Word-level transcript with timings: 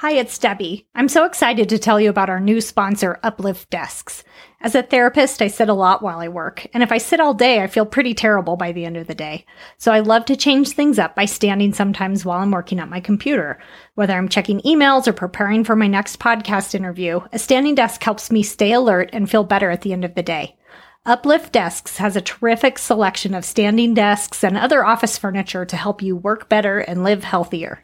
Hi, 0.00 0.12
it's 0.12 0.38
Debbie. 0.38 0.86
I'm 0.94 1.10
so 1.10 1.26
excited 1.26 1.68
to 1.68 1.78
tell 1.78 2.00
you 2.00 2.08
about 2.08 2.30
our 2.30 2.40
new 2.40 2.62
sponsor, 2.62 3.20
Uplift 3.22 3.68
Desks. 3.68 4.24
As 4.62 4.74
a 4.74 4.82
therapist, 4.82 5.42
I 5.42 5.48
sit 5.48 5.68
a 5.68 5.74
lot 5.74 6.02
while 6.02 6.20
I 6.20 6.28
work, 6.28 6.66
and 6.72 6.82
if 6.82 6.90
I 6.90 6.96
sit 6.96 7.20
all 7.20 7.34
day, 7.34 7.62
I 7.62 7.66
feel 7.66 7.84
pretty 7.84 8.14
terrible 8.14 8.56
by 8.56 8.72
the 8.72 8.86
end 8.86 8.96
of 8.96 9.08
the 9.08 9.14
day. 9.14 9.44
So 9.76 9.92
I 9.92 10.00
love 10.00 10.24
to 10.24 10.36
change 10.36 10.70
things 10.70 10.98
up 10.98 11.14
by 11.14 11.26
standing 11.26 11.74
sometimes 11.74 12.24
while 12.24 12.40
I'm 12.40 12.50
working 12.50 12.80
at 12.80 12.88
my 12.88 13.00
computer. 13.00 13.58
Whether 13.94 14.14
I'm 14.14 14.30
checking 14.30 14.62
emails 14.62 15.06
or 15.06 15.12
preparing 15.12 15.64
for 15.64 15.76
my 15.76 15.86
next 15.86 16.18
podcast 16.18 16.74
interview, 16.74 17.20
a 17.34 17.38
standing 17.38 17.74
desk 17.74 18.02
helps 18.02 18.30
me 18.30 18.42
stay 18.42 18.72
alert 18.72 19.10
and 19.12 19.30
feel 19.30 19.44
better 19.44 19.68
at 19.68 19.82
the 19.82 19.92
end 19.92 20.06
of 20.06 20.14
the 20.14 20.22
day. 20.22 20.56
Uplift 21.04 21.52
Desks 21.52 21.98
has 21.98 22.16
a 22.16 22.22
terrific 22.22 22.78
selection 22.78 23.34
of 23.34 23.44
standing 23.44 23.92
desks 23.92 24.44
and 24.44 24.56
other 24.56 24.82
office 24.82 25.18
furniture 25.18 25.66
to 25.66 25.76
help 25.76 26.02
you 26.02 26.16
work 26.16 26.48
better 26.48 26.78
and 26.78 27.04
live 27.04 27.24
healthier. 27.24 27.82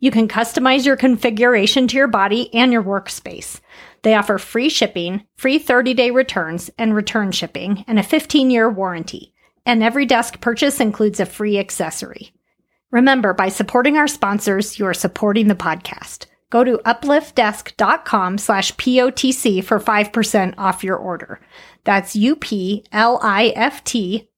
You 0.00 0.10
can 0.10 0.28
customize 0.28 0.86
your 0.86 0.96
configuration 0.96 1.88
to 1.88 1.96
your 1.96 2.06
body 2.06 2.54
and 2.54 2.72
your 2.72 2.82
workspace. 2.82 3.60
They 4.02 4.14
offer 4.14 4.38
free 4.38 4.68
shipping, 4.68 5.24
free 5.36 5.58
30 5.58 5.94
day 5.94 6.10
returns 6.10 6.70
and 6.78 6.94
return 6.94 7.32
shipping, 7.32 7.84
and 7.88 7.98
a 7.98 8.04
15 8.04 8.50
year 8.50 8.70
warranty. 8.70 9.32
And 9.66 9.82
every 9.82 10.06
desk 10.06 10.40
purchase 10.40 10.80
includes 10.80 11.18
a 11.20 11.26
free 11.26 11.58
accessory. 11.58 12.32
Remember, 12.90 13.34
by 13.34 13.48
supporting 13.48 13.96
our 13.96 14.08
sponsors, 14.08 14.78
you 14.78 14.86
are 14.86 14.94
supporting 14.94 15.48
the 15.48 15.54
podcast. 15.54 16.26
Go 16.50 16.64
to 16.64 16.78
upliftdesk.com 16.78 18.38
slash 18.38 18.72
POTC 18.76 19.62
for 19.62 19.78
5% 19.78 20.54
off 20.56 20.82
your 20.82 20.96
order. 20.96 21.40
That's 21.84 22.16
U-P-L-I-F-T 22.16 22.88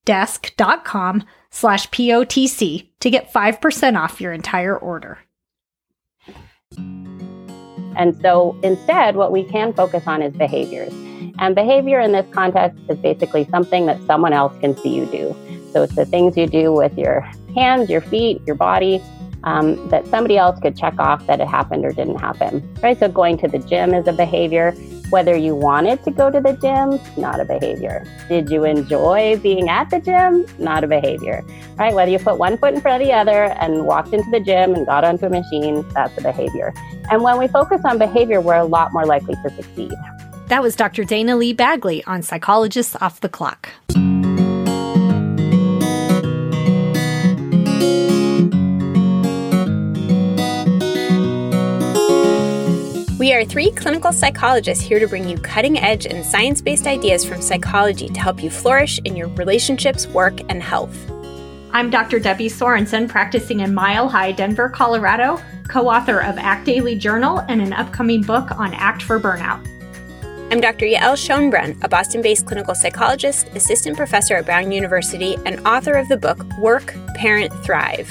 desk.com 0.05 1.25
slash 1.51 1.89
POTC 1.91 2.89
to 2.99 3.11
get 3.11 3.33
5% 3.33 3.97
off 3.97 4.21
your 4.21 4.33
entire 4.33 4.77
order. 4.77 5.19
And 7.97 8.19
so 8.23 8.59
instead, 8.63 9.17
what 9.17 9.33
we 9.33 9.45
can 9.45 9.73
focus 9.73 10.05
on 10.07 10.23
is 10.23 10.33
behaviors. 10.35 10.93
And 11.39 11.55
behavior 11.55 12.01
in 12.01 12.13
this 12.13 12.27
context 12.33 12.79
is 12.89 12.99
basically 12.99 13.47
something 13.51 13.87
that 13.87 14.01
someone 14.07 14.33
else 14.33 14.59
can 14.61 14.77
see 14.77 14.95
you 14.95 15.07
do. 15.07 15.37
So 15.73 15.83
it's 15.83 15.95
the 15.95 16.05
things 16.05 16.37
you 16.37 16.47
do 16.47 16.73
with 16.73 16.97
your 16.97 17.21
hands, 17.55 17.91
your 17.91 18.01
feet, 18.01 18.43
your 18.47 18.57
body, 18.57 19.03
um, 19.45 19.89
that 19.89 20.07
somebody 20.07 20.37
else 20.37 20.59
could 20.61 20.77
check 20.77 20.99
off 20.99 21.27
that 21.27 21.41
it 21.41 21.49
happened 21.49 21.85
or 21.85 21.93
didn't 21.93 22.19
happen. 22.19 22.67
Right? 22.83 22.99
So 22.99 23.09
going 23.09 23.39
to 23.39 23.49
the 23.49 23.59
gym 23.59 23.95
is 23.95 24.07
a 24.07 24.13
behavior. 24.13 24.75
Whether 25.11 25.37
you 25.37 25.57
wanted 25.57 26.05
to 26.05 26.13
go 26.13 26.31
to 26.31 26.41
the 26.41 26.53
gym, 26.53 27.01
not 27.21 27.41
a 27.41 27.45
behavior. 27.45 28.07
Did 28.29 28.49
you 28.49 28.65
enjoy 28.65 29.39
being 29.43 29.69
at 29.69 29.91
the 29.91 29.99
gym? 29.99 30.47
Not 30.59 30.85
a 30.85 30.87
behavior. 30.87 31.45
Right? 31.77 31.93
Whether 31.93 32.13
you 32.13 32.21
put 32.21 32.39
one 32.39 32.57
foot 32.57 32.75
in 32.75 32.81
front 32.81 33.03
of 33.03 33.09
the 33.09 33.13
other 33.13 33.47
and 33.61 33.87
walked 33.87 34.13
into 34.13 34.31
the 34.31 34.39
gym 34.39 34.75
and 34.75 34.87
got 34.87 35.03
onto 35.03 35.27
a 35.27 35.31
machine, 35.31 35.85
that's 35.95 36.17
a 36.17 36.23
behavior. 36.23 36.73
And 37.11 37.23
when 37.25 37.39
we 37.39 37.49
focus 37.49 37.81
on 37.85 37.99
behavior, 37.99 38.41
we're 38.41 38.55
a 38.55 38.65
lot 38.65 38.93
more 38.93 39.05
likely 39.05 39.35
to 39.35 39.51
succeed. 39.57 39.93
That 40.47 40.63
was 40.63 40.77
Dr. 40.77 41.03
Dayna 41.03 41.37
Lee-Baggley 41.37 42.03
on 42.07 42.23
Psychologists 42.23 42.97
Off 43.01 43.21
the 43.21 43.29
Clock. 43.29 43.69
We 53.31 53.37
are 53.37 53.45
three 53.45 53.71
clinical 53.71 54.13
psychologists 54.13 54.83
here 54.83 54.99
to 54.99 55.07
bring 55.07 55.29
you 55.29 55.39
cutting 55.39 55.79
edge 55.79 56.05
and 56.05 56.27
science 56.27 56.61
based 56.61 56.89
ideas 56.89 57.25
from 57.25 57.41
psychology 57.41 58.09
to 58.09 58.19
help 58.19 58.43
you 58.43 58.51
flourish 58.51 58.99
in 59.05 59.15
your 59.15 59.29
relationships, 59.29 60.09
work, 60.09 60.41
and 60.49 60.61
health. 60.61 60.99
I'm 61.71 61.91
Dr. 61.91 62.19
Debbie 62.19 62.49
Sorensen, 62.49 63.09
practicing 63.09 63.61
in 63.61 63.73
Mile 63.73 64.09
High, 64.09 64.33
Denver, 64.33 64.69
Colorado, 64.69 65.41
co 65.69 65.89
author 65.89 66.19
of 66.19 66.39
ACT 66.39 66.67
Daily 66.67 66.97
Journal 66.97 67.45
and 67.49 67.63
an 67.63 67.73
upcoming 67.73 68.23
book 68.23 68.51
on 68.59 68.75
ACT 68.75 69.03
for 69.03 69.21
Burnout. 69.21 69.65
I'm 70.51 70.61
Dr. 70.61 70.87
Yael 70.87 71.15
Schonbrun, 71.15 71.81
a 71.85 71.89
Boston 71.89 72.23
based 72.23 72.47
clinical 72.47 72.75
psychologist, 72.75 73.47
assistant 73.55 73.97
professor 73.97 74.35
at 74.35 74.45
Brown 74.45 74.73
University, 74.73 75.37
and 75.47 75.65
author 75.65 75.93
of 75.93 76.09
the 76.09 76.17
book 76.17 76.45
Work, 76.59 76.97
Parent, 77.15 77.53
Thrive. 77.63 78.11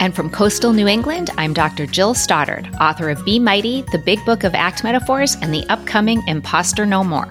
And 0.00 0.14
from 0.14 0.30
coastal 0.30 0.72
New 0.72 0.86
England, 0.86 1.30
I'm 1.38 1.52
Dr. 1.52 1.84
Jill 1.84 2.14
Stoddard, 2.14 2.72
author 2.80 3.10
of 3.10 3.24
Be 3.24 3.40
Mighty, 3.40 3.82
the 3.90 3.98
Big 3.98 4.24
Book 4.24 4.44
of 4.44 4.54
Act 4.54 4.84
Metaphors, 4.84 5.34
and 5.42 5.52
the 5.52 5.68
upcoming 5.68 6.22
Imposter 6.28 6.86
No 6.86 7.02
More. 7.02 7.28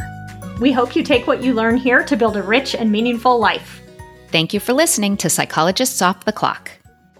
We 0.59 0.73
hope 0.73 0.94
you 0.94 1.01
take 1.01 1.28
what 1.28 1.41
you 1.41 1.53
learn 1.53 1.78
here 1.78 2.03
to 2.03 2.17
build 2.17 2.35
a 2.35 2.44
rich 2.44 2.75
and 2.75 2.91
meaningful 2.91 3.39
life. 3.39 3.81
Thank 4.33 4.53
you 4.53 4.59
for 4.59 4.73
listening 4.73 5.16
to 5.17 5.29
Psychologists 5.29 6.01
Off 6.01 6.25
the 6.25 6.33
Clock. 6.33 6.72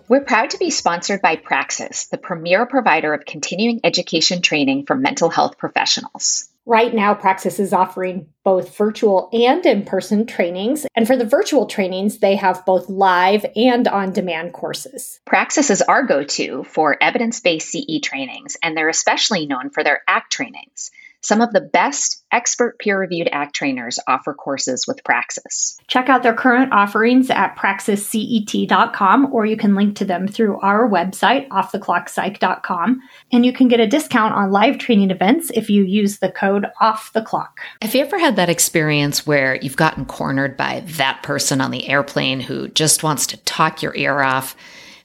We're 0.09 0.25
proud 0.25 0.49
to 0.49 0.57
be 0.57 0.69
sponsored 0.69 1.21
by 1.21 1.37
Praxis, 1.37 2.07
the 2.07 2.17
premier 2.17 2.65
provider 2.65 3.13
of 3.13 3.25
continuing 3.25 3.79
education 3.85 4.41
training 4.41 4.85
for 4.85 4.95
mental 4.95 5.29
health 5.29 5.57
professionals. 5.57 6.46
Right 6.69 6.94
now, 6.94 7.13
Praxis 7.13 7.61
is 7.61 7.72
offering 7.72 8.28
both 8.44 8.75
virtual 8.75 9.29
and 9.31 9.66
in 9.66 9.85
person 9.85 10.25
trainings. 10.25 10.85
And 10.97 11.07
for 11.07 11.16
the 11.16 11.23
virtual 11.23 11.66
trainings, 11.66 12.17
they 12.17 12.35
have 12.35 12.66
both 12.66 12.89
live 12.89 13.45
and 13.55 13.88
on 13.88 14.11
demand 14.11 14.51
courses. 14.51 15.22
Praxis 15.25 15.69
is 15.69 15.81
our 15.81 16.03
go 16.03 16.25
to 16.25 16.66
for 16.66 17.01
evidence 17.01 17.39
based 17.39 17.69
CE 17.72 18.01
trainings, 18.03 18.57
and 18.61 18.75
they're 18.75 18.89
especially 18.89 19.45
known 19.45 19.69
for 19.69 19.81
their 19.81 20.01
ACT 20.09 20.29
trainings. 20.29 20.91
Some 21.22 21.41
of 21.41 21.51
the 21.51 21.61
best 21.61 22.23
expert 22.31 22.78
peer 22.79 23.00
reviewed 23.00 23.28
ACT 23.31 23.55
trainers 23.55 24.00
offer 24.07 24.33
courses 24.33 24.85
with 24.88 25.03
Praxis. 25.03 25.78
Check 25.88 26.09
out 26.09 26.23
their 26.23 26.33
current 26.33 26.72
offerings 26.73 27.29
at 27.29 27.55
praxiscet.com 27.55 29.33
or 29.33 29.45
you 29.45 29.57
can 29.57 29.75
link 29.75 29.95
to 29.97 30.06
them 30.06 30.27
through 30.27 30.59
our 30.59 30.89
website, 30.89 31.47
offtheclockpsych.com. 31.50 33.01
And 33.31 33.45
you 33.45 33.53
can 33.53 33.67
get 33.67 33.79
a 33.79 33.88
discount 33.88 34.35
on 34.35 34.51
live 34.51 34.77
training 34.77 35.11
events 35.11 35.51
if 35.53 35.69
you 35.69 35.83
use 35.83 36.19
the 36.19 36.31
code 36.31 36.67
off 36.79 37.11
the 37.13 37.22
clock. 37.22 37.61
Have 37.81 37.95
you 37.95 38.01
ever 38.01 38.19
had 38.19 38.35
that 38.35 38.50
experience 38.50 39.25
where 39.25 39.56
you've 39.56 39.77
gotten 39.77 40.06
cornered 40.06 40.56
by 40.56 40.83
that 40.85 41.23
person 41.23 41.61
on 41.61 41.72
the 41.72 41.88
airplane 41.88 42.39
who 42.39 42.67
just 42.69 43.03
wants 43.03 43.27
to 43.27 43.38
talk 43.38 43.81
your 43.81 43.95
ear 43.95 44.22
off? 44.22 44.56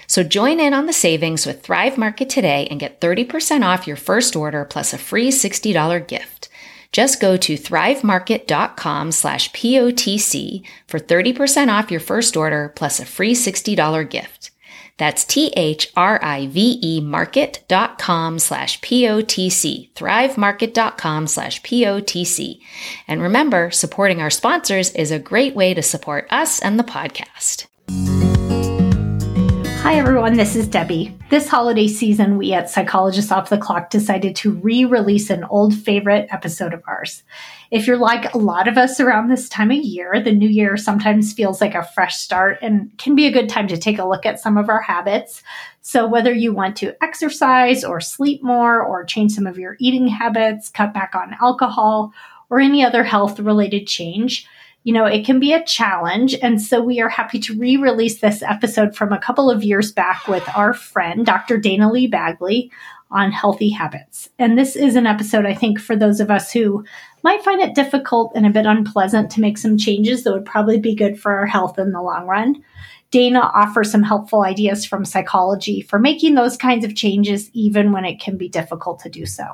So 0.07 0.23
join 0.23 0.61
in 0.61 0.73
on 0.73 0.87
the 0.87 0.93
savings 0.93 1.45
with 1.45 1.63
Thrive 1.65 1.99
Market 1.99 2.31
today 2.31 2.69
and 2.71 2.79
get 2.79 3.01
30% 3.01 3.65
off 3.67 3.89
your 3.89 3.97
first 3.97 4.37
order 4.37 4.65
plus 4.65 4.93
a 4.93 4.99
free 4.99 5.33
$60 5.33 6.07
gift. 6.07 6.49
Just 6.93 7.21
go 7.21 7.37
to 7.39 7.55
thrivemarket.com 7.57 9.11
slash 9.11 9.51
POTC 9.51 10.65
for 10.87 11.01
30% 11.01 11.77
off 11.77 11.91
your 11.91 11.99
first 11.99 12.37
order 12.37 12.73
plus 12.77 13.01
a 13.01 13.05
free 13.05 13.35
$60 13.35 14.09
gift. 14.09 14.40
That's 15.01 15.25
T-H-R-I-V-E 15.25 17.01
market.com 17.01 18.39
slash 18.39 18.83
P-O-T-C, 18.83 19.93
thrivemarket.com 19.97 21.27
slash 21.27 21.63
P-O-T-C. 21.63 22.63
And 23.09 23.23
remember, 23.23 23.71
supporting 23.71 24.21
our 24.21 24.29
sponsors 24.29 24.93
is 24.93 25.11
a 25.11 25.19
great 25.19 25.57
way 25.57 25.73
to 25.73 25.83
support 25.83 26.27
us 26.31 26.61
and 26.61 26.79
the 26.79 26.85
podcast. 26.85 27.70
Hi, 29.83 29.95
everyone. 29.95 30.35
This 30.35 30.57
is 30.57 30.69
Debbie. 30.69 31.17
This 31.31 31.49
holiday 31.49 31.89
season, 31.89 32.37
we 32.37 32.53
at 32.53 32.69
Psychologists 32.69 33.33
Off 33.33 33.49
the 33.49 33.57
Clock 33.57 33.89
decided 33.89 34.37
to 34.37 34.53
re 34.53 34.85
release 34.85 35.31
an 35.31 35.43
old 35.45 35.75
favorite 35.75 36.29
episode 36.31 36.75
of 36.75 36.83
ours. 36.87 37.23
If 37.71 37.87
you're 37.87 37.97
like 37.97 38.35
a 38.35 38.39
lot 38.39 38.69
of 38.69 38.77
us 38.77 39.01
around 39.01 39.29
this 39.29 39.49
time 39.49 39.71
of 39.71 39.79
year, 39.79 40.21
the 40.23 40.33
new 40.33 40.49
year 40.49 40.77
sometimes 40.77 41.33
feels 41.33 41.63
like 41.63 41.75
a 41.75 41.83
fresh 41.83 42.17
start 42.17 42.59
and 42.61 42.97
can 42.99 43.15
be 43.15 43.27
a 43.27 43.33
good 43.33 43.49
time 43.49 43.69
to 43.69 43.79
take 43.79 43.99
a 43.99 44.05
look 44.05 44.27
at 44.27 44.39
some 44.39 44.59
of 44.59 44.69
our 44.69 44.83
habits. 44.83 45.43
So, 45.81 46.07
whether 46.07 46.33
you 46.33 46.53
want 46.53 46.77
to 46.77 46.95
exercise 47.03 47.83
or 47.83 48.03
sleep 48.03 48.43
more 48.43 48.83
or 48.83 49.03
change 49.03 49.33
some 49.33 49.47
of 49.47 49.59
your 49.59 49.77
eating 49.81 50.09
habits, 50.09 50.69
cut 50.69 50.93
back 50.93 51.15
on 51.15 51.35
alcohol, 51.41 52.13
or 52.51 52.61
any 52.61 52.85
other 52.85 53.03
health 53.03 53.41
related 53.41 53.87
change, 53.87 54.47
you 54.83 54.93
know, 54.93 55.05
it 55.05 55.27
can 55.27 55.41
be 55.41 55.53
a 55.53 55.65
challenge. 55.65 56.35
And 56.43 56.61
so 56.61 56.81
we 56.81 57.01
are 57.01 57.09
happy 57.09 57.39
to 57.41 57.59
re 57.59 57.77
release 57.77 58.21
this 58.21 58.43
episode 58.43 58.97
from 58.97 59.13
a 59.13 59.21
couple 59.21 59.51
of 59.51 59.63
years 59.63 59.93
back 59.93 60.27
with 60.27 60.49
our 60.57 60.73
friend, 60.73 61.27
Dr. 61.27 61.59
Dayna 61.59 61.93
Lee-Baggley, 61.93 62.71
on 63.11 63.33
healthy 63.33 63.71
habits. 63.71 64.31
And 64.39 64.57
this 64.57 64.77
is 64.77 64.97
an 64.97 65.07
episode, 65.07 65.45
I 65.45 65.55
think, 65.55 65.81
for 65.81 65.97
those 65.97 66.21
of 66.21 66.31
us 66.31 66.53
who 66.53 66.85
might 67.23 67.43
find 67.43 67.61
it 67.61 67.75
difficult 67.75 68.33
and 68.35 68.47
a 68.47 68.51
bit 68.51 68.67
unpleasant 68.67 69.31
to 69.33 69.41
make 69.41 69.59
some 69.59 69.77
changes 69.77 70.25
that 70.25 70.33
would 70.33 70.47
probably 70.47 70.79
be 70.79 70.95
good 70.95 71.21
for 71.21 71.33
our 71.33 71.47
health 71.47 71.79
in 71.79 71.93
the 71.93 72.01
long 72.01 72.27
run. 72.27 72.63
Dayna 73.11 73.51
offers 73.53 73.91
some 73.91 74.05
helpful 74.05 74.43
ideas 74.45 74.85
from 74.85 75.05
psychology 75.05 75.81
for 75.81 75.99
making 75.99 76.35
those 76.37 76.57
kinds 76.57 76.85
of 76.85 76.95
changes, 76.95 77.51
even 77.53 77.91
when 77.91 78.05
it 78.05 78.21
can 78.21 78.37
be 78.37 78.49
difficult 78.49 79.01
to 79.01 79.09
do 79.09 79.27
so. 79.27 79.45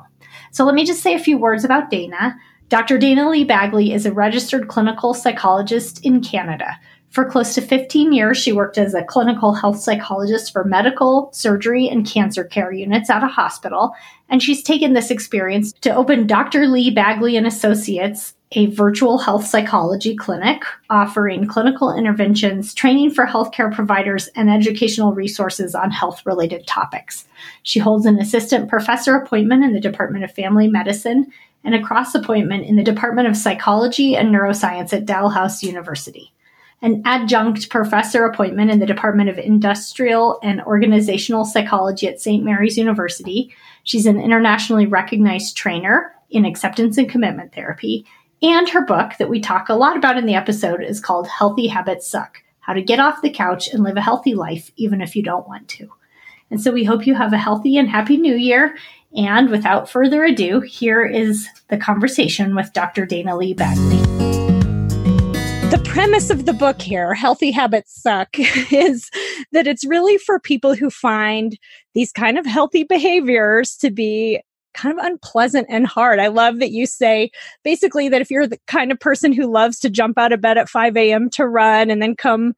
So 0.51 0.63
let 0.63 0.75
me 0.75 0.85
just 0.85 1.01
say 1.01 1.15
a 1.15 1.19
few 1.19 1.37
words 1.37 1.63
about 1.63 1.91
Dayna. 1.91 2.35
Dr. 2.69 2.99
Dayna 2.99 3.29
Lee-Baggley 3.29 3.93
is 3.93 4.05
a 4.05 4.11
registered 4.11 4.67
clinical 4.67 5.13
psychologist 5.13 6.03
in 6.03 6.21
Canada. 6.21 6.77
For 7.09 7.23
close 7.23 7.55
to 7.55 7.61
15 7.61 8.11
years, 8.11 8.37
she 8.37 8.51
worked 8.51 8.77
as 8.77 8.93
a 8.93 9.05
clinical 9.05 9.53
health 9.53 9.79
psychologist 9.79 10.51
for 10.51 10.65
medical, 10.65 11.29
surgery, 11.31 11.87
and 11.87 12.05
cancer 12.05 12.43
care 12.43 12.73
units 12.73 13.09
at 13.09 13.23
a 13.23 13.27
hospital, 13.27 13.93
and 14.27 14.43
she's 14.43 14.61
taken 14.61 14.91
this 14.91 15.09
experience 15.09 15.71
to 15.79 15.95
open 15.95 16.27
Dr. 16.27 16.67
Lee-Baggley 16.67 17.37
and 17.37 17.47
Associates, 17.47 18.33
a 18.51 18.65
virtual 18.67 19.17
health 19.17 19.45
psychology 19.45 20.15
clinic 20.15 20.61
offering 20.89 21.47
clinical 21.47 21.93
interventions, 21.93 22.73
training 22.73 23.11
for 23.11 23.25
healthcare 23.25 23.73
providers, 23.73 24.27
and 24.35 24.49
educational 24.49 25.13
resources 25.13 25.73
on 25.73 25.91
health 25.91 26.25
related 26.25 26.67
topics. 26.67 27.25
She 27.63 27.79
holds 27.79 28.05
an 28.05 28.19
assistant 28.19 28.69
professor 28.69 29.15
appointment 29.15 29.63
in 29.63 29.73
the 29.73 29.79
Department 29.79 30.25
of 30.25 30.31
Family 30.31 30.67
Medicine 30.67 31.31
and 31.67 31.75
a 31.75 31.83
cross 31.83 32.15
appointment 32.15 32.65
in 32.65 32.77
the 32.77 32.83
Department 32.83 33.27
of 33.27 33.35
Psychology 33.35 34.15
and 34.15 34.33
Neuroscience 34.33 34.93
at 34.93 35.05
Dalhousie 35.05 35.67
University, 35.67 36.33
an 36.81 37.01
adjunct 37.03 37.69
professor 37.69 38.23
appointment 38.23 38.71
in 38.71 38.79
the 38.79 38.85
Department 38.85 39.29
of 39.29 39.37
Industrial 39.37 40.39
and 40.41 40.61
Organizational 40.61 41.43
Psychology 41.43 42.07
at 42.07 42.21
St. 42.21 42.41
Mary's 42.41 42.77
University. 42.77 43.53
She's 43.83 44.05
an 44.05 44.17
internationally 44.17 44.85
recognized 44.85 45.57
trainer 45.57 46.13
in 46.29 46.45
acceptance 46.45 46.97
and 46.97 47.09
commitment 47.09 47.53
therapy. 47.53 48.05
And 48.41 48.69
her 48.69 48.85
book 48.85 49.15
that 49.19 49.29
we 49.29 49.41
talk 49.41 49.67
a 49.67 49.75
lot 49.75 49.97
about 49.97 50.17
in 50.17 50.25
the 50.25 50.35
episode 50.35 50.81
is 50.81 51.01
called 51.01 51.27
Healthy 51.27 51.67
Habits 51.67 52.07
Suck 52.07 52.41
How 52.61 52.71
to 52.71 52.81
Get 52.81 53.01
Off 53.01 53.21
the 53.21 53.29
Couch 53.29 53.67
and 53.67 53.83
Live 53.83 53.97
a 53.97 54.01
Healthy 54.01 54.35
Life, 54.35 54.71
even 54.77 55.01
if 55.01 55.17
you 55.17 55.21
don't 55.21 55.49
want 55.49 55.67
to. 55.67 55.89
And 56.49 56.61
so 56.61 56.71
we 56.71 56.85
hope 56.85 57.05
you 57.05 57.13
have 57.13 57.33
a 57.33 57.37
healthy 57.37 57.77
and 57.77 57.89
happy 57.89 58.15
new 58.15 58.35
year. 58.35 58.77
And 59.15 59.49
without 59.49 59.89
further 59.89 60.25
ado, 60.25 60.59
here 60.59 61.05
is 61.05 61.47
the 61.69 61.77
conversation 61.77 62.55
with 62.55 62.73
Dr. 62.73 63.05
Dayna 63.05 63.37
Lee-Baggley. 63.37 64.01
The 65.71 65.81
premise 65.85 66.29
of 66.29 66.45
the 66.45 66.53
book 66.53 66.81
here, 66.81 67.13
Healthy 67.13 67.51
Habits 67.51 68.01
Suck, 68.01 68.29
is 68.71 69.09
that 69.51 69.67
it's 69.67 69.85
really 69.85 70.17
for 70.17 70.39
people 70.39 70.75
who 70.75 70.89
find 70.89 71.57
these 71.93 72.11
kind 72.11 72.37
of 72.37 72.45
healthy 72.45 72.83
behaviors 72.83 73.75
to 73.77 73.91
be 73.91 74.41
kind 74.73 74.97
of 74.97 75.03
unpleasant 75.03 75.67
and 75.69 75.87
hard. 75.87 76.19
I 76.19 76.27
love 76.27 76.59
that 76.59 76.71
you 76.71 76.85
say 76.85 77.31
basically 77.63 78.09
that 78.09 78.21
if 78.21 78.29
you're 78.29 78.45
the 78.45 78.59
kind 78.67 78.91
of 78.91 78.99
person 78.99 79.33
who 79.33 79.51
loves 79.51 79.79
to 79.79 79.89
jump 79.89 80.17
out 80.19 80.31
of 80.31 80.41
bed 80.41 80.57
at 80.57 80.69
5 80.69 80.95
a.m. 80.97 81.29
to 81.31 81.47
run 81.47 81.89
and 81.89 82.01
then 82.01 82.15
come 82.15 82.53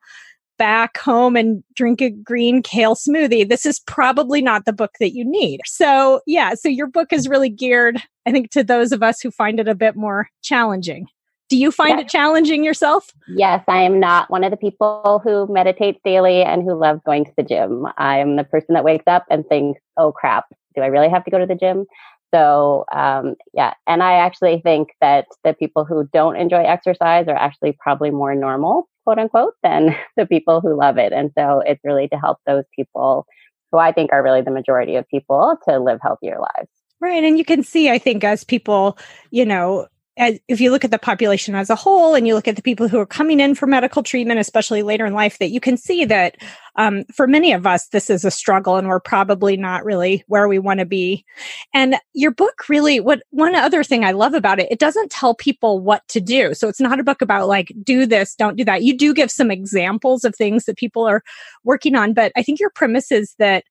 back 0.60 0.98
home 1.00 1.36
and 1.36 1.64
drink 1.74 2.02
a 2.02 2.12
green 2.12 2.62
kale 2.62 2.96
smoothie, 2.96 3.48
this 3.48 3.66
is 3.66 3.80
probably 3.80 4.42
not 4.42 4.66
the 4.66 4.74
book 4.74 4.92
that 5.00 5.16
you 5.16 5.26
need. 5.26 5.62
So, 5.66 6.22
yeah, 6.28 6.54
so 6.54 6.70
your 6.70 6.86
book 6.86 7.12
is 7.12 7.28
really 7.28 7.50
geared, 7.50 8.04
I 8.28 8.32
think, 8.32 8.52
to 8.52 8.64
those 8.64 8.92
of 8.92 9.02
us 9.02 9.22
who 9.22 9.32
find 9.32 9.60
it 9.60 9.68
a 9.68 9.74
bit 9.74 9.96
more 9.96 10.30
challenging. 10.44 11.08
Do 11.48 11.58
you 11.58 11.72
find 11.72 11.98
yes. 11.98 12.02
it 12.02 12.10
challenging 12.10 12.64
yourself? 12.64 13.12
Yes, 13.30 13.64
I 13.68 13.82
am 13.82 14.00
not 14.00 14.30
one 14.30 14.44
of 14.44 14.52
the 14.52 14.58
people 14.58 15.20
who 15.24 15.52
meditates 15.52 16.00
daily 16.06 16.44
and 16.44 16.62
who 16.62 16.76
loves 16.76 17.02
going 17.06 17.26
to 17.26 17.32
the 17.36 17.42
gym. 17.42 17.88
I'm 17.98 18.36
the 18.36 18.44
person 18.44 18.76
that 18.76 18.84
wakes 18.84 19.06
up 19.08 19.26
and 19.32 19.48
thinks, 19.48 19.82
oh 19.98 20.12
crap, 20.12 20.46
do 20.76 20.82
I 20.82 20.88
really 20.88 21.10
have 21.10 21.26
to 21.26 21.32
go 21.32 21.40
to 21.40 21.48
the 21.48 21.56
gym? 21.56 21.88
So, 22.32 22.86
um, 22.92 23.36
yeah, 23.54 23.74
and 23.88 24.04
I 24.04 24.14
actually 24.14 24.62
think 24.62 24.90
that 25.02 25.26
the 25.44 25.54
people 25.54 25.86
who 25.86 26.08
don't 26.14 26.36
enjoy 26.36 26.64
exercise 26.64 27.28
are 27.28 27.36
actually 27.36 27.72
probably 27.72 28.12
more 28.12 28.36
normal 28.36 28.88
quote 29.10 29.18
unquote, 29.18 29.56
than 29.64 29.96
the 30.18 30.28
people 30.28 30.62
who 30.62 30.76
love 30.76 31.00
it. 31.00 31.12
And 31.14 31.32
so 31.36 31.64
it's 31.66 31.82
really 31.84 32.08
to 32.10 32.18
help 32.18 32.38
those 32.46 32.66
people 32.76 33.26
who 33.72 33.80
I 33.80 33.92
think 33.92 34.12
are 34.14 34.24
really 34.24 34.42
the 34.42 34.52
majority 34.52 34.96
of 34.98 35.08
people 35.08 35.58
to 35.68 35.80
live 35.80 36.00
healthier 36.02 36.38
lives. 36.40 36.70
Right. 37.02 37.24
And 37.24 37.38
you 37.38 37.46
can 37.46 37.64
see, 37.64 37.90
I 37.90 37.98
think, 37.98 38.24
as 38.24 38.44
people, 38.44 38.98
you 39.32 39.46
know, 39.46 39.88
as, 40.20 40.38
if 40.50 40.60
you 40.60 40.70
look 40.70 40.84
at 40.84 40.92
the 40.92 41.00
population 41.00 41.56
as 41.56 41.70
a 41.70 41.76
whole 41.76 42.14
and 42.14 42.28
you 42.28 42.36
look 42.36 42.48
at 42.48 42.58
the 42.58 42.62
people 42.62 42.90
who 42.90 43.00
are 43.00 43.06
coming 43.06 43.40
in 43.40 43.56
for 43.56 43.66
medical 43.66 44.04
treatment, 44.04 44.40
especially 44.40 44.84
later 44.84 45.06
in 45.06 45.14
life, 45.14 45.40
that 45.40 45.50
you 45.50 45.62
can 45.62 45.78
see 45.78 46.04
that 46.04 46.36
um, 46.76 47.06
for 47.06 47.26
many 47.26 47.54
of 47.54 47.66
us, 47.66 47.88
this 47.88 48.10
is 48.10 48.26
a 48.26 48.32
struggle 48.32 48.76
and 48.76 48.90
we're 48.90 49.00
probably 49.00 49.56
not 49.56 49.86
really 49.86 50.24
where 50.28 50.50
we 50.50 50.60
want 50.60 50.82
to 50.82 50.86
be. 50.86 51.26
And 51.74 51.96
your 52.14 52.32
book 52.32 52.68
really, 52.68 53.00
what 53.00 53.24
one 53.30 53.56
other 53.56 53.82
thing 53.82 54.04
I 54.04 54.12
love 54.12 54.34
about 54.34 54.60
it, 54.60 54.70
it 54.70 54.78
doesn't 54.78 55.10
tell 55.10 55.36
people 55.36 55.80
what 55.80 56.06
to 56.10 56.20
do. 56.20 56.54
So 56.54 56.68
it's 56.68 56.82
not 56.82 57.00
a 57.00 57.04
book 57.04 57.22
about 57.22 57.48
like, 57.48 57.72
do 57.82 58.06
this, 58.06 58.36
don't 58.36 58.58
do 58.58 58.66
that. 58.66 58.84
You 58.84 58.98
do 58.98 59.14
give 59.14 59.32
some 59.32 59.50
examples 59.50 60.26
of 60.26 60.36
things 60.36 60.66
that 60.66 60.78
people 60.78 61.08
are 61.08 61.24
working 61.64 61.96
on. 61.96 62.14
But 62.14 62.34
I 62.36 62.44
think 62.44 62.60
your 62.60 62.72
premise 62.72 63.10
is 63.10 63.36
that, 63.40 63.64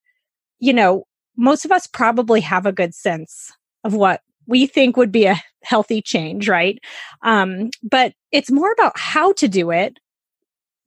you 0.61 0.73
know, 0.73 1.05
most 1.37 1.67
of 1.67 1.73
us 1.73 1.87
probably 1.87 2.41
have 2.41 2.65
a 2.65 2.73
good 2.73 2.95
sense 2.95 3.53
of 3.85 3.93
what 3.93 4.23
we 4.47 4.67
think 4.67 4.97
would 4.97 5.13
be 5.13 5.27
a 5.27 5.41
healthy 5.63 6.03
change, 6.03 6.49
right? 6.49 6.79
Um, 7.23 7.71
but 7.83 8.13
it's 8.33 8.51
more 8.51 8.73
about 8.73 8.93
how 8.99 9.33
to 9.35 9.49
do 9.49 9.71
it 9.71 9.99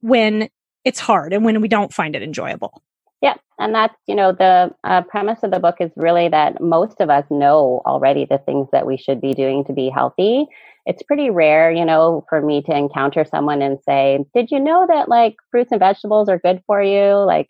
when 0.02 0.50
it's 0.84 1.00
hard 1.00 1.34
and 1.34 1.46
when 1.46 1.62
we 1.62 1.68
don't 1.68 1.94
find 1.94 2.16
it 2.16 2.24
enjoyable. 2.24 2.82
Yeah, 3.22 3.36
and 3.60 3.74
that's 3.74 3.96
you 4.08 4.16
know 4.16 4.32
the 4.32 4.74
uh, 4.84 5.02
premise 5.04 5.44
of 5.44 5.52
the 5.52 5.60
book 5.60 5.76
is 5.80 5.92
really 5.96 6.28
that 6.30 6.60
most 6.60 7.00
of 7.00 7.10
us 7.10 7.26
know 7.30 7.82
already 7.86 8.26
the 8.26 8.40
things 8.40 8.68
that 8.72 8.88
we 8.88 8.98
should 8.98 9.22
be 9.22 9.34
doing 9.34 9.64
to 9.66 9.74
be 9.74 9.90
healthy. 9.90 10.48
It's 10.88 11.04
pretty 11.04 11.30
rare, 11.30 11.72
you 11.72 11.86
know, 11.86 12.26
for 12.28 12.42
me 12.42 12.64
to 12.64 12.76
encounter 12.76 13.24
someone 13.24 13.62
and 13.62 13.78
say, 13.86 14.26
"Did 14.34 14.50
you 14.50 14.60
know 14.60 14.88
that 14.88 15.08
like 15.08 15.36
fruits 15.52 15.72
and 15.72 15.80
vegetables 15.80 16.30
are 16.30 16.40
good 16.40 16.64
for 16.66 16.82
you?" 16.82 17.14
Like 17.18 17.50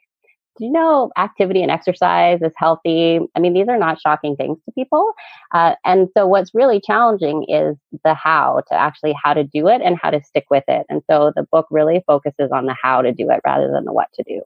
do 0.57 0.65
you 0.65 0.71
know 0.71 1.11
activity 1.17 1.61
and 1.61 1.71
exercise 1.71 2.41
is 2.41 2.53
healthy? 2.57 3.19
I 3.35 3.39
mean, 3.39 3.53
these 3.53 3.67
are 3.69 3.77
not 3.77 4.01
shocking 4.01 4.35
things 4.35 4.57
to 4.65 4.71
people. 4.73 5.13
Uh, 5.53 5.75
and 5.85 6.09
so 6.15 6.27
what's 6.27 6.53
really 6.53 6.81
challenging 6.81 7.45
is 7.47 7.77
the 8.03 8.13
how 8.13 8.61
to 8.67 8.73
actually 8.73 9.15
how 9.21 9.33
to 9.33 9.43
do 9.43 9.67
it 9.67 9.81
and 9.81 9.97
how 10.01 10.09
to 10.09 10.21
stick 10.23 10.45
with 10.49 10.65
it. 10.67 10.85
And 10.89 11.01
so 11.09 11.31
the 11.35 11.47
book 11.51 11.67
really 11.71 12.03
focuses 12.05 12.51
on 12.51 12.65
the 12.65 12.75
how 12.81 13.01
to 13.01 13.11
do 13.11 13.29
it 13.29 13.41
rather 13.45 13.71
than 13.71 13.85
the 13.85 13.93
what 13.93 14.07
to 14.15 14.23
do. 14.23 14.41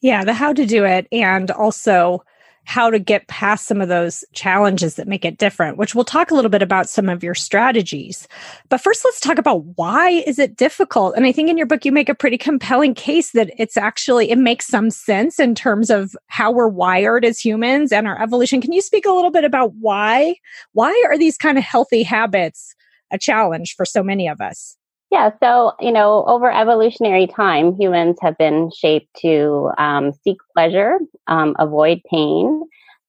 Yeah, 0.00 0.24
the 0.24 0.34
how 0.34 0.52
to 0.52 0.66
do 0.66 0.84
it 0.84 1.06
and 1.12 1.50
also 1.50 2.24
how 2.64 2.90
to 2.90 2.98
get 2.98 3.26
past 3.28 3.66
some 3.66 3.80
of 3.80 3.88
those 3.88 4.24
challenges 4.32 4.94
that 4.94 5.08
make 5.08 5.24
it 5.24 5.38
different 5.38 5.76
which 5.76 5.94
we'll 5.94 6.04
talk 6.04 6.30
a 6.30 6.34
little 6.34 6.50
bit 6.50 6.62
about 6.62 6.88
some 6.88 7.08
of 7.08 7.22
your 7.22 7.34
strategies. 7.34 8.28
But 8.68 8.80
first 8.80 9.04
let's 9.04 9.20
talk 9.20 9.38
about 9.38 9.64
why 9.76 10.10
is 10.10 10.38
it 10.38 10.56
difficult? 10.56 11.16
And 11.16 11.26
i 11.26 11.32
think 11.32 11.48
in 11.48 11.58
your 11.58 11.66
book 11.66 11.84
you 11.84 11.92
make 11.92 12.08
a 12.08 12.14
pretty 12.14 12.38
compelling 12.38 12.94
case 12.94 13.32
that 13.32 13.50
it's 13.58 13.76
actually 13.76 14.30
it 14.30 14.38
makes 14.38 14.66
some 14.66 14.90
sense 14.90 15.40
in 15.40 15.54
terms 15.54 15.90
of 15.90 16.14
how 16.28 16.50
we're 16.50 16.68
wired 16.68 17.24
as 17.24 17.38
humans 17.38 17.92
and 17.92 18.06
our 18.06 18.20
evolution. 18.20 18.60
Can 18.60 18.72
you 18.72 18.82
speak 18.82 19.06
a 19.06 19.12
little 19.12 19.30
bit 19.30 19.44
about 19.44 19.74
why? 19.74 20.36
Why 20.72 21.04
are 21.08 21.18
these 21.18 21.36
kind 21.36 21.58
of 21.58 21.64
healthy 21.64 22.02
habits 22.02 22.74
a 23.10 23.18
challenge 23.18 23.74
for 23.76 23.84
so 23.84 24.02
many 24.02 24.28
of 24.28 24.40
us 24.40 24.76
yeah, 25.12 25.30
so, 25.42 25.74
you 25.80 25.92
know, 25.92 26.24
over 26.26 26.50
evolutionary 26.52 27.28
time, 27.28 27.76
humans 27.78 28.18
have 28.22 28.38
been 28.38 28.70
shaped 28.74 29.14
to 29.22 29.70
um, 29.78 30.12
seek 30.24 30.38
pleasure, 30.54 30.98
um, 31.28 31.56
avoid 31.60 32.00
pain. 32.10 32.62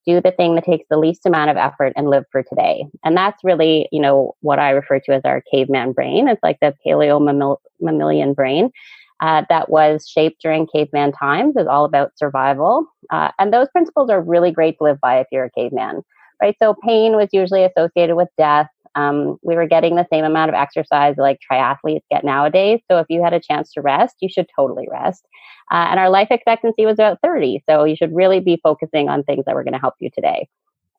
do 0.05 0.21
the 0.21 0.31
thing 0.31 0.55
that 0.55 0.65
takes 0.65 0.85
the 0.89 0.97
least 0.99 1.25
amount 1.25 1.49
of 1.49 1.57
effort 1.57 1.93
and 1.95 2.09
live 2.09 2.25
for 2.31 2.43
today. 2.43 2.85
And 3.05 3.17
that's 3.17 3.41
really, 3.43 3.87
you 3.91 4.01
know, 4.01 4.35
what 4.41 4.59
I 4.59 4.71
refer 4.71 4.99
to 5.01 5.13
as 5.13 5.21
our 5.25 5.41
caveman 5.51 5.93
brain. 5.93 6.27
It's 6.27 6.43
like 6.43 6.59
the 6.61 6.75
paleo 6.85 7.21
mammalian 7.81 8.33
brain. 8.33 8.71
Uh, 9.21 9.43
that 9.49 9.69
was 9.69 10.07
shaped 10.09 10.41
during 10.41 10.67
caveman 10.67 11.13
times 11.13 11.55
is 11.57 11.67
all 11.67 11.85
about 11.85 12.17
survival. 12.17 12.85
Uh, 13.11 13.31
and 13.39 13.53
those 13.53 13.69
principles 13.71 14.09
are 14.09 14.21
really 14.21 14.51
great 14.51 14.77
to 14.79 14.83
live 14.83 14.99
by 15.01 15.19
if 15.19 15.27
you're 15.31 15.45
a 15.45 15.51
caveman, 15.51 16.01
right? 16.41 16.57
So 16.61 16.75
pain 16.85 17.15
was 17.15 17.29
usually 17.31 17.63
associated 17.63 18.15
with 18.17 18.29
death. 18.37 18.67
Um, 18.95 19.37
we 19.41 19.55
were 19.55 19.67
getting 19.67 19.95
the 19.95 20.07
same 20.11 20.23
amount 20.23 20.49
of 20.49 20.55
exercise 20.55 21.15
like 21.17 21.39
triathletes 21.51 22.03
get 22.11 22.23
nowadays. 22.23 22.79
So 22.89 22.99
if 22.99 23.07
you 23.09 23.23
had 23.23 23.33
a 23.33 23.39
chance 23.39 23.71
to 23.73 23.81
rest, 23.81 24.15
you 24.19 24.29
should 24.29 24.47
totally 24.55 24.87
rest. 24.89 25.25
Uh, 25.71 25.87
and 25.89 25.99
our 25.99 26.09
life 26.09 26.27
expectancy 26.29 26.85
was 26.85 26.95
about 26.95 27.19
30. 27.23 27.63
So 27.67 27.83
you 27.83 27.95
should 27.95 28.13
really 28.13 28.39
be 28.39 28.59
focusing 28.61 29.09
on 29.09 29.23
things 29.23 29.45
that 29.45 29.55
were 29.55 29.63
going 29.63 29.73
to 29.73 29.79
help 29.79 29.95
you 29.99 30.09
today. 30.13 30.47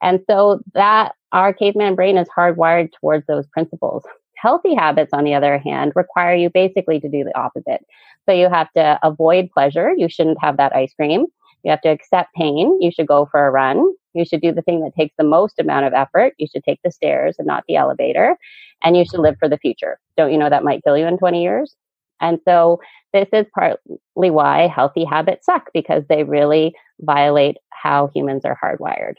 And 0.03 0.21
so 0.29 0.61
that 0.75 1.15
our 1.33 1.53
caveman 1.53 1.95
brain 1.95 2.19
is 2.19 2.29
hardwired 2.37 2.91
towards 3.01 3.27
those 3.27 3.47
principles. 3.49 4.05
Healthy 4.37 4.75
habits, 4.75 5.11
on 5.13 5.25
the 5.25 5.35
other 5.35 5.59
hand, 5.59 5.93
require 5.95 6.35
you 6.35 6.51
basically 6.51 7.01
to 7.01 7.09
do 7.09 7.25
the 7.25 7.37
opposite. 7.39 7.85
So 8.27 8.33
you 8.33 8.49
have 8.51 8.71
to 8.73 8.99
avoid 9.03 9.51
pleasure. 9.51 9.95
You 9.97 10.09
shouldn't 10.09 10.39
have 10.41 10.57
that 10.59 10.75
ice 10.75 10.93
cream. 10.95 11.27
You 11.63 11.71
have 11.71 11.81
to 11.83 11.89
accept 11.89 12.35
pain. 12.35 12.79
You 12.81 12.91
should 12.91 13.07
go 13.07 13.27
for 13.31 13.47
a 13.47 13.51
run. 13.51 13.95
You 14.15 14.25
should 14.25 14.41
do 14.41 14.53
the 14.53 14.63
thing 14.63 14.81
that 14.83 14.95
takes 14.95 15.15
the 15.19 15.25
most 15.25 15.59
amount 15.59 15.87
of 15.87 15.93
effort. 15.93 16.35
You 16.39 16.47
should 16.47 16.65
take 16.65 16.81
the 16.85 16.91
stairs 16.91 17.37
and 17.39 17.47
not 17.47 17.65
the 17.69 17.77
elevator. 17.77 18.37
And 18.83 18.97
you 18.97 19.05
should 19.05 19.21
live 19.21 19.37
for 19.39 19.49
the 19.49 19.59
future. 19.59 19.99
Don't 20.17 20.33
you 20.33 20.39
know 20.39 20.51
that 20.51 20.65
might 20.65 20.83
kill 20.85 20.97
you 20.97 21.07
in 21.07 21.19
20 21.19 21.43
years? 21.43 21.75
And 22.21 22.39
so 22.47 22.81
this 23.13 23.29
is 23.33 23.47
partly 23.55 24.31
why 24.31 24.69
healthy 24.69 25.05
habits 25.05 25.47
suck 25.47 25.71
because 25.75 26.05
they 26.09 26.25
really 26.25 26.75
violate 27.01 27.57
how 27.71 28.11
humans 28.15 28.45
are 28.45 28.59
hardwired. 28.63 29.15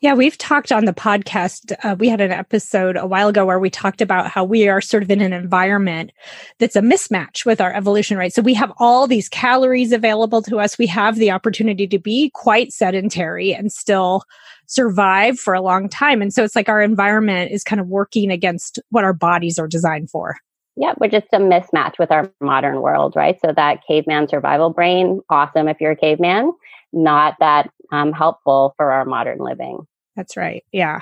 Yeah, 0.00 0.14
we've 0.14 0.38
talked 0.38 0.72
on 0.72 0.84
the 0.84 0.92
podcast. 0.92 1.72
Uh, 1.82 1.96
we 1.98 2.08
had 2.08 2.20
an 2.20 2.32
episode 2.32 2.96
a 2.96 3.06
while 3.06 3.28
ago 3.28 3.44
where 3.44 3.58
we 3.58 3.70
talked 3.70 4.00
about 4.00 4.30
how 4.30 4.44
we 4.44 4.68
are 4.68 4.80
sort 4.80 5.02
of 5.02 5.10
in 5.10 5.20
an 5.20 5.32
environment 5.32 6.12
that's 6.58 6.76
a 6.76 6.80
mismatch 6.80 7.44
with 7.44 7.60
our 7.60 7.72
evolution, 7.72 8.16
right? 8.16 8.32
So 8.32 8.42
we 8.42 8.54
have 8.54 8.72
all 8.78 9.06
these 9.06 9.28
calories 9.28 9.92
available 9.92 10.42
to 10.42 10.60
us. 10.60 10.78
We 10.78 10.86
have 10.88 11.16
the 11.16 11.30
opportunity 11.30 11.86
to 11.88 11.98
be 11.98 12.30
quite 12.30 12.72
sedentary 12.72 13.54
and 13.54 13.72
still 13.72 14.22
survive 14.66 15.38
for 15.38 15.54
a 15.54 15.60
long 15.60 15.88
time. 15.88 16.20
And 16.20 16.32
so 16.32 16.44
it's 16.44 16.56
like 16.56 16.68
our 16.68 16.82
environment 16.82 17.52
is 17.52 17.64
kind 17.64 17.80
of 17.80 17.88
working 17.88 18.30
against 18.30 18.78
what 18.90 19.04
our 19.04 19.12
bodies 19.12 19.58
are 19.58 19.68
designed 19.68 20.10
for. 20.10 20.36
Yeah, 20.78 20.92
we're 21.00 21.08
just 21.08 21.28
a 21.32 21.38
mismatch 21.38 21.98
with 21.98 22.10
our 22.10 22.30
modern 22.40 22.82
world, 22.82 23.14
right? 23.16 23.38
So 23.40 23.52
that 23.56 23.80
caveman 23.88 24.28
survival 24.28 24.70
brain, 24.70 25.22
awesome 25.30 25.68
if 25.68 25.80
you're 25.80 25.92
a 25.92 25.96
caveman, 25.96 26.52
not 26.92 27.34
that 27.40 27.70
um, 27.92 28.12
helpful 28.12 28.74
for 28.76 28.92
our 28.92 29.04
modern 29.04 29.38
living. 29.38 29.86
That's 30.16 30.36
right. 30.36 30.64
Yeah. 30.72 31.00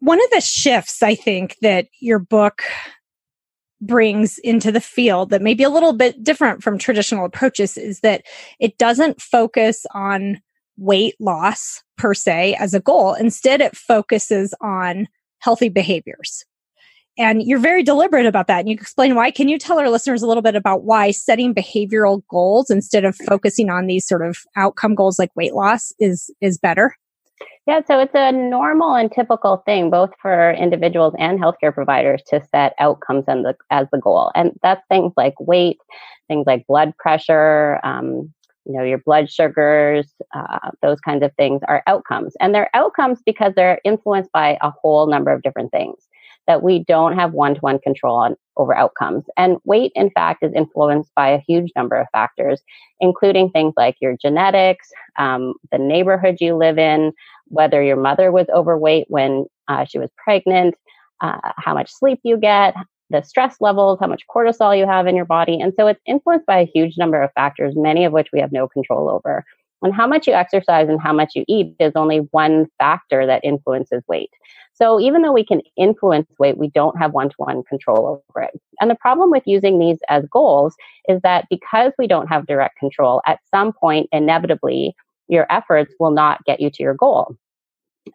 One 0.00 0.22
of 0.22 0.30
the 0.30 0.40
shifts 0.40 1.02
I 1.02 1.14
think 1.14 1.56
that 1.62 1.86
your 2.00 2.18
book 2.18 2.62
brings 3.80 4.38
into 4.38 4.70
the 4.70 4.80
field 4.80 5.30
that 5.30 5.42
may 5.42 5.54
be 5.54 5.64
a 5.64 5.70
little 5.70 5.92
bit 5.92 6.22
different 6.22 6.62
from 6.62 6.78
traditional 6.78 7.24
approaches 7.24 7.76
is 7.76 8.00
that 8.00 8.22
it 8.60 8.78
doesn't 8.78 9.20
focus 9.20 9.84
on 9.92 10.40
weight 10.76 11.14
loss 11.20 11.82
per 11.96 12.14
se 12.14 12.54
as 12.58 12.74
a 12.74 12.80
goal. 12.80 13.14
Instead, 13.14 13.60
it 13.60 13.76
focuses 13.76 14.54
on 14.60 15.08
healthy 15.38 15.68
behaviors. 15.68 16.44
And 17.18 17.42
you're 17.42 17.58
very 17.58 17.82
deliberate 17.82 18.24
about 18.24 18.46
that. 18.46 18.60
And 18.60 18.68
you 18.68 18.74
explain 18.74 19.14
why. 19.14 19.30
Can 19.30 19.48
you 19.48 19.58
tell 19.58 19.78
our 19.78 19.90
listeners 19.90 20.22
a 20.22 20.26
little 20.26 20.42
bit 20.42 20.54
about 20.54 20.84
why 20.84 21.10
setting 21.10 21.54
behavioral 21.54 22.22
goals 22.28 22.70
instead 22.70 23.04
of 23.04 23.16
focusing 23.16 23.68
on 23.68 23.86
these 23.86 24.06
sort 24.06 24.26
of 24.26 24.38
outcome 24.56 24.94
goals 24.94 25.18
like 25.18 25.30
weight 25.36 25.54
loss 25.54 25.92
is 25.98 26.30
is 26.40 26.58
better? 26.58 26.96
Yeah, 27.66 27.80
so 27.86 28.00
it's 28.00 28.14
a 28.14 28.32
normal 28.32 28.94
and 28.94 29.12
typical 29.12 29.58
thing, 29.58 29.88
both 29.88 30.10
for 30.20 30.52
individuals 30.52 31.14
and 31.16 31.38
healthcare 31.38 31.72
providers, 31.72 32.20
to 32.28 32.40
set 32.50 32.74
outcomes 32.80 33.24
and 33.28 33.44
the, 33.44 33.54
as 33.70 33.86
the 33.92 33.98
goal. 33.98 34.32
And 34.34 34.58
that's 34.62 34.82
things 34.88 35.12
like 35.16 35.34
weight, 35.38 35.78
things 36.26 36.44
like 36.46 36.66
blood 36.66 36.92
pressure, 36.98 37.78
um, 37.84 38.32
you 38.64 38.76
know, 38.76 38.82
your 38.82 38.98
blood 38.98 39.30
sugars, 39.30 40.12
uh, 40.34 40.70
those 40.82 40.98
kinds 41.00 41.22
of 41.22 41.32
things 41.34 41.60
are 41.68 41.84
outcomes. 41.86 42.34
And 42.40 42.52
they're 42.52 42.70
outcomes 42.74 43.20
because 43.24 43.52
they're 43.54 43.80
influenced 43.84 44.32
by 44.32 44.58
a 44.60 44.70
whole 44.70 45.06
number 45.06 45.30
of 45.30 45.42
different 45.42 45.70
things 45.70 46.08
that 46.46 46.62
we 46.62 46.84
don't 46.84 47.16
have 47.16 47.32
one 47.32 47.54
to 47.54 47.60
one 47.60 47.78
control 47.78 48.16
on 48.16 48.36
over 48.56 48.74
outcomes. 48.74 49.24
And 49.36 49.58
weight, 49.64 49.92
in 49.94 50.10
fact, 50.10 50.42
is 50.42 50.52
influenced 50.54 51.14
by 51.14 51.28
a 51.28 51.42
huge 51.46 51.70
number 51.76 51.96
of 51.96 52.06
factors, 52.12 52.60
including 53.00 53.50
things 53.50 53.74
like 53.76 53.96
your 54.00 54.16
genetics, 54.20 54.90
um, 55.18 55.54
the 55.70 55.78
neighborhood 55.78 56.36
you 56.40 56.56
live 56.56 56.78
in, 56.78 57.12
whether 57.46 57.82
your 57.82 57.96
mother 57.96 58.32
was 58.32 58.46
overweight 58.54 59.06
when 59.08 59.46
uh, 59.68 59.84
she 59.84 59.98
was 59.98 60.10
pregnant, 60.22 60.74
uh, 61.20 61.38
how 61.56 61.74
much 61.74 61.90
sleep 61.90 62.20
you 62.24 62.36
get, 62.36 62.74
the 63.10 63.22
stress 63.22 63.56
levels, 63.60 63.98
how 64.00 64.06
much 64.06 64.24
cortisol 64.34 64.76
you 64.76 64.86
have 64.86 65.06
in 65.06 65.14
your 65.14 65.24
body. 65.24 65.60
And 65.60 65.72
so 65.76 65.86
it's 65.86 66.00
influenced 66.06 66.46
by 66.46 66.60
a 66.60 66.70
huge 66.74 66.98
number 66.98 67.22
of 67.22 67.30
factors, 67.34 67.74
many 67.76 68.04
of 68.04 68.12
which 68.12 68.28
we 68.32 68.40
have 68.40 68.52
no 68.52 68.66
control 68.66 69.08
over. 69.08 69.44
And 69.82 69.94
how 69.94 70.06
much 70.06 70.26
you 70.26 70.32
exercise 70.32 70.88
and 70.88 71.00
how 71.00 71.12
much 71.12 71.32
you 71.34 71.44
eat 71.48 71.74
is 71.80 71.92
only 71.96 72.18
one 72.30 72.66
factor 72.78 73.26
that 73.26 73.44
influences 73.44 74.02
weight. 74.08 74.30
So 74.82 74.98
even 74.98 75.22
though 75.22 75.32
we 75.32 75.44
can 75.44 75.60
influence 75.76 76.26
weight, 76.40 76.58
we 76.58 76.68
don't 76.68 76.98
have 76.98 77.12
one 77.12 77.28
to 77.28 77.34
one 77.36 77.62
control 77.62 78.20
over 78.28 78.42
it. 78.42 78.60
And 78.80 78.90
the 78.90 78.96
problem 78.96 79.30
with 79.30 79.44
using 79.46 79.78
these 79.78 79.98
as 80.08 80.24
goals 80.26 80.74
is 81.08 81.20
that 81.22 81.46
because 81.48 81.92
we 81.98 82.08
don't 82.08 82.26
have 82.26 82.48
direct 82.48 82.78
control, 82.80 83.22
at 83.24 83.38
some 83.48 83.72
point, 83.72 84.08
inevitably, 84.10 84.96
your 85.28 85.46
efforts 85.50 85.94
will 86.00 86.10
not 86.10 86.44
get 86.46 86.58
you 86.58 86.68
to 86.68 86.82
your 86.82 86.94
goal. 86.94 87.36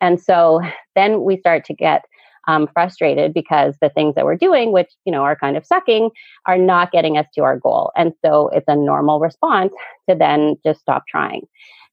And 0.02 0.22
so 0.22 0.62
then 0.94 1.24
we 1.24 1.38
start 1.38 1.64
to 1.66 1.74
get 1.74 2.04
um, 2.50 2.68
frustrated 2.74 3.34
because 3.34 3.76
the 3.80 3.90
things 3.90 4.16
that 4.16 4.26
we're 4.26 4.36
doing, 4.36 4.74
which 4.74 4.92
you 5.06 5.12
know 5.14 5.22
are 5.22 5.38
kind 5.38 5.56
of 5.56 5.66
sucking, 5.66 6.10
are 6.48 6.58
not 6.58 6.92
getting 6.92 7.18
us 7.18 7.28
to 7.36 7.44
our 7.44 7.58
goal. 7.58 7.92
And 7.96 8.12
so 8.26 8.50
it's 8.50 8.68
a 8.68 8.76
normal 8.76 9.22
response 9.22 9.72
to 10.10 10.16
then 10.16 10.58
just 10.66 10.82
stop 10.82 11.04
trying. 11.08 11.48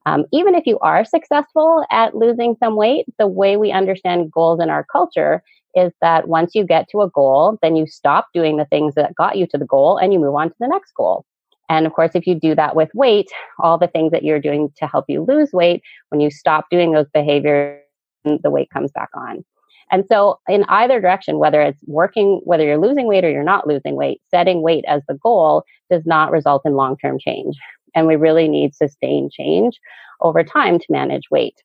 Um, 0.07 0.25
even 0.33 0.55
if 0.55 0.67
you 0.67 0.79
are 0.81 1.05
successful 1.05 1.85
at 1.91 2.15
losing 2.15 2.57
some 2.61 2.77
weight, 2.77 3.07
the 3.19 3.27
way 3.27 3.57
we 3.57 3.73
understand 3.73 4.31
goals 4.31 4.61
in 4.61 4.69
our 4.69 4.85
culture 4.85 5.43
is 5.75 5.93
that 6.01 6.29
once 6.29 6.55
you 6.55 6.65
get 6.65 6.89
to 6.91 7.01
a 7.01 7.11
goal, 7.11 7.59
then 7.63 7.75
you 7.75 7.87
stop 7.87 8.29
doing 8.33 8.57
the 8.57 8.67
things 8.67 8.95
that 8.95 9.15
got 9.15 9.37
you 9.37 9.47
to 9.49 9.59
the 9.59 9.65
goal 9.65 9.97
and 9.97 10.13
you 10.13 10.19
move 10.19 10.35
on 10.35 10.51
to 10.51 10.57
the 10.61 10.69
next 10.69 10.93
goal. 10.95 11.25
And 11.69 11.87
of 11.87 11.95
course, 11.95 12.11
if 12.15 12.27
you 12.27 12.35
do 12.35 12.55
that 12.55 12.77
with 12.77 12.91
weight, 12.95 13.31
all 13.59 13.79
the 13.79 13.89
things 13.89 14.13
that 14.13 14.23
you're 14.23 14.41
doing 14.41 14.71
to 14.77 14.87
help 14.87 15.07
you 15.09 15.25
lose 15.25 15.53
weight, 15.53 15.83
when 16.11 16.21
you 16.21 16.31
stop 16.31 16.67
doing 16.71 16.93
those 16.93 17.09
behaviors, 17.13 17.81
the 18.25 18.51
weight 18.51 18.71
comes 18.71 18.91
back 18.93 19.09
on. 19.15 19.45
And 19.91 20.05
so, 20.09 20.41
in 20.49 20.65
either 20.69 21.01
direction, 21.01 21.39
whether 21.39 21.61
it's 21.61 21.81
working, 21.87 22.41
whether 22.45 22.65
you're 22.65 22.79
losing 22.79 23.07
weight 23.07 23.25
or 23.25 23.31
you're 23.31 23.45
not 23.45 23.67
losing 23.67 23.97
weight, 23.97 24.21
setting 24.31 24.63
weight 24.63 24.85
as 24.89 25.03
the 25.09 25.15
goal 25.15 25.65
does 25.91 26.05
not 26.07 26.31
result 26.31 26.63
in 26.65 26.75
long 26.75 26.97
term 26.97 27.19
change. 27.19 27.57
And 27.95 28.07
we 28.07 28.17
really 28.17 28.49
need 28.49 28.75
sustained 28.75 29.33
change 29.33 29.79
over 30.21 30.43
time 30.43 30.79
to 30.79 30.87
manage 30.91 31.31
weight. 31.31 31.63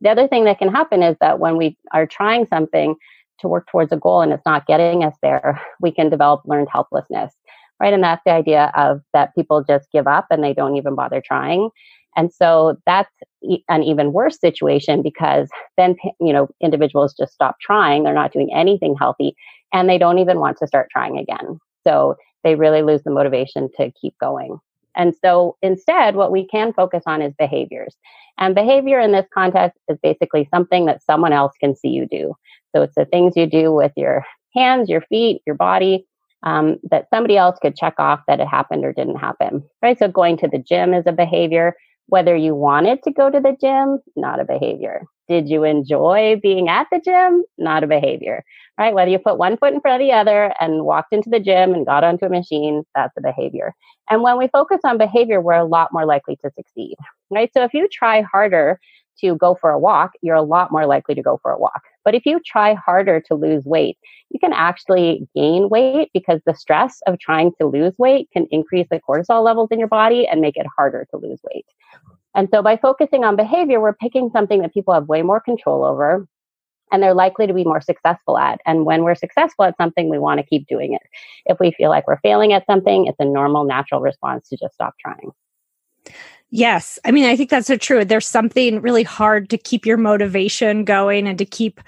The 0.00 0.10
other 0.10 0.28
thing 0.28 0.44
that 0.44 0.58
can 0.58 0.72
happen 0.72 1.02
is 1.02 1.16
that 1.20 1.38
when 1.38 1.56
we 1.56 1.76
are 1.92 2.06
trying 2.06 2.46
something 2.46 2.96
to 3.40 3.48
work 3.48 3.66
towards 3.70 3.92
a 3.92 3.96
goal 3.96 4.22
and 4.22 4.32
it's 4.32 4.46
not 4.46 4.66
getting 4.66 5.04
us 5.04 5.14
there, 5.22 5.60
we 5.80 5.92
can 5.92 6.10
develop 6.10 6.42
learned 6.44 6.68
helplessness, 6.70 7.32
right? 7.80 7.92
And 7.92 8.02
that's 8.02 8.22
the 8.24 8.32
idea 8.32 8.72
of 8.76 9.00
that 9.12 9.34
people 9.34 9.64
just 9.64 9.90
give 9.92 10.06
up 10.06 10.26
and 10.30 10.42
they 10.42 10.54
don't 10.54 10.76
even 10.76 10.94
bother 10.94 11.22
trying. 11.24 11.70
And 12.16 12.32
so 12.32 12.76
that's 12.86 13.10
an 13.68 13.82
even 13.84 14.12
worse 14.12 14.40
situation 14.40 15.00
because 15.00 15.48
then, 15.76 15.94
you 16.20 16.32
know, 16.32 16.48
individuals 16.60 17.14
just 17.16 17.32
stop 17.32 17.56
trying. 17.60 18.02
They're 18.02 18.12
not 18.12 18.32
doing 18.32 18.52
anything 18.52 18.96
healthy 18.98 19.34
and 19.72 19.88
they 19.88 19.98
don't 19.98 20.18
even 20.18 20.40
want 20.40 20.58
to 20.58 20.66
start 20.66 20.88
trying 20.90 21.18
again. 21.18 21.60
So 21.86 22.16
they 22.42 22.56
really 22.56 22.82
lose 22.82 23.02
the 23.04 23.10
motivation 23.10 23.68
to 23.76 23.92
keep 24.00 24.14
going. 24.18 24.58
And 24.96 25.14
so 25.24 25.56
instead, 25.62 26.16
what 26.16 26.32
we 26.32 26.46
can 26.46 26.72
focus 26.72 27.02
on 27.06 27.22
is 27.22 27.32
behaviors. 27.38 27.96
And 28.38 28.54
behavior 28.54 29.00
in 29.00 29.12
this 29.12 29.26
context 29.32 29.78
is 29.88 29.98
basically 30.02 30.48
something 30.52 30.86
that 30.86 31.02
someone 31.02 31.32
else 31.32 31.52
can 31.60 31.76
see 31.76 31.88
you 31.88 32.06
do. 32.10 32.34
So 32.74 32.82
it's 32.82 32.94
the 32.94 33.04
things 33.04 33.34
you 33.36 33.46
do 33.46 33.72
with 33.72 33.92
your 33.96 34.24
hands, 34.54 34.88
your 34.88 35.02
feet, 35.02 35.42
your 35.46 35.56
body, 35.56 36.06
um, 36.42 36.78
that 36.90 37.06
somebody 37.12 37.36
else 37.36 37.58
could 37.60 37.76
check 37.76 37.94
off 37.98 38.20
that 38.26 38.40
it 38.40 38.48
happened 38.48 38.84
or 38.84 38.92
didn't 38.92 39.18
happen. 39.18 39.62
Right. 39.82 39.98
So 39.98 40.08
going 40.08 40.38
to 40.38 40.48
the 40.48 40.58
gym 40.58 40.94
is 40.94 41.06
a 41.06 41.12
behavior. 41.12 41.74
Whether 42.10 42.36
you 42.36 42.54
wanted 42.56 43.02
to 43.04 43.12
go 43.12 43.30
to 43.30 43.40
the 43.40 43.56
gym, 43.60 44.00
not 44.16 44.40
a 44.40 44.44
behavior. 44.44 45.04
Did 45.28 45.48
you 45.48 45.62
enjoy 45.62 46.40
being 46.42 46.68
at 46.68 46.88
the 46.90 47.00
gym? 47.00 47.44
Not 47.56 47.84
a 47.84 47.86
behavior, 47.86 48.42
right? 48.76 48.92
Whether 48.92 49.12
you 49.12 49.20
put 49.20 49.38
one 49.38 49.56
foot 49.56 49.72
in 49.72 49.80
front 49.80 50.02
of 50.02 50.06
the 50.06 50.12
other 50.12 50.52
and 50.60 50.84
walked 50.84 51.12
into 51.12 51.30
the 51.30 51.38
gym 51.38 51.72
and 51.72 51.86
got 51.86 52.02
onto 52.02 52.26
a 52.26 52.28
machine, 52.28 52.82
that's 52.96 53.16
a 53.16 53.20
behavior. 53.20 53.74
And 54.10 54.22
when 54.22 54.38
we 54.38 54.48
focus 54.48 54.80
on 54.84 54.98
behavior, 54.98 55.40
we're 55.40 55.52
a 55.52 55.64
lot 55.64 55.92
more 55.92 56.04
likely 56.04 56.36
to 56.44 56.50
succeed, 56.56 56.96
right? 57.30 57.48
So 57.54 57.62
if 57.62 57.72
you 57.74 57.88
try 57.92 58.22
harder 58.22 58.80
to 59.20 59.36
go 59.36 59.54
for 59.54 59.70
a 59.70 59.78
walk, 59.78 60.12
you're 60.22 60.36
a 60.36 60.42
lot 60.42 60.72
more 60.72 60.86
likely 60.86 61.14
to 61.14 61.22
go 61.22 61.38
for 61.42 61.52
a 61.52 61.58
walk. 61.58 61.82
But 62.04 62.14
if 62.14 62.24
you 62.24 62.40
try 62.44 62.74
harder 62.74 63.20
to 63.26 63.34
lose 63.34 63.64
weight, 63.64 63.98
you 64.30 64.40
can 64.40 64.52
actually 64.52 65.28
gain 65.34 65.68
weight 65.68 66.10
because 66.14 66.40
the 66.46 66.54
stress 66.54 67.00
of 67.06 67.18
trying 67.18 67.52
to 67.60 67.66
lose 67.66 67.92
weight 67.98 68.28
can 68.32 68.46
increase 68.50 68.86
the 68.90 69.00
cortisol 69.00 69.44
levels 69.44 69.68
in 69.70 69.78
your 69.78 69.88
body 69.88 70.26
and 70.26 70.40
make 70.40 70.56
it 70.56 70.66
harder 70.76 71.06
to 71.10 71.16
lose 71.16 71.40
weight. 71.52 71.66
And 72.34 72.48
so 72.52 72.62
by 72.62 72.76
focusing 72.76 73.24
on 73.24 73.36
behavior, 73.36 73.80
we're 73.80 73.92
picking 73.92 74.30
something 74.30 74.62
that 74.62 74.72
people 74.72 74.94
have 74.94 75.08
way 75.08 75.22
more 75.22 75.40
control 75.40 75.84
over 75.84 76.26
and 76.92 77.02
they're 77.02 77.14
likely 77.14 77.46
to 77.46 77.54
be 77.54 77.64
more 77.64 77.80
successful 77.80 78.38
at. 78.38 78.60
And 78.66 78.84
when 78.84 79.04
we're 79.04 79.14
successful 79.14 79.64
at 79.64 79.76
something, 79.76 80.08
we 80.08 80.18
want 80.18 80.38
to 80.38 80.46
keep 80.46 80.66
doing 80.66 80.94
it. 80.94 81.02
If 81.46 81.58
we 81.60 81.72
feel 81.72 81.90
like 81.90 82.06
we're 82.06 82.20
failing 82.20 82.52
at 82.52 82.66
something, 82.66 83.06
it's 83.06 83.20
a 83.20 83.24
normal, 83.24 83.64
natural 83.64 84.00
response 84.00 84.48
to 84.48 84.56
just 84.56 84.74
stop 84.74 84.94
trying. 85.00 85.30
Yes. 86.50 86.98
I 87.04 87.12
mean, 87.12 87.26
I 87.26 87.36
think 87.36 87.50
that's 87.50 87.68
so 87.68 87.76
true. 87.76 88.04
There's 88.04 88.26
something 88.26 88.80
really 88.80 89.04
hard 89.04 89.48
to 89.50 89.58
keep 89.58 89.86
your 89.86 89.96
motivation 89.96 90.84
going 90.84 91.28
and 91.28 91.38
to 91.38 91.44
keep, 91.44 91.80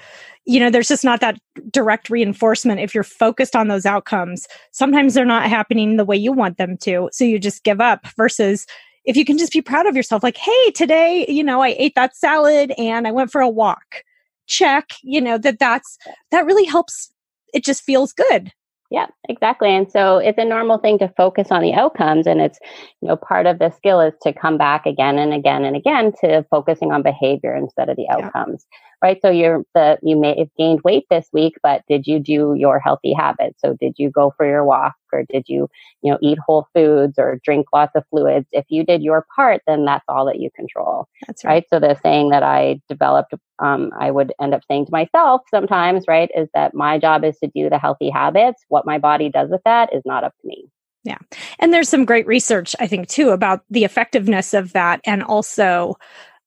you 0.45 0.61
know, 0.61 0.71
there's 0.71 0.89
just 0.89 1.05
not 1.05 1.21
that 1.21 1.39
direct 1.71 2.11
reinforcement. 2.11 2.81
If 2.81 2.95
you're 2.95 3.03
focused 3.03 3.57
on 3.57 3.67
those 3.67 3.87
outcomes, 3.87 4.47
sometimes 4.71 5.15
they're 5.15 5.25
not 5.25 5.49
happening 5.49 5.97
the 5.97 6.05
way 6.05 6.17
you 6.17 6.33
want 6.33 6.59
them 6.59 6.77
to. 6.79 7.09
So 7.13 7.25
you 7.25 7.41
just 7.41 7.65
give 7.65 7.81
up 7.81 8.07
versus 8.17 8.67
if 9.05 9.17
you 9.17 9.25
can 9.25 9.37
just 9.37 9.53
be 9.53 9.63
proud 9.63 9.87
of 9.87 9.97
yourself, 9.97 10.23
like, 10.23 10.37
hey, 10.37 10.71
today, 10.71 11.27
you 11.29 11.43
know, 11.43 11.61
I 11.61 11.75
ate 11.77 11.97
that 11.97 12.15
salad 12.15 12.73
and 12.79 13.09
I 13.09 13.11
went 13.11 13.33
for 13.33 13.41
a 13.41 13.49
walk. 13.49 14.05
Check, 14.47 14.91
you 15.03 15.21
know, 15.21 15.39
that 15.39 15.59
that's, 15.59 15.99
that 16.31 16.47
really 16.47 16.65
helps. 16.65 17.13
It 17.53 17.65
just 17.65 17.83
feels 17.83 18.13
good. 18.13 18.53
Yeah, 18.93 19.07
exactly. 19.27 19.75
And 19.75 19.91
so 19.91 20.19
it's 20.19 20.37
a 20.37 20.45
normal 20.45 20.77
thing 20.77 20.99
to 20.99 21.09
focus 21.17 21.49
on 21.51 21.63
the 21.63 21.73
outcomes. 21.73 22.27
And 22.27 22.43
it's, 22.43 22.59
you 23.01 23.09
know, 23.09 23.17
part 23.17 23.47
of 23.47 23.59
the 23.59 23.71
skill 23.71 24.01
is 24.03 24.13
to 24.21 24.35
come 24.35 24.59
back 24.59 24.85
again 24.85 25.19
and 25.19 25.33
again 25.33 25.65
and 25.65 25.75
again 25.75 26.13
to 26.21 26.45
focusing 26.51 26.93
on 26.93 27.03
behavior 27.03 27.57
instead 27.57 27.89
of 27.89 27.97
the 27.97 28.07
outcomes. 28.11 28.67
Yeah 28.71 28.79
right? 29.03 29.19
So 29.21 29.31
you're 29.31 29.65
the 29.75 29.99
you 30.03 30.19
may 30.19 30.39
have 30.39 30.49
gained 30.57 30.81
weight 30.83 31.07
this 31.11 31.29
week, 31.33 31.57
but 31.63 31.83
did 31.89 32.07
you 32.07 32.21
do 32.21 32.55
your 32.57 32.79
healthy 32.79 33.13
habits? 33.13 33.61
So 33.61 33.77
did 33.79 33.95
you 33.97 34.11
go 34.11 34.33
for 34.37 34.47
your 34.47 34.65
walk 34.65 34.95
or 35.13 35.25
did 35.29 35.45
you, 35.49 35.69
you 36.03 36.13
know, 36.13 36.19
eat 36.23 36.39
whole 36.39 36.69
foods 36.73 37.19
or 37.19 37.41
drink 37.45 37.67
lots 37.73 37.93
of 37.97 38.05
fluids? 38.11 38.47
If 38.53 38.65
you 38.69 38.85
did 38.85 39.03
your 39.03 39.27
part, 39.35 39.63
then 39.67 39.85
that's 39.85 40.05
all 40.09 40.27
that 40.27 40.39
you 40.39 40.51
control. 40.55 41.09
That's 41.27 41.45
right. 41.45 41.51
right? 41.51 41.65
So 41.69 41.81
the 41.81 41.99
saying 42.03 42.31
that 42.31 42.43
I 42.43 42.81
developed, 42.89 43.35
um, 43.59 43.91
I 43.99 44.11
would 44.11 44.33
end 44.41 44.55
up 44.55 44.63
saying 44.69 44.87
to 44.87 44.93
myself 44.93 45.43
sometimes, 45.51 46.05
right, 46.07 46.31
is 46.35 46.49
that 46.55 46.75
my 46.75 46.99
job 46.99 47.25
is 47.25 47.39
to 47.41 47.49
do 47.49 47.69
the 47.69 47.79
healthy 47.79 48.09
habits. 48.09 48.63
What 48.69 48.87
my 48.87 48.99
body 48.99 49.29
does 49.29 49.51
with 49.51 49.63
that 49.65 49.93
is 49.93 50.03
not 50.07 50.25
up 50.25 50.35
to 50.41 50.47
me. 50.47 50.69
Yeah. 51.05 51.19
And 51.59 51.73
there's 51.75 51.89
some 51.89 52.05
great 52.05 52.29
research, 52.29 52.77
I 52.79 52.87
think, 52.87 53.09
too, 53.09 53.31
about 53.31 53.65
the 53.71 53.83
effectiveness 53.83 54.55
of 54.55 54.73
that 54.73 55.01
and 55.05 55.25
also 55.25 55.97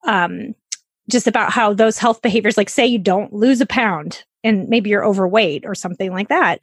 um, 0.06 0.56
just 1.10 1.28
about 1.28 1.52
how 1.52 1.74
those 1.74 1.98
health 1.98 2.22
behaviors, 2.22 2.58
like 2.58 2.70
say 2.70 2.86
you 2.86 3.00
don't 3.00 3.34
lose 3.34 3.62
a 3.62 3.66
pound 3.66 4.24
and 4.44 4.68
maybe 4.70 4.90
you're 4.90 5.06
overweight 5.06 5.66
or 5.66 5.76
something 5.76 6.12
like 6.12 6.30
that, 6.30 6.60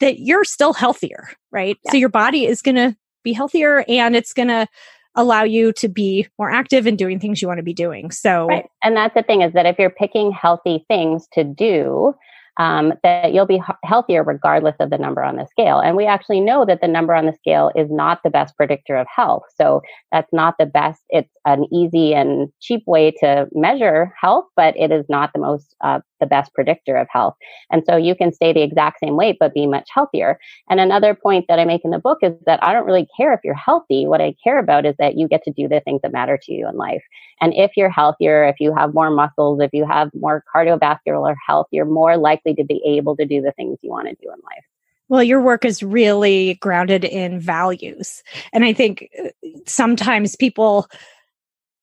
that 0.00 0.20
you're 0.20 0.44
still 0.44 0.72
healthier, 0.72 1.30
right? 1.50 1.76
Yeah. 1.84 1.92
So 1.92 1.96
your 1.96 2.08
body 2.08 2.46
is 2.46 2.62
going 2.62 2.76
to 2.76 2.96
be 3.22 3.32
healthier 3.32 3.84
and 3.88 4.16
it's 4.16 4.32
going 4.32 4.48
to 4.48 4.66
allow 5.14 5.42
you 5.42 5.72
to 5.74 5.88
be 5.88 6.26
more 6.38 6.50
active 6.50 6.86
in 6.86 6.96
doing 6.96 7.20
things 7.20 7.42
you 7.42 7.48
want 7.48 7.58
to 7.58 7.64
be 7.64 7.74
doing. 7.74 8.10
So, 8.10 8.46
right. 8.46 8.66
and 8.82 8.96
that's 8.96 9.14
the 9.14 9.22
thing 9.22 9.42
is 9.42 9.52
that 9.52 9.66
if 9.66 9.78
you're 9.78 9.90
picking 9.90 10.32
healthy 10.32 10.84
things 10.88 11.28
to 11.32 11.44
do, 11.44 12.14
um, 12.58 12.92
that 13.02 13.32
you'll 13.32 13.46
be 13.46 13.62
healthier 13.84 14.22
regardless 14.22 14.76
of 14.78 14.90
the 14.90 14.98
number 14.98 15.22
on 15.22 15.36
the 15.36 15.46
scale. 15.46 15.80
And 15.80 15.96
we 15.96 16.06
actually 16.06 16.40
know 16.40 16.64
that 16.66 16.80
the 16.80 16.88
number 16.88 17.14
on 17.14 17.26
the 17.26 17.32
scale 17.32 17.70
is 17.74 17.90
not 17.90 18.20
the 18.22 18.30
best 18.30 18.56
predictor 18.56 18.96
of 18.96 19.06
health. 19.14 19.44
So 19.56 19.80
that's 20.10 20.32
not 20.32 20.54
the 20.58 20.66
best. 20.66 21.02
It's 21.08 21.34
an 21.46 21.66
easy 21.72 22.14
and 22.14 22.48
cheap 22.60 22.82
way 22.86 23.12
to 23.20 23.46
measure 23.52 24.12
health, 24.20 24.46
but 24.56 24.74
it 24.76 24.92
is 24.92 25.06
not 25.08 25.30
the 25.32 25.40
most, 25.40 25.74
uh, 25.80 26.00
the 26.22 26.26
best 26.26 26.54
predictor 26.54 26.96
of 26.96 27.08
health. 27.10 27.34
And 27.70 27.82
so 27.84 27.96
you 27.96 28.14
can 28.14 28.32
stay 28.32 28.52
the 28.52 28.62
exact 28.62 29.00
same 29.00 29.16
weight, 29.16 29.36
but 29.38 29.52
be 29.52 29.66
much 29.66 29.88
healthier. 29.92 30.38
And 30.70 30.80
another 30.80 31.14
point 31.14 31.46
that 31.48 31.58
I 31.58 31.64
make 31.64 31.84
in 31.84 31.90
the 31.90 31.98
book 31.98 32.18
is 32.22 32.32
that 32.46 32.62
I 32.62 32.72
don't 32.72 32.86
really 32.86 33.08
care 33.16 33.34
if 33.34 33.40
you're 33.42 33.54
healthy. 33.54 34.06
What 34.06 34.20
I 34.20 34.34
care 34.42 34.58
about 34.58 34.86
is 34.86 34.94
that 34.98 35.18
you 35.18 35.28
get 35.28 35.42
to 35.44 35.50
do 35.50 35.68
the 35.68 35.80
things 35.80 36.00
that 36.02 36.12
matter 36.12 36.38
to 36.44 36.52
you 36.52 36.68
in 36.68 36.76
life. 36.76 37.02
And 37.40 37.52
if 37.54 37.72
you're 37.76 37.90
healthier, 37.90 38.44
if 38.44 38.56
you 38.60 38.74
have 38.74 38.94
more 38.94 39.10
muscles, 39.10 39.60
if 39.60 39.70
you 39.72 39.84
have 39.86 40.10
more 40.14 40.44
cardiovascular 40.54 41.34
health, 41.46 41.66
you're 41.72 41.84
more 41.84 42.16
likely 42.16 42.54
to 42.54 42.64
be 42.64 42.80
able 42.86 43.16
to 43.16 43.26
do 43.26 43.42
the 43.42 43.52
things 43.52 43.78
you 43.82 43.90
want 43.90 44.08
to 44.08 44.14
do 44.14 44.28
in 44.28 44.38
life. 44.44 44.64
Well, 45.08 45.22
your 45.22 45.42
work 45.42 45.64
is 45.64 45.82
really 45.82 46.54
grounded 46.54 47.04
in 47.04 47.38
values. 47.38 48.22
And 48.52 48.64
I 48.64 48.72
think 48.72 49.10
uh, 49.22 49.28
sometimes 49.66 50.36
people, 50.36 50.88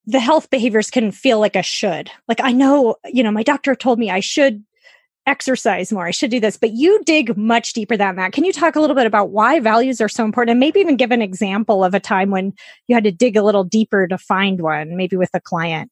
the 0.10 0.20
health 0.20 0.50
behaviors 0.50 0.90
can 0.90 1.12
feel 1.12 1.40
like 1.40 1.56
a 1.56 1.62
should. 1.62 2.10
Like, 2.28 2.42
I 2.42 2.52
know, 2.52 2.96
you 3.06 3.22
know, 3.22 3.32
my 3.32 3.44
doctor 3.44 3.76
told 3.76 4.00
me 4.00 4.10
I 4.10 4.22
should 4.22 4.64
exercise 5.28 5.94
more. 5.94 6.08
I 6.08 6.12
should 6.12 6.32
do 6.32 6.40
this, 6.40 6.58
but 6.58 6.72
you 6.72 7.04
dig 7.04 7.38
much 7.38 7.74
deeper 7.74 7.96
than 7.96 8.16
that. 8.16 8.32
Can 8.32 8.44
you 8.44 8.52
talk 8.52 8.76
a 8.76 8.82
little 8.82 8.96
bit 8.96 9.06
about 9.06 9.30
why 9.30 9.60
values 9.60 10.02
are 10.02 10.10
so 10.10 10.26
important 10.26 10.52
and 10.52 10.60
maybe 10.60 10.80
even 10.80 10.96
give 10.96 11.12
an 11.12 11.22
example 11.22 11.84
of 11.84 11.94
a 11.94 12.00
time 12.00 12.32
when 12.32 12.54
you 12.88 12.96
had 12.96 13.04
to 13.04 13.12
dig 13.12 13.38
a 13.38 13.44
little 13.44 13.64
deeper 13.64 14.08
to 14.08 14.18
find 14.18 14.62
one, 14.62 14.98
maybe 14.98 15.16
with 15.16 15.30
a 15.36 15.40
client? 15.40 15.92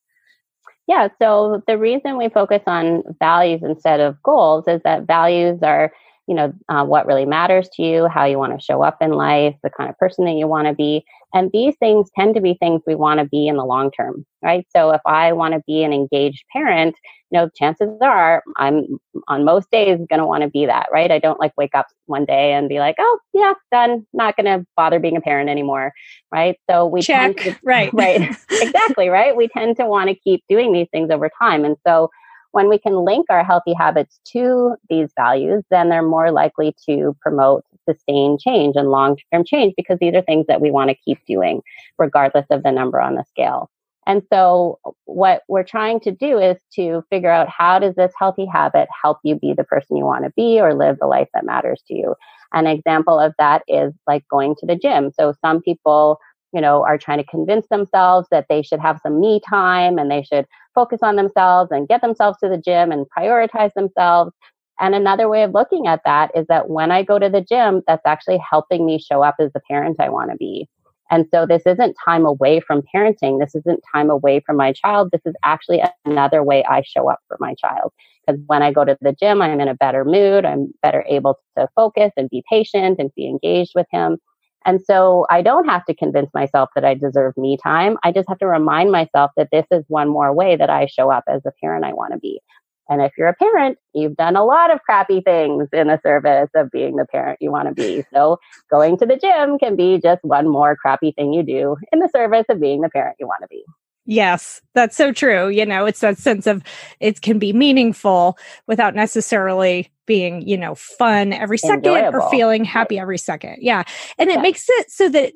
Yeah, 0.88 1.10
so 1.21 1.62
the 1.67 1.77
reason 1.77 2.17
we 2.17 2.30
focus 2.30 2.63
on 2.65 3.03
values 3.19 3.62
instead 3.63 3.99
of 3.99 4.21
goals 4.23 4.67
is 4.67 4.82
that 4.84 5.06
values 5.06 5.60
are 5.62 5.93
you 6.27 6.36
know 6.36 6.53
uh, 6.69 6.84
what 6.84 7.06
really 7.06 7.25
matters 7.25 7.69
to 7.73 7.84
you 7.84 8.08
how 8.08 8.25
you 8.25 8.38
want 8.38 8.58
to 8.58 8.63
show 8.63 8.82
up 8.84 8.97
in 9.01 9.12
life 9.12 9.56
the 9.63 9.69
kind 9.69 9.89
of 9.89 9.97
person 9.97 10.25
that 10.25 10.34
you 10.34 10.45
want 10.45 10.67
to 10.67 10.73
be 10.73 11.06
and 11.34 11.52
these 11.52 11.76
things 11.78 12.10
tend 12.18 12.36
to 12.36 12.42
be 12.42 12.54
things 12.56 12.82
we 12.88 12.96
want 12.96 13.20
to 13.20 13.26
be 13.26 13.48
in 13.48 13.58
the 13.58 13.66
long 13.66 13.92
term 13.92 14.26
right? 14.44 14.66
So 14.76 14.92
if 14.92 15.02
i 15.06 15.32
want 15.32 15.54
to 15.54 15.62
be 15.68 15.84
an 15.84 15.94
engaged 15.94 16.44
parent 16.54 16.96
you 17.30 17.40
know 17.40 17.50
chances 17.56 17.90
are 18.02 18.44
i'm 18.58 19.00
on 19.28 19.44
most 19.44 19.70
days 19.72 19.98
going 20.10 20.20
to 20.20 20.26
want 20.26 20.44
to 20.44 20.50
be 20.50 20.66
that 20.66 20.88
right? 20.92 21.12
I 21.12 21.20
don't 21.20 21.40
like 21.40 21.54
wake 21.58 21.76
up 21.76 21.88
one 22.06 22.26
day 22.26 22.54
and 22.54 22.70
be 22.70 22.80
like 22.80 22.96
oh 23.00 23.20
yeah 23.34 23.54
done 23.72 24.06
not 24.13 24.36
going 24.36 24.46
to 24.46 24.66
bother 24.76 25.00
being 25.00 25.18
a 25.18 25.22
parent 25.22 25.50
anymore 25.50 25.94
right? 26.32 26.58
So 26.70 26.86
we 26.86 27.02
check 27.02 27.38
to, 27.38 27.56
right. 27.63 27.90
right 27.94 28.22
exactly 28.52 29.10
right? 29.10 29.36
We 29.36 29.48
tend 29.48 29.78
to 29.78 29.86
want 29.86 30.10
to 30.10 30.16
keep 30.16 30.44
doing 30.50 30.72
these 30.74 30.88
things 30.92 31.10
over 31.12 31.30
time. 31.42 31.66
And 31.66 31.78
so 31.86 32.10
when 32.52 32.70
we 32.70 32.80
can 32.80 33.06
link 33.06 33.28
our 33.30 33.44
healthy 33.44 33.74
habits 33.74 34.20
to 34.32 34.76
these 34.90 35.10
values, 35.16 35.63
then 35.70 35.90
they're 35.90 36.02
more 36.02 36.32
likely 36.32 36.74
to 36.88 37.16
promote 37.22 37.63
sustained 37.88 38.39
change 38.39 38.76
and 38.76 38.89
long 38.89 39.17
term 39.32 39.43
change 39.45 39.73
because 39.78 39.97
these 40.00 40.13
are 40.13 40.21
things 40.21 40.45
that 40.47 40.62
we 40.62 40.71
want 40.71 40.89
to 40.89 40.95
keep 40.95 41.19
doing 41.26 41.62
regardless 41.97 42.45
of 42.50 42.63
the 42.63 42.71
number 42.71 43.00
on 43.00 43.15
the 43.15 43.23
scale. 43.30 43.69
And 44.06 44.23
so 44.32 44.80
what 45.04 45.41
we're 45.50 45.65
trying 45.65 46.00
to 46.02 46.12
do 46.12 46.39
is 46.39 46.58
to 46.76 47.04
figure 47.10 47.30
out 47.30 47.50
how 47.50 47.78
does 47.78 47.95
this 47.95 48.13
healthy 48.17 48.45
habit 48.45 48.88
help 49.02 49.17
you 49.23 49.36
be 49.36 49.54
the 49.54 49.65
person 49.65 49.97
you 49.97 50.06
want 50.06 50.23
to 50.23 50.32
be 50.38 50.62
or 50.62 50.73
live 50.73 50.97
the 51.00 51.08
life 51.08 51.28
that 51.34 51.45
matters 51.45 51.84
to 51.88 51.93
you. 51.93 52.15
An 52.54 52.67
example 52.67 53.19
of 53.19 53.34
that 53.38 53.63
is 53.67 53.93
like 54.08 54.23
going 54.30 54.56
to 54.60 54.65
the 54.65 54.78
gym. 54.78 55.12
So 55.12 55.34
some 55.43 55.62
people 55.62 56.19
you 56.54 56.62
know, 56.62 56.84
are 56.84 56.97
trying 56.97 57.17
to 57.17 57.23
convince 57.26 57.67
themselves 57.67 58.28
that 58.32 58.45
they 58.50 58.62
should 58.62 58.80
have 58.80 59.00
some 59.04 59.19
me 59.19 59.39
time 59.47 59.97
and 59.97 60.10
they 60.10 60.23
should 60.23 60.45
focus 60.73 61.00
on 61.04 61.15
themselves 61.15 61.71
and 61.71 61.88
get 61.88 62.02
themselves 62.02 62.38
to 62.39 62.50
the 62.50 62.58
gym 62.58 62.91
and 62.91 63.06
prioritize 63.15 63.73
themselves. 63.73 64.32
And 64.80 64.94
another 64.94 65.28
way 65.28 65.44
of 65.44 65.54
looking 65.54 65.88
at 65.88 66.02
that 66.06 66.32
is 66.36 66.46
that 66.48 66.70
when 66.70 66.92
I 66.92 67.04
go 67.04 67.18
to 67.18 67.30
the 67.30 67.42
gym, 67.42 67.82
that's 67.88 68.06
actually 68.06 68.38
helping 68.38 68.86
me 68.86 69.00
show 69.00 69.24
up 69.24 69.36
as 69.40 69.52
the 69.54 69.62
parent 69.68 69.98
I 70.00 70.10
want 70.10 70.32
to 70.32 70.38
be. 70.38 70.70
And 71.10 71.26
so 71.32 71.46
this 71.46 71.63
isn't 71.66 71.96
time 72.04 72.26
away 72.26 72.60
from 72.60 72.84
parenting. 72.94 73.40
This 73.40 73.56
isn't 73.56 73.82
time 73.94 74.10
away 74.10 74.42
from 74.46 74.58
my 74.58 74.74
child. 74.74 75.10
This 75.12 75.26
is 75.26 75.36
actually 75.44 75.82
another 76.06 76.44
way 76.44 76.63
I 76.66 76.84
show 76.84 77.10
up 77.10 77.20
for 77.28 77.38
my 77.40 77.54
child. 77.56 77.94
Because 78.26 78.42
when 78.48 78.62
I 78.62 78.74
go 78.74 78.84
to 78.84 78.98
the 79.00 79.13
gym, 79.13 79.42
I'm 79.42 79.60
in 79.60 79.70
a 79.70 79.74
better 79.74 80.04
mood. 80.04 80.46
I'm 80.46 80.74
better 80.82 81.06
able 81.08 81.40
to 81.58 81.68
focus 81.76 82.12
and 82.18 82.30
be 82.30 82.44
patient 82.50 82.98
and 83.00 83.10
be 83.16 83.28
engaged 83.28 83.72
with 83.74 83.88
him. 83.90 84.18
And 84.66 84.82
so 84.84 85.26
I 85.30 85.42
don't 85.42 85.68
have 85.70 85.86
to 85.86 85.96
convince 85.96 86.30
myself 86.34 86.70
that 86.76 86.84
I 86.84 86.94
deserve 86.94 87.38
me 87.38 87.58
time. 87.63 87.98
I 88.04 88.12
just 88.12 88.28
have 88.28 88.40
to 88.40 88.48
remind 88.48 88.92
myself 88.92 89.32
that 89.38 89.48
this 89.50 89.66
is 89.72 89.86
one 89.88 90.10
more 90.10 90.34
way 90.34 90.58
that 90.58 90.70
I 90.70 90.88
show 90.88 91.10
up 91.10 91.24
as 91.30 91.42
the 91.44 91.54
parent 91.62 91.86
I 91.86 91.94
want 91.94 92.12
to 92.12 92.20
be. 92.20 92.42
And 92.89 93.02
if 93.02 93.12
you're 93.17 93.28
a 93.28 93.34
parent, 93.34 93.78
you've 93.93 94.15
done 94.15 94.36
a 94.36 94.45
lot 94.45 94.71
of 94.71 94.82
crappy 94.84 95.21
things 95.21 95.67
in 95.73 95.88
the 95.88 96.00
service 96.04 96.50
of 96.56 96.71
being 96.71 96.95
the 96.95 97.06
parent 97.06 97.39
you 97.41 97.52
want 97.52 97.67
to 97.67 97.73
be. 97.73 98.04
So 98.13 98.39
going 98.71 98.97
to 98.97 99.06
the 99.06 99.17
gym 99.17 99.60
can 99.60 99.76
be 99.76 100.00
just 100.00 100.23
one 100.23 100.47
more 100.47 100.76
crappy 100.76 101.12
thing 101.12 101.34
you 101.34 101.43
do 101.43 101.76
in 101.91 102.00
the 102.00 102.10
service 102.10 102.45
of 102.50 102.62
being 102.62 102.82
the 102.82 102.89
parent 102.89 103.17
you 103.19 103.28
want 103.28 103.41
to 103.41 103.47
be. 103.47 103.63
Yes, 104.10 104.62
that's 104.73 104.95
so 104.95 105.12
true. 105.12 105.50
You 105.50 105.65
know, 105.65 105.86
it's 105.86 106.00
that 106.00 106.17
sense 106.17 106.47
of 106.47 106.63
it 107.02 107.21
can 107.21 107.39
be 107.39 107.52
meaningful 107.52 108.38
without 108.65 108.95
necessarily 108.95 109.91
being, 110.06 110.47
you 110.47 110.58
know, 110.58 110.76
fun 110.76 111.34
every 111.34 111.58
second 111.58 111.86
Enjoyable. 111.86 112.21
or 112.21 112.30
feeling 112.32 112.63
happy 112.63 112.97
every 112.97 113.17
second. 113.17 113.58
Yeah. 113.60 113.84
And 114.17 114.30
it 114.30 114.38
yeah. 114.38 114.41
makes 114.41 114.65
it 114.69 114.89
so 114.89 115.10
that 115.10 115.34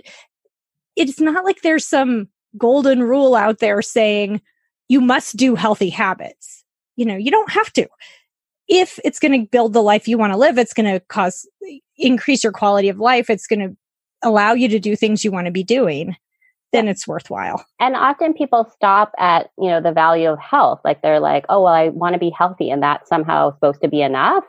it's 0.95 1.19
not 1.19 1.43
like 1.43 1.61
there's 1.61 1.85
some 1.85 2.29
golden 2.57 3.03
rule 3.03 3.35
out 3.35 3.59
there 3.59 3.81
saying 3.81 4.41
you 4.87 5.01
must 5.01 5.35
do 5.35 5.55
healthy 5.55 5.89
habits. 5.89 6.60
You 6.95 7.05
know, 7.05 7.15
you 7.15 7.31
don't 7.31 7.51
have 7.51 7.71
to. 7.73 7.87
If 8.67 8.99
it's 9.03 9.19
going 9.19 9.39
to 9.39 9.49
build 9.49 9.73
the 9.73 9.81
life 9.81 10.07
you 10.07 10.17
want 10.17 10.33
to 10.33 10.37
live, 10.37 10.57
it's 10.57 10.73
going 10.73 10.91
to 10.91 10.99
cause 11.07 11.47
increase 11.97 12.43
your 12.43 12.53
quality 12.53 12.89
of 12.89 12.99
life. 12.99 13.29
It's 13.29 13.47
going 13.47 13.59
to 13.59 13.75
allow 14.23 14.53
you 14.53 14.67
to 14.69 14.79
do 14.79 14.95
things 14.95 15.23
you 15.23 15.31
want 15.31 15.45
to 15.45 15.51
be 15.51 15.63
doing 15.63 16.15
then 16.71 16.87
it's 16.87 17.07
worthwhile. 17.07 17.65
And 17.79 17.95
often 17.95 18.33
people 18.33 18.69
stop 18.73 19.11
at, 19.17 19.49
you 19.57 19.69
know, 19.69 19.81
the 19.81 19.91
value 19.91 20.29
of 20.29 20.39
health. 20.39 20.79
Like 20.83 21.01
they're 21.01 21.19
like, 21.19 21.45
oh, 21.49 21.63
well, 21.63 21.73
I 21.73 21.89
want 21.89 22.13
to 22.13 22.19
be 22.19 22.31
healthy 22.37 22.69
and 22.69 22.81
that's 22.81 23.09
somehow 23.09 23.53
supposed 23.53 23.81
to 23.81 23.89
be 23.89 24.01
enough 24.01 24.43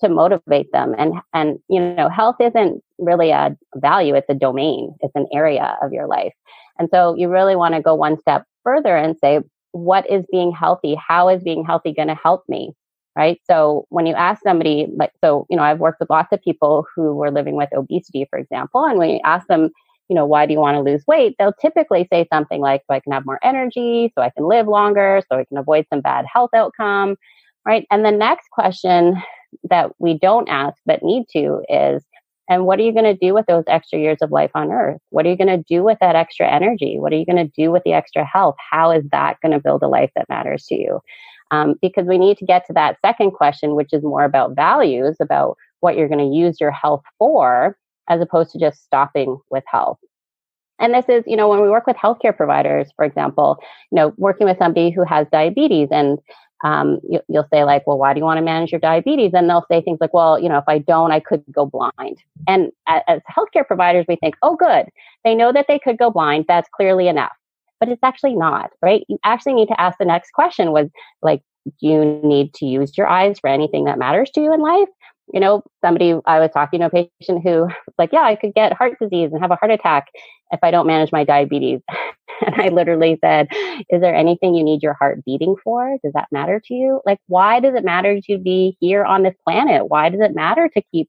to 0.00 0.08
motivate 0.08 0.72
them. 0.72 0.94
And, 0.98 1.14
and, 1.32 1.58
you 1.68 1.80
know, 1.80 2.08
health 2.08 2.36
isn't 2.40 2.82
really 2.98 3.30
a 3.30 3.56
value. 3.76 4.14
It's 4.14 4.28
a 4.28 4.34
domain. 4.34 4.94
It's 5.00 5.14
an 5.14 5.26
area 5.32 5.76
of 5.82 5.92
your 5.92 6.06
life. 6.06 6.34
And 6.78 6.88
so 6.92 7.14
you 7.16 7.28
really 7.28 7.56
want 7.56 7.74
to 7.74 7.82
go 7.82 7.94
one 7.94 8.18
step 8.20 8.44
further 8.62 8.96
and 8.96 9.16
say, 9.22 9.40
what 9.76 10.10
is 10.10 10.24
being 10.30 10.52
healthy? 10.52 10.96
How 10.96 11.28
is 11.28 11.42
being 11.42 11.64
healthy 11.64 11.92
going 11.92 12.08
to 12.08 12.14
help 12.14 12.44
me? 12.48 12.72
Right. 13.16 13.40
So 13.50 13.86
when 13.88 14.04
you 14.04 14.12
ask 14.14 14.42
somebody, 14.42 14.88
like, 14.94 15.12
so, 15.24 15.46
you 15.48 15.56
know, 15.56 15.62
I've 15.62 15.78
worked 15.78 16.00
with 16.00 16.10
lots 16.10 16.28
of 16.32 16.42
people 16.42 16.84
who 16.94 17.14
were 17.14 17.30
living 17.30 17.56
with 17.56 17.70
obesity, 17.74 18.26
for 18.28 18.38
example, 18.38 18.84
and 18.84 18.98
when 18.98 19.08
you 19.08 19.20
ask 19.24 19.46
them, 19.46 19.70
you 20.10 20.14
know, 20.14 20.26
why 20.26 20.44
do 20.44 20.52
you 20.52 20.60
want 20.60 20.76
to 20.76 20.82
lose 20.82 21.02
weight? 21.06 21.34
They'll 21.38 21.54
typically 21.54 22.06
say 22.12 22.26
something 22.30 22.60
like, 22.60 22.82
so 22.86 22.94
I 22.94 23.00
can 23.00 23.12
have 23.12 23.24
more 23.24 23.40
energy, 23.42 24.12
so 24.14 24.22
I 24.22 24.28
can 24.28 24.46
live 24.46 24.68
longer, 24.68 25.22
so 25.30 25.38
I 25.38 25.44
can 25.44 25.56
avoid 25.56 25.86
some 25.90 26.02
bad 26.02 26.26
health 26.30 26.50
outcome. 26.54 27.16
Right. 27.66 27.86
And 27.90 28.04
the 28.04 28.12
next 28.12 28.50
question 28.50 29.16
that 29.64 29.92
we 29.98 30.18
don't 30.18 30.48
ask 30.50 30.76
but 30.84 31.02
need 31.02 31.24
to 31.32 31.62
is, 31.70 32.04
and 32.48 32.64
what 32.64 32.78
are 32.78 32.82
you 32.82 32.92
going 32.92 33.04
to 33.04 33.14
do 33.14 33.34
with 33.34 33.46
those 33.46 33.64
extra 33.66 33.98
years 33.98 34.18
of 34.22 34.30
life 34.30 34.50
on 34.54 34.70
earth? 34.70 35.00
What 35.10 35.26
are 35.26 35.30
you 35.30 35.36
going 35.36 35.48
to 35.48 35.64
do 35.68 35.82
with 35.82 35.98
that 36.00 36.14
extra 36.14 36.48
energy? 36.48 36.98
What 36.98 37.12
are 37.12 37.16
you 37.16 37.26
going 37.26 37.44
to 37.44 37.52
do 37.56 37.72
with 37.72 37.82
the 37.84 37.92
extra 37.92 38.24
health? 38.24 38.56
How 38.70 38.90
is 38.92 39.04
that 39.10 39.38
going 39.42 39.52
to 39.52 39.60
build 39.60 39.82
a 39.82 39.88
life 39.88 40.10
that 40.14 40.28
matters 40.28 40.64
to 40.66 40.76
you? 40.76 41.00
Um, 41.50 41.74
because 41.80 42.06
we 42.06 42.18
need 42.18 42.38
to 42.38 42.46
get 42.46 42.66
to 42.66 42.72
that 42.74 42.98
second 43.00 43.32
question, 43.32 43.74
which 43.74 43.92
is 43.92 44.02
more 44.02 44.24
about 44.24 44.54
values, 44.54 45.16
about 45.20 45.56
what 45.80 45.96
you're 45.96 46.08
going 46.08 46.30
to 46.30 46.36
use 46.36 46.60
your 46.60 46.70
health 46.70 47.02
for, 47.18 47.76
as 48.08 48.20
opposed 48.20 48.52
to 48.52 48.58
just 48.58 48.84
stopping 48.84 49.38
with 49.50 49.64
health. 49.66 49.98
And 50.78 50.92
this 50.92 51.06
is, 51.08 51.24
you 51.26 51.36
know, 51.36 51.48
when 51.48 51.62
we 51.62 51.70
work 51.70 51.86
with 51.86 51.96
healthcare 51.96 52.36
providers, 52.36 52.90
for 52.96 53.04
example, 53.04 53.58
you 53.90 53.96
know, 53.96 54.12
working 54.18 54.46
with 54.46 54.58
somebody 54.58 54.90
who 54.90 55.04
has 55.04 55.26
diabetes 55.32 55.88
and 55.90 56.18
um, 56.64 57.00
you, 57.08 57.20
will 57.28 57.46
say 57.52 57.64
like, 57.64 57.86
well, 57.86 57.98
why 57.98 58.14
do 58.14 58.18
you 58.18 58.24
want 58.24 58.38
to 58.38 58.44
manage 58.44 58.72
your 58.72 58.80
diabetes? 58.80 59.32
And 59.34 59.48
they'll 59.48 59.66
say 59.70 59.82
things 59.82 59.98
like, 60.00 60.14
well, 60.14 60.38
you 60.38 60.48
know, 60.48 60.58
if 60.58 60.64
I 60.66 60.78
don't, 60.78 61.12
I 61.12 61.20
could 61.20 61.44
go 61.52 61.66
blind. 61.66 62.22
And 62.48 62.72
as, 62.86 63.02
as 63.08 63.20
healthcare 63.30 63.66
providers, 63.66 64.06
we 64.08 64.16
think, 64.16 64.36
oh, 64.42 64.56
good. 64.56 64.86
They 65.24 65.34
know 65.34 65.52
that 65.52 65.66
they 65.68 65.78
could 65.78 65.98
go 65.98 66.10
blind. 66.10 66.46
That's 66.48 66.68
clearly 66.74 67.08
enough. 67.08 67.32
But 67.78 67.90
it's 67.90 68.02
actually 68.02 68.34
not, 68.34 68.70
right? 68.80 69.04
You 69.08 69.18
actually 69.24 69.54
need 69.54 69.68
to 69.68 69.80
ask 69.80 69.98
the 69.98 70.06
next 70.06 70.32
question 70.32 70.72
was 70.72 70.88
like, 71.20 71.42
do 71.80 71.88
you 71.88 72.20
need 72.22 72.54
to 72.54 72.64
use 72.64 72.96
your 72.96 73.08
eyes 73.08 73.38
for 73.38 73.48
anything 73.48 73.84
that 73.84 73.98
matters 73.98 74.30
to 74.30 74.40
you 74.40 74.52
in 74.54 74.60
life? 74.60 74.88
you 75.32 75.40
know, 75.40 75.62
somebody 75.84 76.14
I 76.24 76.40
was 76.40 76.50
talking 76.52 76.80
to 76.80 76.86
a 76.86 76.90
patient 76.90 77.42
who 77.42 77.62
was 77.62 77.94
like, 77.98 78.12
yeah, 78.12 78.22
I 78.22 78.36
could 78.36 78.54
get 78.54 78.72
heart 78.72 78.98
disease 79.00 79.30
and 79.32 79.40
have 79.40 79.50
a 79.50 79.56
heart 79.56 79.72
attack 79.72 80.08
if 80.52 80.60
I 80.62 80.70
don't 80.70 80.86
manage 80.86 81.12
my 81.12 81.24
diabetes. 81.24 81.80
and 82.46 82.54
I 82.60 82.68
literally 82.68 83.18
said, 83.20 83.48
is 83.90 84.00
there 84.00 84.14
anything 84.14 84.54
you 84.54 84.64
need 84.64 84.82
your 84.82 84.94
heart 84.94 85.24
beating 85.24 85.56
for? 85.62 85.96
Does 86.02 86.12
that 86.14 86.28
matter 86.30 86.60
to 86.66 86.74
you? 86.74 87.00
Like, 87.06 87.18
why 87.26 87.60
does 87.60 87.74
it 87.74 87.84
matter 87.84 88.20
to 88.22 88.38
be 88.38 88.76
here 88.80 89.04
on 89.04 89.22
this 89.22 89.34
planet? 89.44 89.88
Why 89.88 90.08
does 90.08 90.20
it 90.20 90.34
matter 90.34 90.68
to 90.68 90.82
keep 90.92 91.08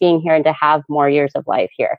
being 0.00 0.20
here 0.20 0.34
and 0.34 0.44
to 0.44 0.52
have 0.52 0.82
more 0.88 1.08
years 1.08 1.32
of 1.34 1.46
life 1.46 1.70
here? 1.76 1.96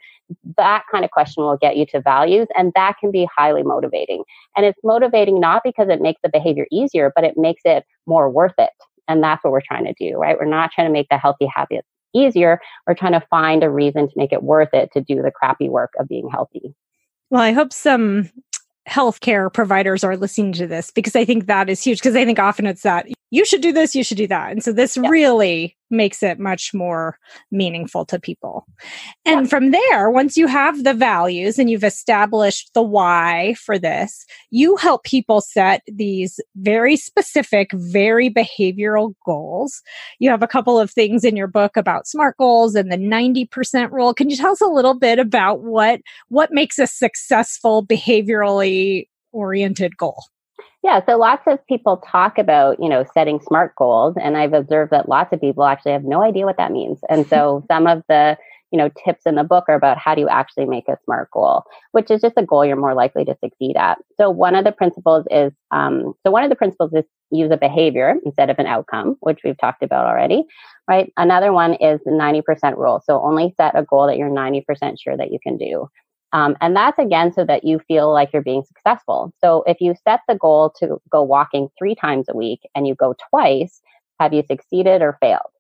That 0.58 0.84
kind 0.92 1.04
of 1.04 1.12
question 1.12 1.44
will 1.44 1.58
get 1.58 1.76
you 1.76 1.86
to 1.88 2.02
values, 2.02 2.48
and 2.56 2.72
that 2.76 2.98
can 3.00 3.12
be 3.12 3.28
highly 3.36 3.64
motivating. 3.64 4.24
And 4.56 4.66
it's 4.66 4.80
motivating 4.84 5.40
not 5.40 5.64
because 5.64 5.90
it 5.90 6.02
makes 6.02 6.22
the 6.22 6.30
behavior 6.30 6.68
easier, 6.72 7.12
but 7.16 7.24
it 7.24 7.36
makes 7.36 7.62
it 7.66 7.84
more 8.06 8.30
worth 8.30 8.54
it. 8.58 8.70
And 9.08 9.24
that's 9.24 9.44
what 9.44 9.52
we're 9.52 9.62
trying 9.62 9.86
to 9.86 9.94
do, 10.00 10.18
right? 10.18 10.38
We're 10.40 10.46
not 10.46 10.72
trying 10.72 10.88
to 10.88 10.94
make 10.94 11.10
the 11.10 11.18
healthy 11.18 11.48
habits 11.48 11.88
easier. 12.14 12.60
We're 12.88 12.94
trying 12.94 13.14
to 13.14 13.26
find 13.30 13.64
a 13.64 13.70
reason 13.70 14.08
to 14.08 14.14
make 14.16 14.32
it 14.32 14.44
worth 14.44 14.70
it 14.74 14.92
to 14.94 15.02
do 15.02 15.22
the 15.22 15.32
crappy 15.32 15.68
work 15.68 15.92
of 16.00 16.08
being 16.08 16.30
healthy. 16.30 16.74
Well, 17.30 17.42
I 17.42 17.52
hope 17.52 17.74
some 17.74 18.30
healthcare 18.90 19.54
providers 19.54 20.04
are 20.04 20.18
listening 20.18 20.54
to 20.54 20.68
this 20.68 20.92
because 20.92 21.16
I 21.16 21.24
think 21.24 21.46
that 21.46 21.70
is 21.70 21.82
huge. 21.84 22.00
Because 22.00 22.16
I 22.16 22.26
think 22.26 22.40
often 22.40 22.66
it's 22.66 22.84
that 22.84 23.08
you 23.32 23.46
should 23.46 23.62
do 23.62 23.72
this, 23.72 23.96
you 23.96 24.04
should 24.04 24.18
do 24.18 24.28
that. 24.28 24.52
And 24.52 24.64
so 24.64 24.72
this 24.72 24.98
yeah. 24.98 25.08
really 25.08 25.78
makes 25.92 26.22
it 26.22 26.40
much 26.40 26.74
more 26.74 27.18
meaningful 27.52 28.06
to 28.06 28.20
people. 28.20 28.66
And 29.26 29.42
yeah. 29.42 29.50
from 29.50 29.72
there, 29.72 30.10
once 30.10 30.38
you 30.38 30.48
have 30.48 30.84
the 30.84 30.94
values 30.94 31.58
and 31.58 31.70
you've 31.70 31.84
established 31.84 32.72
the 32.74 32.84
why 32.84 33.56
for 33.56 33.80
this, 33.80 34.26
you 34.52 34.76
help 34.76 35.04
people 35.04 35.42
set 35.42 35.82
these 35.88 36.40
very 36.56 36.96
specific, 36.96 37.72
very 37.74 38.30
behavioral 38.30 39.14
goals. 39.26 39.82
You 40.20 40.30
have 40.30 40.44
a 40.44 40.48
couple 40.48 40.80
of 40.80 40.92
things 40.92 41.24
in 41.24 41.36
your 41.36 41.48
book 41.48 41.76
about 41.76 42.08
SMART 42.08 42.38
goals 42.38 42.76
and 42.76 42.92
the 42.92 42.98
90% 42.98 43.92
rule. 43.92 44.14
Can 44.14 44.30
you 44.30 44.38
tell 44.38 44.52
us 44.52 44.62
a 44.62 44.68
little 44.68 44.98
bit 44.98 45.20
about 45.20 45.62
what 45.62 46.02
what 46.30 46.52
makes 46.52 46.78
a 46.78 46.88
successful 46.88 47.86
behaviorally 47.86 49.08
oriented 49.32 49.98
goal? 49.98 50.24
Yeah, 50.82 51.02
so 51.06 51.18
lots 51.18 51.44
of 51.46 51.66
people 51.68 51.98
talk 51.98 52.38
about, 52.38 52.78
you 52.80 52.88
know, 52.88 53.04
setting 53.14 53.42
SMART 53.42 53.76
goals, 53.76 54.16
and 54.22 54.38
I've 54.38 54.54
observed 54.54 54.92
that 54.92 55.10
lots 55.10 55.34
of 55.34 55.42
people 55.42 55.66
actually 55.66 55.92
have 55.92 56.06
no 56.06 56.24
idea 56.24 56.46
what 56.46 56.58
that 56.58 56.72
means. 56.72 57.00
And 57.10 57.28
so 57.28 57.66
some 57.72 57.86
of 57.86 58.02
the, 58.08 58.38
you 58.72 58.78
know, 58.78 58.90
tips 59.04 59.24
in 59.26 59.36
the 59.36 59.44
book 59.44 59.66
are 59.68 59.76
about 59.76 59.98
how 59.98 60.16
do 60.16 60.22
you 60.22 60.30
actually 60.30 60.66
make 60.66 60.88
a 60.88 60.98
SMART 61.04 61.32
goal, 61.32 61.64
which 61.92 62.10
is 62.10 62.22
just 62.22 62.36
a 62.38 62.46
goal 62.46 62.66
you're 62.66 62.78
more 62.78 62.94
likely 62.94 63.26
to 63.26 63.36
succeed 63.44 63.76
at. 63.76 63.98
So 64.16 64.30
one 64.30 64.56
of 64.56 64.64
the 64.64 64.72
principles 64.72 65.26
is, 65.30 65.52
um, 65.72 66.14
so 66.26 66.32
one 66.32 66.44
of 66.44 66.50
the 66.50 66.56
principles 66.56 66.94
is 66.94 67.04
use 67.30 67.52
a 67.52 67.58
behavior 67.58 68.16
instead 68.26 68.50
of 68.50 68.58
an 68.58 68.68
outcome, 68.68 69.18
which 69.20 69.40
we've 69.44 69.58
talked 69.58 69.84
about 69.84 70.06
already, 70.06 70.46
right? 70.88 71.12
Another 71.18 71.52
one 71.52 71.74
is 71.74 72.00
the 72.06 72.12
90% 72.12 72.78
rule. 72.78 73.02
So 73.06 73.22
only 73.22 73.54
set 73.58 73.78
a 73.78 73.84
goal 73.84 74.08
that 74.08 74.18
you're 74.18 74.30
90% 74.30 74.64
sure 74.98 75.18
that 75.18 75.32
you 75.32 75.40
can 75.44 75.58
do. 75.58 75.90
Um, 76.32 76.56
and 76.62 76.76
that's 76.76 77.00
again 77.00 77.34
so 77.34 77.44
that 77.46 77.64
you 77.64 77.80
feel 77.88 78.12
like 78.14 78.32
you're 78.32 78.44
being 78.44 78.64
successful. 78.64 79.34
So 79.42 79.64
if 79.66 79.82
you 79.82 79.96
set 80.04 80.22
the 80.28 80.36
goal 80.36 80.72
to 80.80 81.02
go 81.10 81.24
walking 81.24 81.70
three 81.78 81.96
times 81.96 82.28
a 82.30 82.36
week 82.36 82.62
and 82.76 82.88
you 82.88 82.96
go 82.96 83.16
twice, 83.30 83.82
have 84.20 84.34
you 84.34 84.44
succeeded 84.48 85.02
or 85.02 85.18
failed? 85.20 85.52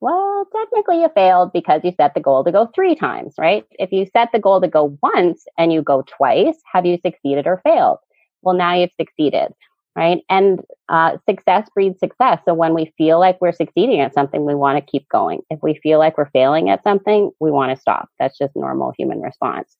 Well, 0.00 0.46
technically 0.54 1.00
you 1.00 1.08
failed 1.14 1.52
because 1.52 1.82
you 1.84 1.92
set 1.96 2.14
the 2.14 2.20
goal 2.20 2.44
to 2.44 2.52
go 2.52 2.70
three 2.74 2.94
times, 2.94 3.34
right? 3.38 3.64
If 3.72 3.92
you 3.92 4.06
set 4.12 4.30
the 4.32 4.38
goal 4.38 4.60
to 4.60 4.68
go 4.68 4.98
once 5.02 5.44
and 5.58 5.72
you 5.72 5.82
go 5.82 6.02
twice, 6.06 6.56
have 6.72 6.86
you 6.86 6.98
succeeded 7.04 7.46
or 7.46 7.60
failed? 7.64 7.98
Well, 8.42 8.54
now 8.54 8.74
you've 8.74 8.90
succeeded 8.98 9.52
right? 9.96 10.22
And 10.28 10.60
uh, 10.88 11.18
success 11.28 11.68
breeds 11.74 12.00
success. 12.00 12.40
So 12.44 12.54
when 12.54 12.74
we 12.74 12.92
feel 12.98 13.20
like 13.20 13.40
we're 13.40 13.52
succeeding 13.52 14.00
at 14.00 14.14
something, 14.14 14.44
we 14.44 14.54
want 14.54 14.76
to 14.84 14.90
keep 14.90 15.08
going. 15.08 15.40
If 15.50 15.60
we 15.62 15.78
feel 15.82 15.98
like 15.98 16.18
we're 16.18 16.30
failing 16.30 16.68
at 16.68 16.82
something, 16.82 17.30
we 17.40 17.50
want 17.50 17.74
to 17.74 17.80
stop. 17.80 18.08
That's 18.18 18.36
just 18.36 18.56
normal 18.56 18.92
human 18.98 19.20
response. 19.20 19.76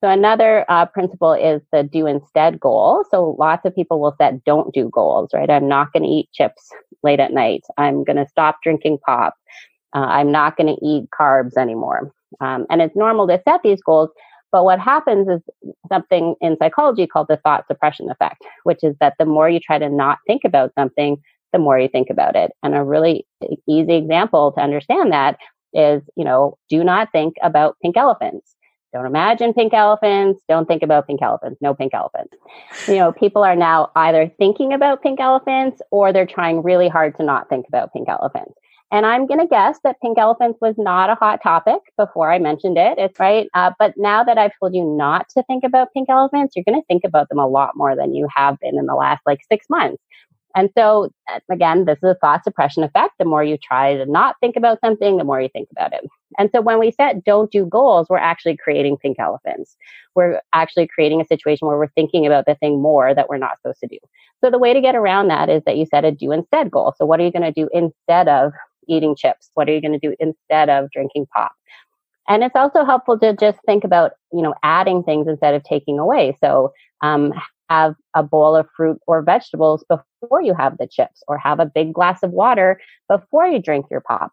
So 0.00 0.08
another 0.08 0.64
uh, 0.68 0.86
principle 0.86 1.32
is 1.32 1.60
the 1.72 1.82
do 1.82 2.06
instead 2.06 2.58
goal. 2.58 3.04
So 3.10 3.36
lots 3.38 3.66
of 3.66 3.74
people 3.74 4.00
will 4.00 4.14
set 4.18 4.44
don't 4.44 4.72
do 4.72 4.88
goals, 4.90 5.30
right? 5.34 5.50
I'm 5.50 5.68
not 5.68 5.92
going 5.92 6.04
to 6.04 6.08
eat 6.08 6.30
chips 6.32 6.70
late 7.02 7.20
at 7.20 7.32
night. 7.32 7.64
I'm 7.76 8.04
going 8.04 8.16
to 8.16 8.26
stop 8.26 8.58
drinking 8.62 8.98
pop. 9.04 9.34
Uh, 9.94 10.06
I'm 10.06 10.32
not 10.32 10.56
going 10.56 10.74
to 10.74 10.84
eat 10.84 11.08
carbs 11.18 11.56
anymore. 11.56 12.12
Um, 12.40 12.66
and 12.70 12.80
it's 12.80 12.96
normal 12.96 13.26
to 13.28 13.42
set 13.44 13.60
these 13.62 13.82
goals 13.82 14.10
but 14.52 14.64
what 14.64 14.80
happens 14.80 15.28
is 15.28 15.40
something 15.88 16.34
in 16.40 16.56
psychology 16.58 17.06
called 17.06 17.28
the 17.28 17.36
thought 17.38 17.66
suppression 17.66 18.10
effect, 18.10 18.42
which 18.64 18.82
is 18.82 18.96
that 19.00 19.14
the 19.18 19.24
more 19.24 19.48
you 19.48 19.60
try 19.60 19.78
to 19.78 19.88
not 19.88 20.18
think 20.26 20.42
about 20.44 20.72
something, 20.76 21.16
the 21.52 21.58
more 21.58 21.78
you 21.78 21.88
think 21.88 22.10
about 22.10 22.36
it. 22.36 22.52
And 22.62 22.74
a 22.74 22.84
really 22.84 23.26
easy 23.68 23.94
example 23.94 24.52
to 24.52 24.60
understand 24.60 25.12
that 25.12 25.38
is, 25.72 26.02
you 26.16 26.24
know, 26.24 26.58
do 26.68 26.82
not 26.82 27.12
think 27.12 27.36
about 27.42 27.76
pink 27.80 27.96
elephants. 27.96 28.56
Don't 28.92 29.06
imagine 29.06 29.54
pink 29.54 29.72
elephants. 29.72 30.42
Don't 30.48 30.66
think 30.66 30.82
about 30.82 31.06
pink 31.06 31.22
elephants. 31.22 31.60
No 31.60 31.74
pink 31.74 31.94
elephants. 31.94 32.36
You 32.88 32.96
know, 32.96 33.12
people 33.12 33.44
are 33.44 33.54
now 33.54 33.90
either 33.94 34.30
thinking 34.38 34.72
about 34.72 35.02
pink 35.02 35.20
elephants 35.20 35.80
or 35.90 36.12
they're 36.12 36.26
trying 36.26 36.62
really 36.62 36.88
hard 36.88 37.16
to 37.18 37.22
not 37.22 37.48
think 37.48 37.66
about 37.68 37.92
pink 37.92 38.08
elephants. 38.08 38.54
And 38.92 39.06
I'm 39.06 39.26
going 39.26 39.38
to 39.38 39.46
guess 39.46 39.78
that 39.84 40.00
pink 40.00 40.18
elephants 40.18 40.58
was 40.60 40.74
not 40.76 41.10
a 41.10 41.14
hot 41.14 41.40
topic 41.42 41.78
before 41.96 42.32
I 42.32 42.40
mentioned 42.40 42.76
it. 42.76 42.98
It's 42.98 43.20
right. 43.20 43.48
Uh, 43.54 43.70
but 43.78 43.94
now 43.96 44.24
that 44.24 44.36
I've 44.36 44.50
told 44.58 44.74
you 44.74 44.84
not 44.84 45.28
to 45.30 45.44
think 45.44 45.62
about 45.62 45.92
pink 45.92 46.08
elephants, 46.08 46.56
you're 46.56 46.64
going 46.64 46.80
to 46.80 46.86
think 46.86 47.04
about 47.04 47.28
them 47.28 47.38
a 47.38 47.46
lot 47.46 47.76
more 47.76 47.94
than 47.94 48.14
you 48.14 48.26
have 48.34 48.58
been 48.58 48.76
in 48.76 48.86
the 48.86 48.96
last 48.96 49.22
like 49.26 49.40
six 49.48 49.66
months. 49.70 50.02
And 50.56 50.68
so, 50.76 51.10
uh, 51.32 51.38
again, 51.50 51.84
this 51.84 51.98
is 51.98 52.10
a 52.10 52.14
thought 52.20 52.42
suppression 52.42 52.82
effect. 52.82 53.14
The 53.18 53.24
more 53.24 53.44
you 53.44 53.56
try 53.56 53.96
to 53.96 54.06
not 54.06 54.36
think 54.40 54.56
about 54.56 54.80
something, 54.80 55.16
the 55.16 55.24
more 55.24 55.40
you 55.40 55.48
think 55.48 55.68
about 55.70 55.92
it. 55.92 56.04
And 56.38 56.50
so, 56.52 56.60
when 56.60 56.78
we 56.78 56.90
set 56.90 57.24
don't 57.24 57.50
do 57.50 57.66
goals, 57.66 58.08
we're 58.08 58.18
actually 58.18 58.56
creating 58.56 58.96
pink 58.96 59.18
elephants. 59.18 59.76
We're 60.14 60.40
actually 60.52 60.88
creating 60.88 61.20
a 61.20 61.26
situation 61.26 61.68
where 61.68 61.78
we're 61.78 61.88
thinking 61.88 62.26
about 62.26 62.46
the 62.46 62.56
thing 62.56 62.82
more 62.82 63.14
that 63.14 63.28
we're 63.28 63.38
not 63.38 63.58
supposed 63.58 63.80
to 63.80 63.86
do. 63.86 63.98
So, 64.42 64.50
the 64.50 64.58
way 64.58 64.74
to 64.74 64.80
get 64.80 64.96
around 64.96 65.28
that 65.28 65.48
is 65.48 65.62
that 65.66 65.76
you 65.76 65.86
set 65.86 66.04
a 66.04 66.10
do 66.10 66.32
instead 66.32 66.70
goal. 66.70 66.94
So, 66.96 67.06
what 67.06 67.20
are 67.20 67.24
you 67.24 67.32
going 67.32 67.52
to 67.52 67.52
do 67.52 67.68
instead 67.72 68.28
of 68.28 68.52
eating 68.88 69.14
chips? 69.14 69.50
What 69.54 69.68
are 69.68 69.72
you 69.72 69.80
going 69.80 69.98
to 69.98 70.08
do 70.08 70.16
instead 70.18 70.68
of 70.68 70.90
drinking 70.90 71.26
pop? 71.34 71.52
And 72.28 72.44
it's 72.44 72.56
also 72.56 72.84
helpful 72.84 73.18
to 73.20 73.34
just 73.34 73.58
think 73.66 73.82
about, 73.84 74.12
you 74.32 74.42
know, 74.42 74.54
adding 74.62 75.02
things 75.02 75.26
instead 75.26 75.54
of 75.54 75.64
taking 75.64 75.98
away. 75.98 76.36
So 76.40 76.72
um, 77.02 77.32
have 77.68 77.94
a 78.14 78.22
bowl 78.22 78.54
of 78.54 78.68
fruit 78.76 79.00
or 79.06 79.22
vegetables 79.22 79.84
before 80.20 80.42
you 80.42 80.54
have 80.54 80.78
the 80.78 80.86
chips, 80.86 81.22
or 81.28 81.38
have 81.38 81.60
a 81.60 81.66
big 81.66 81.92
glass 81.92 82.22
of 82.22 82.30
water 82.30 82.80
before 83.08 83.46
you 83.46 83.60
drink 83.60 83.86
your 83.90 84.00
pop. 84.00 84.32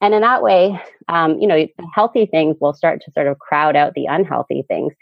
And 0.00 0.12
in 0.12 0.20
that 0.20 0.42
way, 0.42 0.78
um, 1.08 1.38
you 1.38 1.46
know, 1.46 1.66
healthy 1.94 2.26
things 2.26 2.56
will 2.60 2.74
start 2.74 3.00
to 3.02 3.12
sort 3.12 3.26
of 3.26 3.38
crowd 3.38 3.76
out 3.76 3.94
the 3.94 4.06
unhealthy 4.06 4.64
things. 4.68 4.92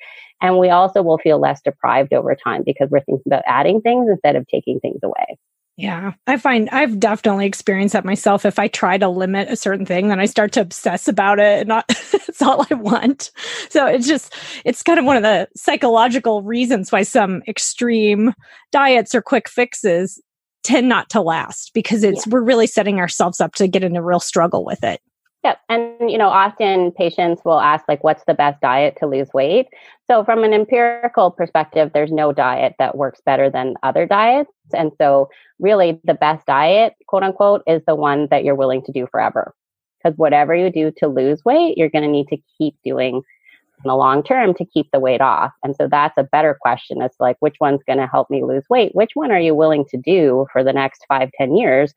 And 0.40 0.58
we 0.58 0.70
also 0.70 1.02
will 1.02 1.18
feel 1.18 1.40
less 1.40 1.60
deprived 1.60 2.12
over 2.12 2.34
time 2.34 2.62
because 2.64 2.88
we're 2.90 3.00
thinking 3.00 3.22
about 3.26 3.42
adding 3.46 3.80
things 3.80 4.08
instead 4.08 4.36
of 4.36 4.46
taking 4.46 4.80
things 4.80 5.00
away. 5.02 5.38
Yeah, 5.76 6.12
I 6.26 6.36
find 6.36 6.68
I've 6.70 7.00
definitely 7.00 7.46
experienced 7.46 7.94
that 7.94 8.04
myself. 8.04 8.44
If 8.44 8.58
I 8.58 8.68
try 8.68 8.98
to 8.98 9.08
limit 9.08 9.48
a 9.48 9.56
certain 9.56 9.86
thing, 9.86 10.08
then 10.08 10.20
I 10.20 10.26
start 10.26 10.52
to 10.52 10.60
obsess 10.60 11.08
about 11.08 11.38
it 11.38 11.60
and 11.60 11.68
not 11.68 11.86
it's 11.88 12.42
all 12.42 12.66
I 12.70 12.74
want. 12.74 13.30
So 13.70 13.86
it's 13.86 14.06
just 14.06 14.34
it's 14.66 14.82
kind 14.82 14.98
of 14.98 15.06
one 15.06 15.16
of 15.16 15.22
the 15.22 15.48
psychological 15.56 16.42
reasons 16.42 16.92
why 16.92 17.04
some 17.04 17.42
extreme 17.48 18.34
diets 18.70 19.14
or 19.14 19.22
quick 19.22 19.48
fixes 19.48 20.20
tend 20.62 20.88
not 20.88 21.08
to 21.10 21.22
last 21.22 21.72
because 21.72 22.04
it's 22.04 22.26
yeah. 22.26 22.32
we're 22.32 22.42
really 22.42 22.66
setting 22.66 23.00
ourselves 23.00 23.40
up 23.40 23.54
to 23.54 23.66
get 23.66 23.82
in 23.82 23.96
a 23.96 24.02
real 24.02 24.20
struggle 24.20 24.64
with 24.64 24.84
it. 24.84 25.00
Yep. 25.44 25.58
And, 25.68 26.10
you 26.10 26.18
know, 26.18 26.28
often 26.28 26.92
patients 26.92 27.42
will 27.44 27.58
ask, 27.60 27.84
like, 27.88 28.04
what's 28.04 28.24
the 28.26 28.34
best 28.34 28.60
diet 28.60 28.96
to 29.00 29.06
lose 29.08 29.28
weight? 29.34 29.66
So, 30.08 30.24
from 30.24 30.44
an 30.44 30.52
empirical 30.52 31.32
perspective, 31.32 31.90
there's 31.92 32.12
no 32.12 32.32
diet 32.32 32.74
that 32.78 32.96
works 32.96 33.20
better 33.26 33.50
than 33.50 33.74
other 33.82 34.06
diets. 34.06 34.50
And 34.72 34.92
so, 34.98 35.28
really, 35.58 36.00
the 36.04 36.14
best 36.14 36.46
diet, 36.46 36.94
quote 37.08 37.24
unquote, 37.24 37.62
is 37.66 37.82
the 37.88 37.96
one 37.96 38.28
that 38.30 38.44
you're 38.44 38.54
willing 38.54 38.82
to 38.84 38.92
do 38.92 39.08
forever. 39.10 39.52
Because 40.02 40.16
whatever 40.16 40.54
you 40.54 40.70
do 40.70 40.92
to 40.98 41.08
lose 41.08 41.44
weight, 41.44 41.76
you're 41.76 41.90
going 41.90 42.04
to 42.04 42.08
need 42.10 42.28
to 42.28 42.38
keep 42.58 42.76
doing 42.84 43.16
in 43.16 43.88
the 43.88 43.96
long 43.96 44.22
term 44.22 44.54
to 44.54 44.64
keep 44.64 44.88
the 44.92 45.00
weight 45.00 45.20
off. 45.20 45.52
And 45.64 45.74
so, 45.74 45.88
that's 45.90 46.16
a 46.18 46.22
better 46.24 46.56
question. 46.60 47.02
It's 47.02 47.18
like, 47.18 47.36
which 47.40 47.56
one's 47.60 47.82
going 47.84 47.98
to 47.98 48.06
help 48.06 48.30
me 48.30 48.44
lose 48.44 48.64
weight? 48.70 48.94
Which 48.94 49.10
one 49.14 49.32
are 49.32 49.40
you 49.40 49.56
willing 49.56 49.84
to 49.86 49.96
do 49.96 50.46
for 50.52 50.62
the 50.62 50.72
next 50.72 51.04
five, 51.08 51.30
ten 51.36 51.56
years? 51.56 51.94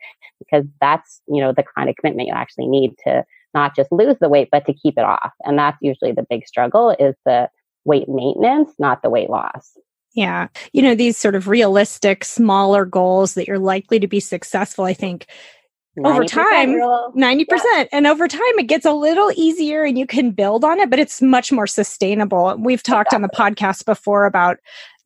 Because 0.50 0.66
that's, 0.80 1.22
you 1.28 1.42
know, 1.42 1.54
the 1.54 1.64
kind 1.76 1.90
of 1.90 1.96
commitment 1.96 2.28
you 2.28 2.34
actually 2.34 2.68
need 2.68 2.96
to 3.06 3.24
not 3.54 3.76
just 3.76 3.92
lose 3.92 4.18
the 4.20 4.30
weight, 4.30 4.50
but 4.52 4.66
to 4.66 4.74
keep 4.74 4.98
it 4.98 5.04
off. 5.06 5.32
And 5.44 5.58
that's 5.58 5.78
usually 5.82 6.12
the 6.12 6.26
big 6.30 6.46
struggle 6.46 6.96
is 7.00 7.16
the 7.26 7.50
weight 7.86 8.10
maintenance, 8.10 8.72
not 8.78 9.02
the 9.02 9.10
weight 9.10 9.30
loss. 9.30 9.78
Yeah. 10.14 10.48
You 10.74 10.82
know, 10.82 10.96
these 10.96 11.18
sort 11.18 11.36
of 11.36 11.48
realistic, 11.48 12.24
smaller 12.24 12.86
goals 12.86 13.34
that 13.34 13.48
you're 13.48 13.60
likely 13.60 14.00
to 14.00 14.08
be 14.08 14.20
successful, 14.20 14.86
I 14.86 14.94
think 14.94 15.28
over 16.04 16.26
time, 16.26 16.74
rule. 16.74 17.14
90%. 17.16 17.46
Yeah. 17.50 17.86
And 17.94 18.06
over 18.06 18.28
time, 18.28 18.42
it 18.58 18.68
gets 18.68 18.86
a 18.86 18.92
little 18.92 19.32
easier 19.36 19.84
and 19.84 19.98
you 19.98 20.06
can 20.06 20.32
build 20.32 20.66
on 20.66 20.80
it, 20.80 20.90
but 20.90 21.00
it's 21.00 21.22
much 21.22 21.52
more 21.52 21.68
sustainable. 21.68 22.56
We've 22.60 22.84
talked 22.84 23.14
exactly. 23.14 23.16
on 23.16 23.22
the 23.22 23.62
podcast 23.64 23.86
before 23.86 24.26
about 24.26 24.58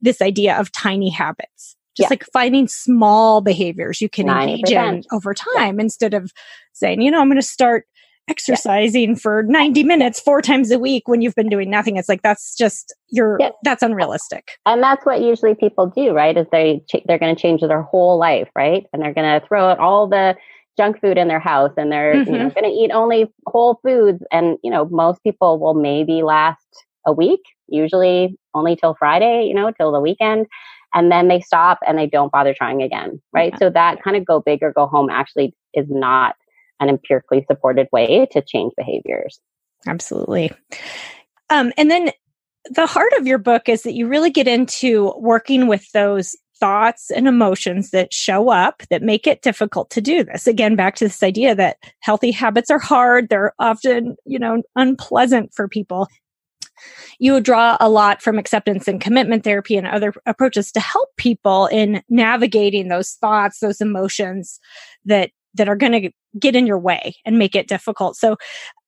this 0.02 0.22
idea 0.22 0.58
of 0.58 0.72
tiny 0.72 1.10
habits 1.10 1.76
just 2.00 2.10
yeah. 2.10 2.16
like 2.16 2.26
finding 2.32 2.68
small 2.68 3.42
behaviors 3.42 4.02
you 4.02 4.10
can 4.10 4.28
90%. 4.28 4.50
engage 4.50 4.72
in 4.72 5.04
over 5.12 5.34
time 5.34 5.78
yeah. 5.78 5.84
instead 5.84 6.14
of 6.14 6.32
saying, 6.74 7.02
you 7.02 7.12
know, 7.12 7.20
I'm 7.20 7.28
going 7.28 7.42
to 7.42 7.46
start 7.46 7.86
exercising 8.30 9.10
yeah. 9.10 9.16
for 9.16 9.44
90 9.44 9.84
minutes 9.84 10.20
four 10.20 10.42
times 10.42 10.72
a 10.72 10.80
week 10.80 11.08
when 11.08 11.22
you've 11.22 11.34
been 11.34 11.50
doing 11.50 11.70
nothing 11.70 11.98
it's 11.98 12.08
like 12.08 12.22
that's 12.22 12.56
just 12.56 12.94
you're 13.10 13.38
yeah. 13.40 13.50
that's 13.64 13.82
unrealistic 13.82 14.52
and 14.68 14.84
that's 14.84 15.04
what 15.04 15.20
usually 15.20 15.56
people 15.56 15.88
do 15.88 16.14
right 16.14 16.38
is 16.38 16.46
they 16.52 16.80
ch- 16.88 17.02
they're 17.06 17.18
going 17.18 17.36
to 17.36 17.42
change 17.42 17.62
their 17.62 17.82
whole 17.82 18.20
life 18.20 18.48
right 18.56 18.86
and 18.94 19.02
they're 19.02 19.16
going 19.16 19.42
to 19.42 19.46
throw 19.48 19.68
out 19.68 19.80
all 19.80 20.08
the 20.08 20.36
junk 20.78 21.02
food 21.02 21.18
in 21.18 21.28
their 21.28 21.40
house 21.40 21.72
and 21.76 21.92
they're 21.92 22.14
mm-hmm. 22.14 22.32
you 22.32 22.38
know 22.38 22.46
mm-hmm. 22.46 22.60
going 22.60 22.72
to 22.72 22.80
eat 22.80 22.92
only 22.92 23.34
whole 23.48 23.80
foods 23.84 24.24
and 24.32 24.58
you 24.64 24.70
know 24.70 24.86
most 24.92 25.24
people 25.24 25.60
will 25.60 25.74
maybe 25.74 26.22
last 26.22 26.86
a 27.08 27.12
week 27.12 27.42
usually 27.68 28.38
only 28.54 28.76
till 28.76 28.96
friday 29.00 29.46
you 29.48 29.56
know 29.56 29.72
till 29.72 29.92
the 29.92 30.00
weekend 30.00 30.46
and 30.94 31.12
then 31.12 31.28
they 31.28 31.40
stop 31.40 31.80
and 31.88 31.98
they 31.98 32.08
don't 32.08 32.32
bother 32.32 32.54
trying 32.54 32.82
again 32.82 33.22
right 33.34 33.54
yeah. 33.54 33.58
so 33.60 33.70
that 33.70 34.02
kind 34.04 34.18
of 34.18 34.26
go 34.26 34.40
big 34.40 34.64
or 34.64 34.72
go 34.74 34.88
home 34.88 35.10
actually 35.10 35.56
is 35.74 35.86
not 35.90 36.36
an 36.80 36.90
empirically 36.90 37.46
supported 37.48 37.88
way 37.92 38.28
to 38.32 38.42
change 38.42 38.74
behaviors. 38.78 39.40
Absolutely. 39.88 40.52
Um, 41.50 41.72
and 41.78 41.90
then 41.90 42.12
the 42.72 42.86
heart 42.86 43.14
of 43.18 43.28
your 43.28 43.38
book 43.38 43.70
is 43.70 43.84
that 43.84 43.94
you 43.94 44.08
really 44.08 44.30
get 44.30 44.48
into 44.48 45.14
working 45.18 45.68
with 45.68 45.90
those 45.92 46.36
thoughts 46.60 47.10
and 47.10 47.28
emotions 47.28 47.92
that 47.92 48.14
show 48.14 48.50
up 48.50 48.84
that 48.90 49.02
make 49.02 49.26
it 49.26 49.42
difficult 49.42 49.90
to 49.92 50.02
do 50.02 50.24
this. 50.26 50.46
Again, 50.46 50.76
back 50.76 50.96
to 50.96 51.06
this 51.06 51.24
idea 51.24 51.56
that 51.56 51.78
healthy 52.02 52.32
habits 52.32 52.70
are 52.70 52.80
hard. 52.80 53.30
They're 53.30 53.54
often, 53.60 54.18
you 54.26 54.38
know, 54.38 54.62
unpleasant 54.76 55.54
for 55.54 55.70
people. 55.70 56.08
You 57.20 57.42
draw 57.42 57.78
a 57.80 57.90
lot 57.90 58.22
from 58.22 58.38
acceptance 58.38 58.88
and 58.88 59.02
commitment 59.02 59.44
therapy 59.44 59.78
and 59.78 59.88
other 59.88 60.14
approaches 60.26 60.72
to 60.74 60.80
help 60.80 61.10
people 61.18 61.68
in 61.68 62.02
navigating 62.10 62.88
those 62.88 63.12
thoughts, 63.14 63.60
those 63.60 63.82
emotions 63.82 64.60
that 65.06 65.32
that 65.56 65.68
are 65.68 65.76
going 65.76 65.92
to 65.92 66.12
get 66.40 66.56
in 66.56 66.68
your 66.68 66.80
way 66.80 67.16
and 67.26 67.40
make 67.40 67.56
it 67.56 67.68
difficult. 67.68 68.16
So, 68.16 68.38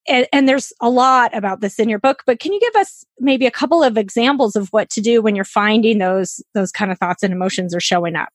and, 0.08 0.28
and, 0.32 0.48
there's 0.48 0.72
a 0.80 0.90
lot 0.90 1.36
about 1.36 1.62
this 1.62 1.80
in 1.80 1.90
your 1.90 2.00
book, 2.00 2.24
but 2.26 2.40
can 2.40 2.54
you 2.54 2.60
give 2.60 2.76
us 2.76 3.04
maybe 3.20 3.46
a 3.46 3.52
couple 3.52 3.84
of 3.84 3.98
examples 3.98 4.56
of 4.56 4.68
what 4.70 4.90
to 4.92 5.02
do 5.02 5.22
when 5.22 5.36
you're 5.36 5.46
finding 5.46 6.00
those 6.00 6.42
those 6.54 6.72
kind 6.72 6.92
of 6.92 6.98
thoughts 6.98 7.24
and 7.24 7.34
emotions 7.34 7.76
are 7.76 7.80
showing 7.82 8.16
up? 8.16 8.34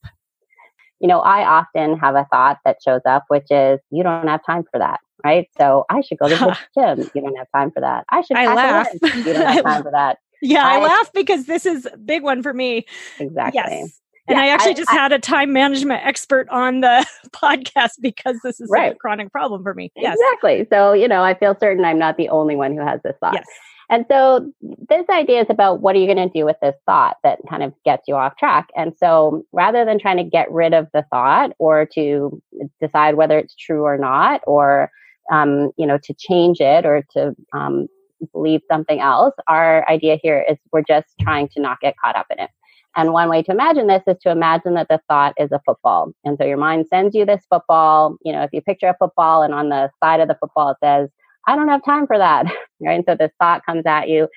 You 1.01 1.09
know, 1.09 1.21
I 1.21 1.45
often 1.45 1.99
have 1.99 2.15
a 2.15 2.27
thought 2.31 2.59
that 2.65 2.79
shows 2.85 3.03
up, 3.05 3.25
which 3.29 3.47
is, 3.51 3.81
"You 3.91 4.03
don't 4.03 4.29
have 4.29 4.45
time 4.47 4.65
for 4.71 4.79
that." 4.79 5.01
Right? 5.27 5.49
So 5.59 5.85
I 5.91 6.01
should 6.03 6.19
go 6.19 6.29
to 6.29 6.35
the 6.35 6.59
gym. 6.75 7.11
You 7.15 7.23
don't 7.23 7.37
have 7.37 7.49
time 7.55 7.71
for 7.73 7.81
that. 7.81 8.05
I 8.09 8.23
should. 8.23 8.37
I 8.37 8.55
laugh. 8.55 8.87
You 9.03 9.25
don't 9.25 9.47
have 9.47 9.65
time 9.65 9.83
for 9.83 9.91
that. 9.93 10.19
Yeah, 10.43 10.67
I, 10.67 10.77
I, 10.77 10.83
laugh 10.83 11.11
because 11.13 11.47
this 11.47 11.67
is 11.67 11.89
a 11.93 11.97
big 11.97 12.23
one 12.23 12.43
for 12.43 12.53
me. 12.53 12.87
Exactly. 13.19 13.61
Yes. 13.65 14.01
And 14.29 14.37
yeah, 14.37 14.45
I 14.45 14.49
actually 14.49 14.73
I, 14.73 14.75
just 14.75 14.91
I, 14.91 14.95
had 14.95 15.13
a 15.13 15.19
time 15.19 15.53
management 15.53 16.05
expert 16.05 16.49
on 16.51 16.81
the 16.81 17.07
podcast 17.31 17.93
because 18.01 18.37
this 18.43 18.61
is 18.61 18.69
right. 18.71 18.93
a 18.93 18.95
chronic 18.97 19.31
problem 19.33 19.63
for 19.63 19.75
me. 19.75 19.93
Yes. 19.97 20.17
Exactly. 20.21 20.67
So, 20.71 20.93
you 20.93 21.09
know, 21.09 21.23
I 21.23 21.35
feel 21.35 21.57
certain 21.59 21.85
I'm 21.85 21.99
not 21.99 22.17
the 22.17 22.29
only 22.29 22.57
one 22.57 22.75
who 22.77 22.85
has 22.85 23.01
this 23.03 23.17
thought. 23.21 23.35
Yes. 23.35 23.47
And 23.89 24.05
so 24.11 24.53
this 24.61 25.09
idea 25.09 25.43
is 25.43 25.47
about 25.49 25.81
what 25.81 25.95
are 25.95 26.01
you 26.01 26.13
going 26.13 26.29
to 26.29 26.39
do 26.39 26.45
with 26.45 26.57
this 26.61 26.75
thought 26.87 27.19
that 27.23 27.39
kind 27.49 27.63
of 27.63 27.73
gets 27.85 28.09
you 28.09 28.17
off 28.17 28.37
track. 28.37 28.69
And 28.77 28.93
so 28.99 29.45
rather 29.53 29.85
than 29.85 30.01
trying 30.01 30.17
to 30.17 30.25
get 30.25 30.51
rid 30.51 30.75
of 30.75 30.89
the 30.93 31.05
thought 31.11 31.53
or 31.59 31.87
to 31.95 32.43
decide 32.81 33.15
whether 33.15 33.39
it's 33.39 33.55
true 33.55 33.85
or 33.85 33.97
not, 33.97 34.41
or, 34.47 34.91
um, 35.31 35.71
you 35.77 35.87
know, 35.87 35.99
to 36.03 36.15
change 36.15 36.61
it 36.61 36.87
or 36.87 37.05
to 37.13 37.35
um, 37.53 37.87
believe 38.33 38.61
something 38.71 39.01
else, 39.01 39.35
our 39.47 39.89
idea 39.89 40.19
here 40.23 40.45
is 40.49 40.57
we're 40.73 40.83
just 40.83 41.09
trying 41.21 41.49
to 41.49 41.61
not 41.61 41.81
get 41.81 41.95
caught 42.03 42.17
up 42.17 42.27
in 42.31 42.39
it. 42.39 42.51
And 42.97 43.13
one 43.13 43.29
way 43.29 43.43
to 43.43 43.53
imagine 43.53 43.89
this 43.89 44.03
is 44.07 44.17
to 44.23 44.31
imagine 44.31 44.75
that 44.75 44.89
the 44.89 45.01
thought 45.07 45.35
is 45.39 45.53
a 45.53 45.61
football. 45.67 46.13
And 46.25 46.39
so 46.39 46.47
your 46.47 46.57
mind 46.57 46.87
sends 46.89 47.15
you 47.15 47.27
this 47.27 47.45
football. 47.51 48.17
You 48.25 48.33
know, 48.33 48.43
if 48.43 48.51
you 48.55 48.63
picture 48.63 48.89
a 48.89 48.97
football 48.99 49.43
and 49.43 49.53
on 49.53 49.69
the 49.69 49.91
side 50.03 50.21
of 50.21 50.29
the 50.29 50.37
football 50.41 50.71
it 50.71 50.79
says, 50.83 51.11
I 51.47 51.57
don't 51.57 51.69
have 51.69 51.85
time 51.85 52.07
for 52.07 52.17
that. 52.17 52.47
right. 52.81 52.95
And 52.95 53.05
so 53.07 53.15
this 53.15 53.33
thought 53.39 53.67
comes 53.67 53.85
at 53.87 54.09
you. 54.09 54.29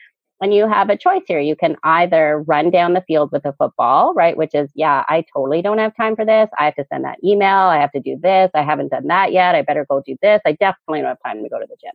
And 0.42 0.54
you 0.54 0.70
have 0.70 0.90
a 0.90 0.98
choice 0.98 1.24
here. 1.28 1.42
You 1.42 1.56
can 1.56 1.76
either 1.84 2.44
run 2.48 2.70
down 2.70 2.94
the 2.94 3.04
field 3.06 3.32
with 3.34 3.46
a 3.46 3.54
football, 3.54 4.14
right? 4.14 4.38
Which 4.38 4.56
is, 4.56 4.72
yeah, 4.74 5.04
I 5.10 5.26
totally 5.34 5.62
don't 5.62 5.80
have 5.80 5.96
time 5.98 6.16
for 6.16 6.24
this. 6.24 6.50
I 6.58 6.66
have 6.66 6.76
to 6.76 6.86
send 6.90 7.04
that 7.04 7.18
email. 7.24 7.58
I 7.58 7.78
have 7.78 7.92
to 7.92 8.00
do 8.00 8.18
this. 8.22 8.50
I 8.54 8.64
haven't 8.64 8.90
done 8.90 9.08
that 9.08 9.34
yet. 9.34 9.56
I 9.56 9.64
better 9.64 9.86
go 9.90 10.02
do 10.06 10.16
this. 10.22 10.40
I 10.46 10.54
definitely 10.54 11.02
don't 11.02 11.10
have 11.10 11.18
time 11.26 11.44
to 11.44 11.50
go 11.50 11.60
to 11.60 11.66
the 11.68 11.76
gym. 11.82 11.92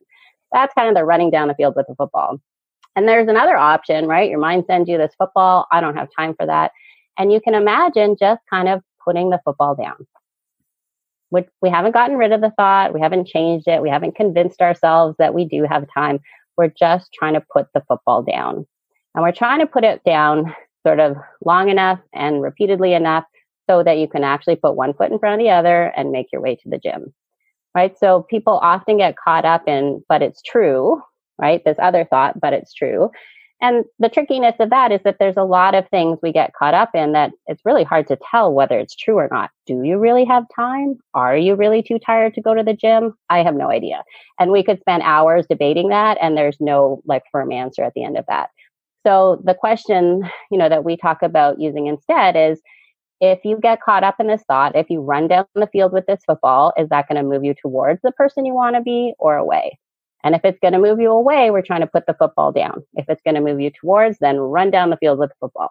That's 0.52 0.74
kind 0.74 0.88
of 0.88 0.94
the 0.94 1.04
running 1.04 1.30
down 1.30 1.48
the 1.48 1.54
field 1.54 1.74
with 1.74 1.86
a 1.88 1.94
football. 1.94 2.38
And 2.96 3.08
there's 3.08 3.28
another 3.28 3.56
option, 3.56 4.06
right? 4.06 4.30
Your 4.30 4.38
mind 4.38 4.64
sends 4.66 4.88
you 4.88 4.98
this 4.98 5.14
football. 5.16 5.66
I 5.72 5.80
don't 5.80 5.96
have 5.96 6.08
time 6.16 6.34
for 6.34 6.46
that. 6.46 6.72
And 7.18 7.32
you 7.32 7.40
can 7.40 7.54
imagine 7.54 8.16
just 8.18 8.42
kind 8.50 8.68
of 8.68 8.82
putting 9.02 9.30
the 9.30 9.40
football 9.44 9.74
down. 9.74 10.06
We, 11.30 11.44
we 11.62 11.70
haven't 11.70 11.92
gotten 11.92 12.16
rid 12.16 12.32
of 12.32 12.40
the 12.40 12.52
thought. 12.56 12.92
We 12.92 13.00
haven't 13.00 13.26
changed 13.26 13.66
it. 13.66 13.82
We 13.82 13.88
haven't 13.88 14.14
convinced 14.14 14.60
ourselves 14.60 15.16
that 15.18 15.34
we 15.34 15.44
do 15.44 15.64
have 15.64 15.86
time. 15.92 16.20
We're 16.56 16.68
just 16.68 17.12
trying 17.12 17.34
to 17.34 17.44
put 17.52 17.66
the 17.74 17.82
football 17.88 18.22
down. 18.22 18.66
And 19.14 19.22
we're 19.22 19.32
trying 19.32 19.60
to 19.60 19.66
put 19.66 19.84
it 19.84 20.02
down 20.04 20.54
sort 20.86 21.00
of 21.00 21.16
long 21.44 21.68
enough 21.68 22.00
and 22.12 22.42
repeatedly 22.42 22.94
enough 22.94 23.24
so 23.68 23.82
that 23.82 23.98
you 23.98 24.08
can 24.08 24.24
actually 24.24 24.56
put 24.56 24.76
one 24.76 24.92
foot 24.94 25.10
in 25.10 25.18
front 25.18 25.40
of 25.40 25.44
the 25.44 25.50
other 25.50 25.84
and 25.96 26.12
make 26.12 26.26
your 26.32 26.42
way 26.42 26.56
to 26.56 26.68
the 26.68 26.78
gym. 26.78 27.14
Right. 27.74 27.98
So 27.98 28.24
people 28.30 28.58
often 28.62 28.98
get 28.98 29.16
caught 29.16 29.44
up 29.44 29.66
in, 29.66 30.04
but 30.08 30.22
it's 30.22 30.42
true, 30.42 31.02
right? 31.38 31.64
This 31.64 31.78
other 31.80 32.06
thought, 32.08 32.38
but 32.40 32.52
it's 32.52 32.72
true. 32.72 33.10
And 33.60 33.84
the 33.98 34.08
trickiness 34.08 34.56
of 34.58 34.70
that 34.70 34.92
is 34.92 35.00
that 35.04 35.16
there's 35.18 35.36
a 35.36 35.44
lot 35.44 35.74
of 35.74 35.88
things 35.88 36.18
we 36.22 36.32
get 36.32 36.52
caught 36.52 36.74
up 36.74 36.90
in 36.94 37.12
that 37.12 37.30
it's 37.46 37.64
really 37.64 37.84
hard 37.84 38.06
to 38.08 38.18
tell 38.30 38.52
whether 38.52 38.78
it's 38.78 38.96
true 38.96 39.16
or 39.16 39.28
not. 39.30 39.50
Do 39.66 39.82
you 39.84 39.98
really 39.98 40.24
have 40.24 40.44
time? 40.54 40.96
Are 41.14 41.36
you 41.36 41.54
really 41.54 41.82
too 41.82 41.98
tired 41.98 42.34
to 42.34 42.42
go 42.42 42.54
to 42.54 42.62
the 42.62 42.74
gym? 42.74 43.14
I 43.30 43.42
have 43.42 43.54
no 43.54 43.70
idea. 43.70 44.02
And 44.38 44.50
we 44.50 44.64
could 44.64 44.80
spend 44.80 45.02
hours 45.02 45.46
debating 45.48 45.88
that 45.88 46.18
and 46.20 46.36
there's 46.36 46.58
no 46.60 47.00
like 47.06 47.22
firm 47.32 47.52
answer 47.52 47.82
at 47.82 47.94
the 47.94 48.04
end 48.04 48.18
of 48.18 48.26
that. 48.28 48.50
So 49.06 49.40
the 49.44 49.54
question, 49.54 50.28
you 50.50 50.58
know, 50.58 50.68
that 50.68 50.84
we 50.84 50.96
talk 50.96 51.22
about 51.22 51.60
using 51.60 51.86
instead 51.86 52.36
is 52.36 52.60
if 53.20 53.38
you 53.44 53.58
get 53.60 53.80
caught 53.80 54.04
up 54.04 54.16
in 54.18 54.26
this 54.26 54.42
thought, 54.46 54.76
if 54.76 54.90
you 54.90 55.00
run 55.00 55.28
down 55.28 55.46
the 55.54 55.68
field 55.68 55.92
with 55.92 56.06
this 56.06 56.20
football, 56.26 56.72
is 56.76 56.88
that 56.88 57.08
going 57.08 57.22
to 57.22 57.28
move 57.28 57.44
you 57.44 57.54
towards 57.54 58.00
the 58.02 58.12
person 58.12 58.44
you 58.44 58.54
want 58.54 58.76
to 58.76 58.82
be 58.82 59.14
or 59.18 59.36
away? 59.36 59.78
And 60.24 60.34
if 60.34 60.40
it's 60.42 60.58
going 60.60 60.72
to 60.72 60.78
move 60.78 60.98
you 60.98 61.10
away, 61.10 61.50
we're 61.50 61.62
trying 61.62 61.82
to 61.82 61.86
put 61.86 62.06
the 62.06 62.14
football 62.14 62.50
down. 62.50 62.82
If 62.94 63.04
it's 63.08 63.20
going 63.22 63.34
to 63.34 63.42
move 63.42 63.60
you 63.60 63.70
towards, 63.70 64.18
then 64.18 64.38
run 64.38 64.70
down 64.70 64.90
the 64.90 64.96
field 64.96 65.18
with 65.18 65.30
the 65.30 65.36
football. 65.38 65.68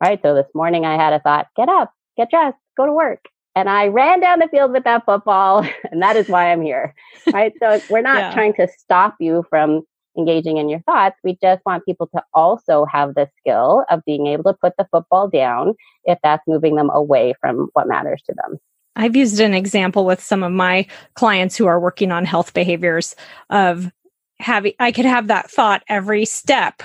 Right. 0.00 0.20
So 0.22 0.34
this 0.34 0.46
morning 0.54 0.84
I 0.84 0.94
had 0.94 1.12
a 1.12 1.20
thought, 1.20 1.48
get 1.56 1.68
up, 1.68 1.92
get 2.16 2.30
dressed, 2.30 2.56
go 2.76 2.86
to 2.86 2.92
work. 2.92 3.24
And 3.56 3.68
I 3.68 3.88
ran 3.88 4.20
down 4.20 4.38
the 4.38 4.48
field 4.48 4.72
with 4.72 4.84
that 4.84 5.04
football. 5.04 5.66
And 5.90 6.02
that 6.02 6.16
is 6.16 6.28
why 6.28 6.52
I'm 6.52 6.62
here. 6.62 6.94
Right. 7.32 7.52
So 7.60 7.80
we're 7.90 8.02
not 8.02 8.18
yeah. 8.18 8.34
trying 8.34 8.54
to 8.54 8.68
stop 8.78 9.16
you 9.18 9.44
from 9.50 9.82
engaging 10.16 10.58
in 10.58 10.68
your 10.68 10.80
thoughts. 10.80 11.16
We 11.24 11.36
just 11.42 11.62
want 11.66 11.84
people 11.84 12.08
to 12.14 12.22
also 12.32 12.84
have 12.90 13.14
the 13.14 13.28
skill 13.38 13.84
of 13.90 14.04
being 14.04 14.26
able 14.26 14.44
to 14.44 14.54
put 14.60 14.74
the 14.78 14.86
football 14.90 15.28
down 15.28 15.74
if 16.04 16.18
that's 16.22 16.42
moving 16.46 16.76
them 16.76 16.90
away 16.90 17.34
from 17.40 17.68
what 17.72 17.88
matters 17.88 18.22
to 18.26 18.34
them. 18.34 18.58
I've 18.96 19.14
used 19.14 19.40
an 19.40 19.52
example 19.52 20.06
with 20.06 20.22
some 20.22 20.42
of 20.42 20.52
my 20.52 20.86
clients 21.14 21.56
who 21.56 21.66
are 21.66 21.78
working 21.78 22.10
on 22.10 22.24
health 22.24 22.54
behaviors 22.54 23.14
of 23.50 23.92
having, 24.38 24.72
I 24.78 24.92
could 24.92 25.04
have 25.04 25.28
that 25.28 25.50
thought 25.50 25.82
every 25.88 26.24
step 26.24 26.82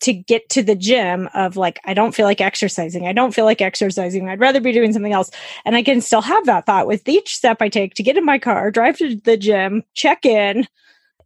to 0.00 0.12
get 0.12 0.48
to 0.50 0.62
the 0.62 0.76
gym 0.76 1.28
of 1.34 1.56
like, 1.56 1.80
I 1.84 1.92
don't 1.92 2.14
feel 2.14 2.26
like 2.26 2.40
exercising. 2.40 3.06
I 3.06 3.12
don't 3.12 3.34
feel 3.34 3.44
like 3.44 3.60
exercising. 3.60 4.28
I'd 4.28 4.40
rather 4.40 4.60
be 4.60 4.72
doing 4.72 4.92
something 4.92 5.12
else. 5.12 5.30
And 5.64 5.74
I 5.74 5.82
can 5.82 6.00
still 6.00 6.20
have 6.20 6.46
that 6.46 6.66
thought 6.66 6.86
with 6.86 7.08
each 7.08 7.34
step 7.36 7.58
I 7.60 7.68
take 7.68 7.94
to 7.94 8.02
get 8.02 8.16
in 8.16 8.24
my 8.24 8.38
car, 8.38 8.70
drive 8.70 8.96
to 8.98 9.16
the 9.16 9.36
gym, 9.36 9.82
check 9.94 10.24
in, 10.24 10.68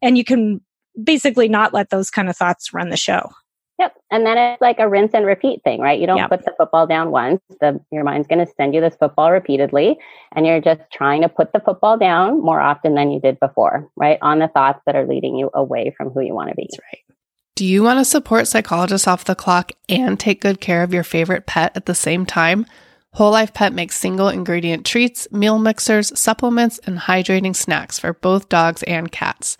and 0.00 0.16
you 0.16 0.24
can 0.24 0.60
basically 1.02 1.48
not 1.48 1.74
let 1.74 1.90
those 1.90 2.10
kind 2.10 2.30
of 2.30 2.36
thoughts 2.36 2.72
run 2.72 2.88
the 2.88 2.96
show. 2.96 3.30
Yep. 3.82 3.96
And 4.12 4.24
then 4.24 4.38
it's 4.38 4.60
like 4.60 4.78
a 4.78 4.88
rinse 4.88 5.10
and 5.12 5.26
repeat 5.26 5.64
thing, 5.64 5.80
right? 5.80 5.98
You 5.98 6.06
don't 6.06 6.18
yep. 6.18 6.30
put 6.30 6.44
the 6.44 6.54
football 6.56 6.86
down 6.86 7.10
once. 7.10 7.40
The, 7.60 7.80
your 7.90 8.04
mind's 8.04 8.28
going 8.28 8.38
to 8.38 8.52
send 8.56 8.74
you 8.74 8.80
this 8.80 8.94
football 8.94 9.32
repeatedly. 9.32 9.98
And 10.36 10.46
you're 10.46 10.60
just 10.60 10.82
trying 10.92 11.22
to 11.22 11.28
put 11.28 11.52
the 11.52 11.58
football 11.58 11.98
down 11.98 12.40
more 12.40 12.60
often 12.60 12.94
than 12.94 13.10
you 13.10 13.20
did 13.20 13.40
before, 13.40 13.88
right? 13.96 14.18
On 14.22 14.38
the 14.38 14.46
thoughts 14.46 14.80
that 14.86 14.94
are 14.94 15.04
leading 15.04 15.34
you 15.34 15.50
away 15.52 15.92
from 15.96 16.10
who 16.10 16.20
you 16.20 16.32
want 16.32 16.50
to 16.50 16.54
be. 16.54 16.68
That's 16.70 16.78
right. 16.78 17.16
Do 17.56 17.66
you 17.66 17.82
want 17.82 17.98
to 17.98 18.04
support 18.04 18.46
Psychologists 18.46 19.08
Off 19.08 19.24
the 19.24 19.34
Clock 19.34 19.72
and 19.88 20.18
take 20.18 20.40
good 20.40 20.60
care 20.60 20.84
of 20.84 20.94
your 20.94 21.02
favorite 21.02 21.46
pet 21.46 21.76
at 21.76 21.86
the 21.86 21.94
same 21.94 22.24
time? 22.24 22.66
Whole 23.14 23.32
Life 23.32 23.52
Pet 23.52 23.74
makes 23.74 23.98
single 23.98 24.28
ingredient 24.28 24.86
treats, 24.86 25.26
meal 25.32 25.58
mixers, 25.58 26.16
supplements, 26.18 26.78
and 26.84 26.98
hydrating 26.98 27.54
snacks 27.54 27.98
for 27.98 28.12
both 28.12 28.48
dogs 28.48 28.84
and 28.84 29.10
cats. 29.10 29.58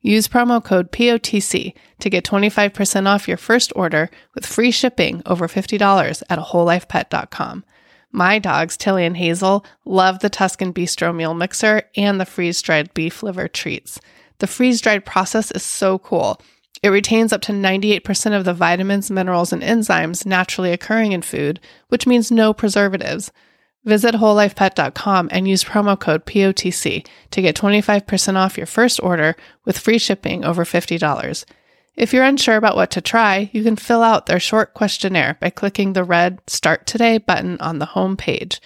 Use 0.00 0.28
promo 0.28 0.62
code 0.62 0.92
POTC 0.92 1.74
to 1.98 2.10
get 2.10 2.24
25% 2.24 3.06
off 3.06 3.26
your 3.26 3.36
first 3.36 3.72
order 3.74 4.10
with 4.34 4.46
free 4.46 4.70
shipping 4.70 5.22
over 5.26 5.48
$50 5.48 6.22
at 6.30 6.38
wholelifepet.com. 6.38 7.64
My 8.10 8.38
dogs, 8.38 8.76
Tilly 8.76 9.04
and 9.04 9.16
Hazel, 9.16 9.66
love 9.84 10.20
the 10.20 10.30
Tuscan 10.30 10.72
Bistro 10.72 11.14
meal 11.14 11.34
mixer 11.34 11.82
and 11.96 12.20
the 12.20 12.24
freeze 12.24 12.62
dried 12.62 12.94
beef 12.94 13.22
liver 13.22 13.48
treats. 13.48 14.00
The 14.38 14.46
freeze 14.46 14.80
dried 14.80 15.04
process 15.04 15.50
is 15.50 15.62
so 15.62 15.98
cool. 15.98 16.40
It 16.82 16.90
retains 16.90 17.32
up 17.32 17.42
to 17.42 17.52
98% 17.52 18.36
of 18.36 18.44
the 18.44 18.54
vitamins, 18.54 19.10
minerals, 19.10 19.52
and 19.52 19.62
enzymes 19.62 20.24
naturally 20.24 20.72
occurring 20.72 21.12
in 21.12 21.22
food, 21.22 21.60
which 21.88 22.06
means 22.06 22.30
no 22.30 22.54
preservatives. 22.54 23.32
Visit 23.84 24.16
wholelifepet.com 24.16 25.28
and 25.32 25.48
use 25.48 25.64
promo 25.64 25.98
code 25.98 26.26
POTC 26.26 27.06
to 27.30 27.42
get 27.42 27.56
25% 27.56 28.36
off 28.36 28.56
your 28.56 28.66
first 28.66 29.00
order 29.02 29.36
with 29.64 29.78
free 29.78 29.98
shipping 29.98 30.44
over 30.44 30.64
$50. 30.64 31.44
If 31.94 32.12
you're 32.12 32.24
unsure 32.24 32.56
about 32.56 32.76
what 32.76 32.90
to 32.92 33.00
try, 33.00 33.50
you 33.52 33.64
can 33.64 33.76
fill 33.76 34.02
out 34.02 34.26
their 34.26 34.40
short 34.40 34.74
questionnaire 34.74 35.36
by 35.40 35.50
clicking 35.50 35.92
the 35.92 36.04
red 36.04 36.40
Start 36.46 36.86
Today 36.86 37.18
button 37.18 37.58
on 37.60 37.78
the 37.78 37.86
home 37.86 38.16
page. 38.16 38.60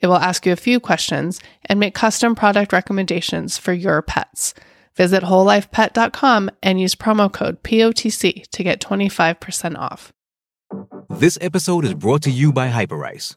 It 0.00 0.06
will 0.06 0.16
ask 0.16 0.46
you 0.46 0.52
a 0.52 0.56
few 0.56 0.80
questions 0.80 1.40
and 1.66 1.80
make 1.80 1.94
custom 1.94 2.34
product 2.34 2.72
recommendations 2.72 3.58
for 3.58 3.72
your 3.72 4.00
pets. 4.00 4.54
Visit 4.96 5.22
wholelifepet.com 5.22 6.50
and 6.62 6.80
use 6.80 6.94
promo 6.94 7.32
code 7.32 7.62
POTC 7.62 8.48
to 8.48 8.62
get 8.62 8.80
25% 8.80 9.76
off. 9.76 10.12
This 11.10 11.38
episode 11.40 11.84
is 11.84 11.94
brought 11.94 12.22
to 12.22 12.30
you 12.30 12.52
by 12.52 12.68
Hyperice 12.68 13.36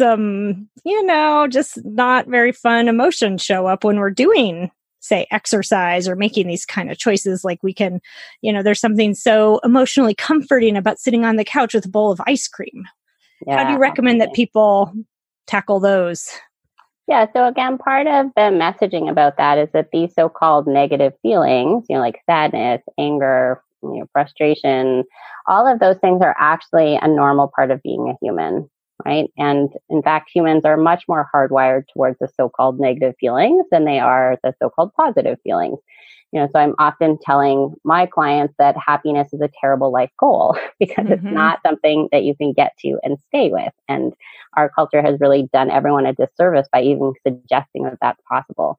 some, 0.00 0.66
you 0.84 1.04
know, 1.04 1.46
just 1.46 1.78
not 1.84 2.26
very 2.26 2.52
fun 2.52 2.88
emotions 2.88 3.42
show 3.42 3.66
up 3.66 3.84
when 3.84 3.98
we're 3.98 4.10
doing 4.10 4.70
say 5.00 5.26
exercise 5.30 6.06
or 6.06 6.14
making 6.14 6.46
these 6.46 6.64
kind 6.64 6.90
of 6.90 6.98
choices. 6.98 7.44
Like 7.44 7.62
we 7.62 7.74
can 7.74 8.00
you 8.42 8.52
know 8.52 8.62
there's 8.62 8.80
something 8.80 9.14
so 9.14 9.60
emotionally 9.64 10.14
comforting 10.14 10.76
about 10.76 10.98
sitting 10.98 11.24
on 11.24 11.36
the 11.36 11.44
couch 11.44 11.74
with 11.74 11.86
a 11.86 11.90
bowl 11.90 12.10
of 12.10 12.20
ice 12.26 12.48
cream. 12.48 12.84
Yeah, 13.46 13.58
how 13.58 13.64
do 13.64 13.72
you 13.72 13.78
recommend 13.78 14.20
that 14.20 14.34
people 14.34 14.92
tackle 15.46 15.80
those? 15.80 16.30
Yeah 17.08 17.26
so 17.34 17.46
again 17.46 17.76
part 17.76 18.06
of 18.06 18.26
the 18.36 18.42
messaging 18.42 19.10
about 19.10 19.36
that 19.36 19.58
is 19.58 19.68
that 19.72 19.88
these 19.92 20.14
so-called 20.14 20.66
negative 20.66 21.12
feelings 21.22 21.86
you 21.88 21.96
know 21.96 22.00
like 22.00 22.20
sadness 22.24 22.82
anger 22.98 23.62
you 23.82 23.98
know 23.98 24.06
frustration 24.12 25.04
all 25.48 25.66
of 25.66 25.80
those 25.80 25.96
things 25.98 26.20
are 26.22 26.36
actually 26.38 26.98
a 27.02 27.08
normal 27.08 27.50
part 27.56 27.70
of 27.72 27.82
being 27.82 28.08
a 28.08 28.24
human 28.24 28.70
right? 29.04 29.30
And 29.36 29.70
in 29.88 30.02
fact, 30.02 30.30
humans 30.32 30.64
are 30.64 30.76
much 30.76 31.04
more 31.08 31.28
hardwired 31.34 31.84
towards 31.92 32.18
the 32.18 32.28
so-called 32.36 32.80
negative 32.80 33.14
feelings 33.18 33.66
than 33.70 33.84
they 33.84 33.98
are 33.98 34.38
the 34.42 34.54
so-called 34.60 34.92
positive 34.94 35.38
feelings. 35.42 35.78
You 36.32 36.40
know, 36.40 36.48
so 36.52 36.60
I'm 36.60 36.76
often 36.78 37.18
telling 37.20 37.74
my 37.82 38.06
clients 38.06 38.54
that 38.58 38.76
happiness 38.76 39.32
is 39.32 39.40
a 39.40 39.50
terrible 39.60 39.90
life 39.90 40.12
goal 40.18 40.56
because 40.78 41.06
mm-hmm. 41.06 41.12
it's 41.12 41.22
not 41.24 41.60
something 41.66 42.08
that 42.12 42.22
you 42.22 42.36
can 42.36 42.52
get 42.52 42.76
to 42.78 42.98
and 43.02 43.18
stay 43.28 43.50
with. 43.50 43.72
And 43.88 44.12
our 44.56 44.68
culture 44.68 45.02
has 45.02 45.18
really 45.20 45.48
done 45.52 45.70
everyone 45.70 46.06
a 46.06 46.12
disservice 46.12 46.68
by 46.72 46.82
even 46.82 47.14
suggesting 47.26 47.84
that 47.84 47.98
that's 48.00 48.20
possible. 48.28 48.78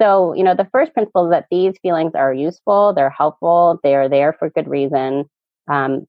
So, 0.00 0.34
you 0.34 0.44
know, 0.44 0.54
the 0.54 0.68
first 0.72 0.92
principle 0.92 1.26
is 1.26 1.30
that 1.30 1.46
these 1.50 1.74
feelings 1.80 2.12
are 2.14 2.32
useful, 2.32 2.92
they're 2.92 3.10
helpful, 3.10 3.80
they 3.82 3.94
are 3.94 4.08
there 4.08 4.34
for 4.38 4.50
good 4.50 4.68
reason, 4.68 5.28
um, 5.68 6.06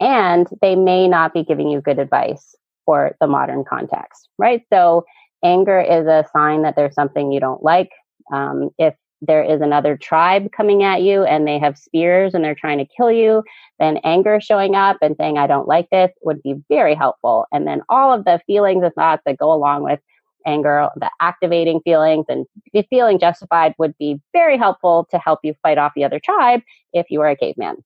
and 0.00 0.46
they 0.62 0.76
may 0.76 1.08
not 1.08 1.34
be 1.34 1.44
giving 1.44 1.68
you 1.68 1.80
good 1.80 1.98
advice 1.98 2.54
for 2.88 3.14
the 3.20 3.26
modern 3.26 3.64
context, 3.68 4.30
right? 4.38 4.62
So 4.72 5.04
anger 5.44 5.78
is 5.78 6.06
a 6.06 6.24
sign 6.32 6.62
that 6.62 6.74
there's 6.74 6.94
something 6.94 7.30
you 7.30 7.38
don't 7.38 7.62
like. 7.62 7.90
Um, 8.32 8.70
if 8.78 8.94
there 9.20 9.42
is 9.42 9.60
another 9.60 9.94
tribe 9.94 10.50
coming 10.52 10.82
at 10.84 11.02
you 11.02 11.22
and 11.24 11.46
they 11.46 11.58
have 11.58 11.76
spears 11.76 12.32
and 12.32 12.42
they're 12.42 12.54
trying 12.54 12.78
to 12.78 12.86
kill 12.86 13.12
you, 13.12 13.44
then 13.78 13.98
anger 14.04 14.40
showing 14.40 14.74
up 14.74 14.96
and 15.02 15.16
saying, 15.18 15.36
I 15.36 15.46
don't 15.46 15.68
like 15.68 15.90
this 15.90 16.10
would 16.22 16.42
be 16.42 16.54
very 16.70 16.94
helpful. 16.94 17.44
And 17.52 17.66
then 17.66 17.82
all 17.90 18.10
of 18.10 18.24
the 18.24 18.40
feelings 18.46 18.82
and 18.82 18.94
thoughts 18.94 19.22
that 19.26 19.36
go 19.36 19.52
along 19.52 19.82
with 19.82 20.00
anger, 20.46 20.88
the 20.96 21.10
activating 21.20 21.82
feelings 21.82 22.24
and 22.30 22.46
feeling 22.88 23.18
justified 23.18 23.74
would 23.78 23.98
be 23.98 24.18
very 24.32 24.56
helpful 24.56 25.06
to 25.10 25.18
help 25.18 25.40
you 25.42 25.52
fight 25.62 25.76
off 25.76 25.92
the 25.94 26.04
other 26.04 26.20
tribe 26.20 26.62
if 26.94 27.10
you 27.10 27.20
are 27.20 27.28
a 27.28 27.36
caveman. 27.36 27.84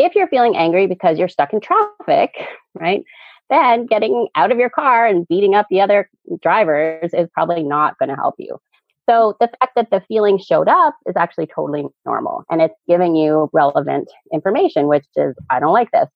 If 0.00 0.16
you're 0.16 0.26
feeling 0.26 0.56
angry 0.56 0.88
because 0.88 1.16
you're 1.16 1.28
stuck 1.28 1.52
in 1.52 1.60
traffic, 1.60 2.34
right? 2.74 3.04
Then 3.50 3.86
getting 3.86 4.28
out 4.36 4.52
of 4.52 4.58
your 4.58 4.70
car 4.70 5.06
and 5.06 5.28
beating 5.28 5.54
up 5.54 5.66
the 5.70 5.80
other 5.80 6.08
drivers 6.40 7.10
is 7.12 7.28
probably 7.34 7.62
not 7.62 7.98
going 7.98 8.08
to 8.08 8.14
help 8.14 8.36
you. 8.38 8.58
So 9.08 9.36
the 9.40 9.48
fact 9.58 9.72
that 9.74 9.90
the 9.90 10.02
feeling 10.06 10.38
showed 10.38 10.68
up 10.68 10.94
is 11.06 11.16
actually 11.16 11.48
totally 11.52 11.84
normal 12.06 12.44
and 12.48 12.62
it's 12.62 12.74
giving 12.88 13.16
you 13.16 13.50
relevant 13.52 14.08
information, 14.32 14.86
which 14.86 15.04
is, 15.16 15.34
I 15.50 15.58
don't 15.58 15.72
like 15.72 15.90
this. 15.90 16.08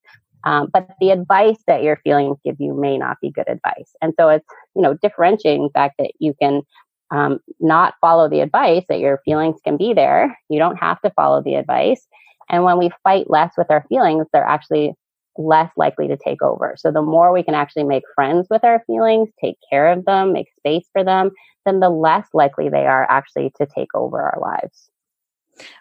Um, 0.45 0.69
but 0.73 0.89
the 1.01 1.11
advice 1.11 1.59
that 1.67 1.83
your 1.83 1.97
feelings 2.05 2.39
give 2.45 2.57
you 2.61 2.75
may 2.75 2.99
not 2.99 3.17
be 3.21 3.31
good 3.31 3.49
advice. 3.49 3.97
And 4.01 4.13
so 4.19 4.29
it's, 4.29 4.47
you 4.77 4.83
know, 4.83 4.95
differentiating 5.03 5.65
the 5.65 5.71
fact 5.71 5.95
that 5.99 6.13
you 6.19 6.35
can 6.41 6.63
um, 7.11 7.41
not 7.61 7.95
follow 8.01 8.29
the 8.29 8.41
advice, 8.41 8.85
that 8.89 9.01
your 9.01 9.21
feelings 9.25 9.59
can 9.65 9.77
be 9.77 9.95
there. 9.95 10.39
You 10.49 10.59
don't 10.59 10.77
have 10.77 11.01
to 11.03 11.11
follow 11.17 11.43
the 11.43 11.55
advice. 11.55 12.07
And 12.51 12.63
when 12.63 12.79
we 12.79 12.91
fight 13.03 13.31
less 13.31 13.55
with 13.57 13.71
our 13.71 13.85
feelings, 13.89 14.27
they're 14.33 14.45
actually 14.45 14.95
less 15.37 15.71
likely 15.77 16.09
to 16.09 16.17
take 16.17 16.43
over. 16.43 16.75
So 16.77 16.91
the 16.91 17.03
more 17.03 17.33
we 17.33 17.43
can 17.43 17.55
actually 17.55 17.85
make 17.85 18.05
friends 18.15 18.47
with 18.51 18.65
our 18.65 18.83
feelings, 18.87 19.31
take 19.41 19.57
care 19.69 19.91
of 19.93 20.05
them, 20.05 20.33
make 20.33 20.49
space 20.57 20.87
for 20.93 21.05
them, 21.05 21.31
then 21.67 21.81
the 21.81 21.91
less 21.91 22.29
likely 22.33 22.69
they 22.69 22.87
are 22.87 23.07
actually 23.11 23.53
to 23.57 23.67
take 23.67 23.95
over 23.95 24.21
our 24.21 24.39
lives. 24.41 24.91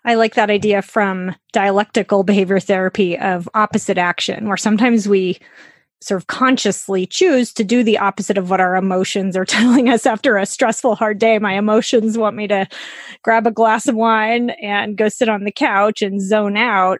I 0.06 0.16
like 0.16 0.36
that 0.36 0.52
idea 0.52 0.82
from 0.82 1.36
dialectical 1.52 2.24
behavior 2.24 2.60
therapy 2.60 3.18
of 3.18 3.50
opposite 3.54 3.98
action, 3.98 4.48
where 4.48 4.58
sometimes 4.58 5.08
we 5.08 5.40
sort 6.04 6.22
of 6.22 6.28
consciously 6.28 7.06
choose 7.06 7.54
to 7.54 7.64
do 7.64 7.82
the 7.82 7.98
opposite 7.98 8.38
of 8.38 8.50
what 8.50 8.60
our 8.60 8.76
emotions 8.76 9.38
are 9.38 9.46
telling 9.46 9.90
us 9.90 10.06
after 10.06 10.38
a 10.38 10.46
stressful, 10.46 10.96
hard 10.96 11.18
day. 11.18 11.40
My 11.40 11.54
emotions 11.54 12.18
want 12.18 12.36
me 12.36 12.48
to 12.48 12.68
grab 13.24 13.48
a 13.48 13.52
glass 13.52 13.88
of 13.88 13.96
wine 13.96 14.52
and 14.62 14.98
go 14.98 15.10
sit 15.10 15.30
on 15.30 15.44
the 15.44 15.52
couch 15.52 16.02
and 16.02 16.22
zone 16.22 16.58
out 16.58 17.00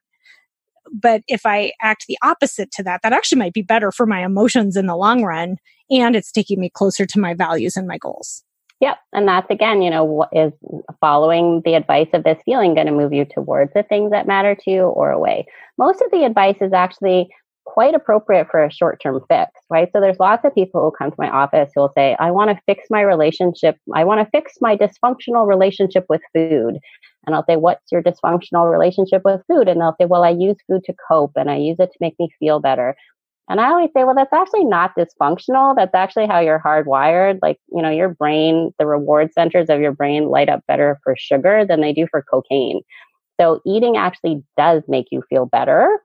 but 0.94 1.24
if 1.28 1.46
I 1.46 1.72
act 1.82 2.06
the 2.08 2.18
opposite 2.22 2.72
to 2.74 2.84
that, 2.84 3.02
that 3.02 3.14
actually 3.14 3.40
might 3.40 3.54
be 3.54 3.64
better 3.64 3.92
for 3.92 4.06
my 4.06 4.24
emotions 4.24 4.78
in 4.78 4.86
the 4.86 4.96
long 4.96 5.24
run. 5.24 5.58
And 5.90 6.16
it's 6.16 6.32
taking 6.32 6.60
me 6.60 6.70
closer 6.70 7.06
to 7.06 7.20
my 7.20 7.34
values 7.34 7.76
and 7.76 7.88
my 7.88 7.98
goals. 7.98 8.44
Yep. 8.80 8.98
And 9.14 9.28
that's 9.28 9.50
again, 9.50 9.82
you 9.82 9.90
know, 9.90 10.26
is 10.32 10.52
following 11.00 11.62
the 11.66 11.76
advice 11.76 12.10
of 12.14 12.24
this 12.24 12.42
feeling 12.46 12.76
going 12.76 12.88
to 12.88 12.94
move 12.94 13.14
you 13.14 13.26
towards 13.26 13.72
the 13.74 13.84
things 13.84 14.12
that 14.12 14.28
matter 14.28 14.56
to 14.56 14.72
you 14.72 14.82
or 14.84 15.10
away? 15.12 15.46
Most 15.78 16.02
of 16.02 16.12
the 16.12 16.26
advice 16.26 16.58
is 16.62 16.74
actually 16.74 17.30
quite 17.66 17.96
appropriate 17.96 18.48
for 18.52 18.64
a 18.64 18.72
short 18.72 19.00
term 19.02 19.22
fix, 19.30 19.52
right? 19.70 19.88
So 19.94 20.02
there's 20.02 20.20
lots 20.20 20.44
of 20.44 20.54
people 20.54 20.82
who 20.82 20.92
come 20.92 21.12
to 21.12 21.18
my 21.18 21.30
office 21.30 21.72
who 21.74 21.82
will 21.82 21.94
say, 21.96 22.16
I 22.20 22.32
want 22.32 22.50
to 22.52 22.62
fix 22.66 22.88
my 22.90 23.02
relationship. 23.02 23.78
I 23.96 24.04
want 24.04 24.20
to 24.20 24.30
fix 24.32 24.56
my 24.60 24.76
dysfunctional 24.76 25.48
relationship 25.48 26.06
with 26.10 26.22
food. 26.34 26.80
And 27.26 27.36
I'll 27.36 27.46
say, 27.46 27.56
What's 27.56 27.92
your 27.92 28.04
dysfunctional 28.04 28.72
relationship 28.72 29.22
with 29.26 29.42
food? 29.48 29.68
And 29.68 29.80
they'll 29.82 29.96
say, 30.00 30.06
Well, 30.06 30.24
I 30.24 30.30
use 30.30 30.58
food 30.68 30.84
to 30.86 30.96
cope 31.08 31.34
and 31.36 31.50
I 31.50 31.58
use 31.58 31.78
it 31.80 31.92
to 31.92 31.98
make 32.00 32.16
me 32.20 32.30
feel 32.40 32.60
better. 32.60 32.96
And 33.50 33.60
I 33.60 33.70
always 33.70 33.90
say, 33.96 34.06
well, 34.06 34.16
that's 34.16 34.32
actually 34.32 34.64
not 34.64 34.96
dysfunctional. 34.98 35.76
That's 35.76 35.94
actually 35.94 36.28
how 36.28 36.40
you're 36.40 36.62
hardwired. 36.66 37.40
Like, 37.42 37.58
you 37.74 37.82
know, 37.82 37.90
your 37.90 38.10
brain, 38.10 38.74
the 38.80 38.86
reward 38.86 39.34
centers 39.34 39.70
of 39.70 39.82
your 39.82 39.92
brain 39.92 40.30
light 40.30 40.48
up 40.48 40.62
better 40.66 40.98
for 41.04 41.16
sugar 41.18 41.66
than 41.68 41.82
they 41.82 41.92
do 41.92 42.08
for 42.10 42.22
cocaine. 42.24 42.82
So 43.40 43.62
eating 43.66 43.98
actually 43.98 44.44
does 44.58 44.84
make 44.88 45.08
you 45.12 45.24
feel 45.30 45.46
better 45.46 46.00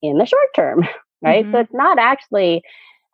in 0.00 0.16
the 0.16 0.24
short 0.24 0.48
term, 0.54 0.88
right? 1.22 1.44
Mm-hmm. 1.44 1.52
So 1.52 1.60
it's 1.60 1.74
not 1.74 1.98
actually 1.98 2.62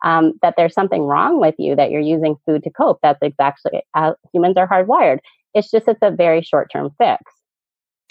um, 0.04 0.34
that 0.42 0.54
there's 0.56 0.74
something 0.74 1.02
wrong 1.02 1.40
with 1.40 1.54
you 1.58 1.74
that 1.74 1.90
you're 1.90 2.00
using 2.00 2.36
food 2.46 2.62
to 2.64 2.70
cope. 2.70 3.00
That's 3.02 3.22
exactly 3.22 3.82
how 3.92 4.16
humans 4.32 4.56
are 4.56 4.68
hardwired. 4.68 5.18
It's 5.54 5.70
just 5.70 5.88
it's 5.88 6.00
a 6.02 6.10
very 6.10 6.42
short 6.42 6.70
term 6.70 6.90
fix. 6.98 7.22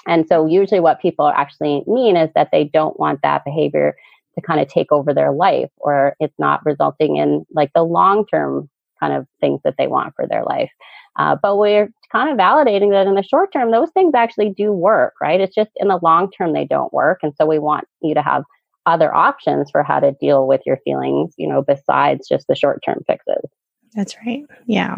And 0.07 0.27
so 0.27 0.45
usually 0.45 0.79
what 0.79 1.01
people 1.01 1.27
actually 1.27 1.83
mean 1.87 2.17
is 2.17 2.29
that 2.35 2.49
they 2.51 2.65
don't 2.65 2.99
want 2.99 3.21
that 3.23 3.45
behavior 3.45 3.95
to 4.35 4.41
kind 4.41 4.59
of 4.59 4.67
take 4.67 4.91
over 4.91 5.13
their 5.13 5.31
life 5.31 5.69
or 5.77 6.15
it's 6.19 6.37
not 6.39 6.65
resulting 6.65 7.17
in 7.17 7.45
like 7.53 7.71
the 7.73 7.83
long 7.83 8.25
term 8.25 8.69
kind 8.99 9.13
of 9.13 9.27
things 9.39 9.61
that 9.63 9.75
they 9.77 9.87
want 9.87 10.13
for 10.15 10.27
their 10.27 10.43
life. 10.43 10.71
Uh, 11.17 11.35
but 11.41 11.57
we're 11.57 11.89
kind 12.11 12.29
of 12.29 12.37
validating 12.37 12.91
that 12.91 13.05
in 13.05 13.15
the 13.15 13.23
short 13.23 13.51
term, 13.53 13.71
those 13.71 13.91
things 13.91 14.13
actually 14.15 14.49
do 14.49 14.71
work, 14.71 15.13
right? 15.21 15.41
It's 15.41 15.55
just 15.55 15.71
in 15.75 15.87
the 15.87 15.99
long 16.01 16.31
term, 16.31 16.53
they 16.53 16.65
don't 16.65 16.93
work. 16.93 17.19
And 17.21 17.33
so 17.37 17.45
we 17.45 17.59
want 17.59 17.85
you 18.01 18.13
to 18.13 18.21
have 18.21 18.43
other 18.85 19.13
options 19.13 19.69
for 19.71 19.83
how 19.83 19.99
to 19.99 20.13
deal 20.19 20.47
with 20.47 20.61
your 20.65 20.77
feelings, 20.83 21.33
you 21.37 21.47
know, 21.47 21.61
besides 21.61 22.27
just 22.27 22.47
the 22.47 22.55
short 22.55 22.81
term 22.83 23.03
fixes. 23.07 23.49
That's 23.93 24.15
right. 24.25 24.43
Yeah 24.65 24.95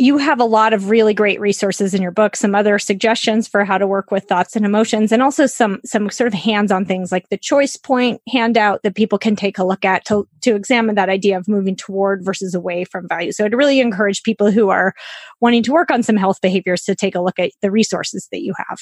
you 0.00 0.16
have 0.16 0.40
a 0.40 0.44
lot 0.44 0.72
of 0.72 0.88
really 0.88 1.12
great 1.12 1.38
resources 1.40 1.92
in 1.92 2.00
your 2.00 2.10
book 2.10 2.34
some 2.34 2.54
other 2.54 2.78
suggestions 2.78 3.46
for 3.46 3.64
how 3.66 3.76
to 3.76 3.86
work 3.86 4.10
with 4.10 4.24
thoughts 4.24 4.56
and 4.56 4.64
emotions 4.64 5.12
and 5.12 5.22
also 5.22 5.44
some 5.44 5.78
some 5.84 6.08
sort 6.08 6.26
of 6.26 6.32
hands-on 6.32 6.86
things 6.86 7.12
like 7.12 7.28
the 7.28 7.36
choice 7.36 7.76
point 7.76 8.18
handout 8.26 8.82
that 8.82 8.94
people 8.94 9.18
can 9.18 9.36
take 9.36 9.58
a 9.58 9.64
look 9.64 9.84
at 9.84 10.04
to 10.06 10.26
to 10.40 10.56
examine 10.56 10.94
that 10.94 11.10
idea 11.10 11.36
of 11.36 11.46
moving 11.46 11.76
toward 11.76 12.24
versus 12.24 12.54
away 12.54 12.82
from 12.82 13.06
value. 13.08 13.30
So 13.30 13.44
i'd 13.44 13.54
really 13.54 13.78
encourage 13.78 14.22
people 14.22 14.50
who 14.50 14.70
are 14.70 14.94
wanting 15.40 15.62
to 15.64 15.72
work 15.72 15.90
on 15.90 16.02
some 16.02 16.16
health 16.16 16.40
behaviors 16.40 16.82
to 16.84 16.94
take 16.94 17.14
a 17.14 17.20
look 17.20 17.38
at 17.38 17.52
the 17.60 17.70
resources 17.70 18.26
that 18.32 18.40
you 18.40 18.54
have 18.56 18.78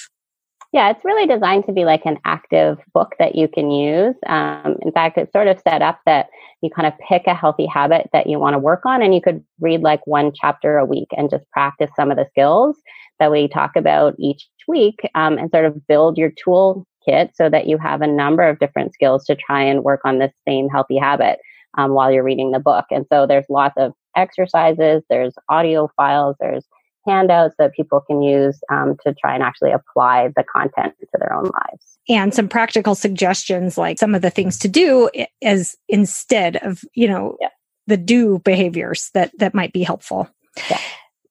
yeah, 0.73 0.91
it's 0.91 1.05
really 1.05 1.27
designed 1.27 1.65
to 1.67 1.73
be 1.73 1.85
like 1.87 2.05
an 2.05 2.19
active 2.27 2.79
book 2.93 3.15
that 3.19 3.35
you 3.35 3.49
can 3.49 3.71
use. 3.71 4.15
Um, 4.27 4.77
in 4.83 4.93
fact, 4.93 5.17
it's 5.17 5.33
sort 5.33 5.49
of 5.49 5.59
set 5.67 5.81
up 5.81 6.01
that 6.05 6.29
you 6.61 6.69
kind 6.69 6.87
of 6.87 6.93
pick 7.09 7.27
a 7.27 7.35
healthy 7.35 7.67
habit 7.67 8.11
that 8.13 8.27
you 8.27 8.39
want 8.39 8.55
to 8.55 8.59
work 8.59 8.85
on, 8.85 9.01
and 9.01 9.15
you 9.15 9.23
could 9.23 9.43
read 9.61 9.81
like 9.81 10.07
one 10.07 10.31
chapter 10.35 10.77
a 10.77 10.85
week 10.85 11.09
and 11.17 11.31
just 11.31 11.51
practice 11.53 11.91
some 11.97 12.11
of 12.11 12.19
the 12.19 12.27
skills 12.31 12.77
that 13.19 13.33
we 13.33 13.49
talk 13.49 13.77
about 13.77 14.15
each 14.19 14.47
week 14.67 15.01
um, 15.15 15.39
and 15.39 15.51
sort 15.51 15.65
of 15.65 15.87
build 15.87 16.19
your 16.19 16.31
tool 16.45 16.87
kit 17.05 17.31
so 17.35 17.49
that 17.49 17.67
you 17.67 17.79
have 17.79 18.03
a 18.03 18.07
number 18.07 18.47
of 18.47 18.59
different 18.59 18.93
skills 18.93 19.25
to 19.25 19.35
try 19.35 19.63
and 19.63 19.85
work 19.85 20.01
on 20.05 20.19
this 20.19 20.33
same 20.47 20.69
healthy 20.69 20.99
habit 20.99 21.39
um, 21.79 21.93
while 21.93 22.13
you're 22.13 22.23
reading 22.23 22.51
the 22.51 22.59
book. 22.59 22.85
And 22.91 23.07
so 23.11 23.27
there's 23.27 23.47
lots 23.49 23.75
of 23.79 23.93
exercises, 24.17 25.03
there's 25.09 25.35
audio 25.49 25.91
files, 25.97 26.37
there's 26.41 26.65
handouts 27.09 27.55
that 27.59 27.73
people 27.75 28.01
can 28.01 28.23
use 28.23 28.61
um, 28.71 28.97
to 29.07 29.15
try 29.15 29.35
and 29.35 29.43
actually 29.43 29.73
apply 29.73 30.29
the 30.37 30.45
content 30.45 30.95
to 31.01 31.19
their 31.19 31.33
own 31.33 31.45
lives. 31.45 31.99
And 32.09 32.35
some 32.35 32.49
practical 32.49 32.95
suggestions, 32.95 33.79
like 33.79 33.99
some 33.99 34.15
of 34.15 34.23
the 34.23 34.31
things 34.31 34.59
to 34.61 34.69
do 34.69 35.11
as 35.43 35.77
instead 35.89 36.57
of, 36.57 36.83
you 36.95 37.09
know, 37.09 37.37
yeah. 37.41 37.49
the 37.87 37.97
do 37.97 38.39
behaviors 38.41 39.11
that 39.15 39.33
that 39.39 39.55
might 39.55 39.73
be 39.73 39.83
helpful. 39.83 40.29
Yeah. 40.71 40.81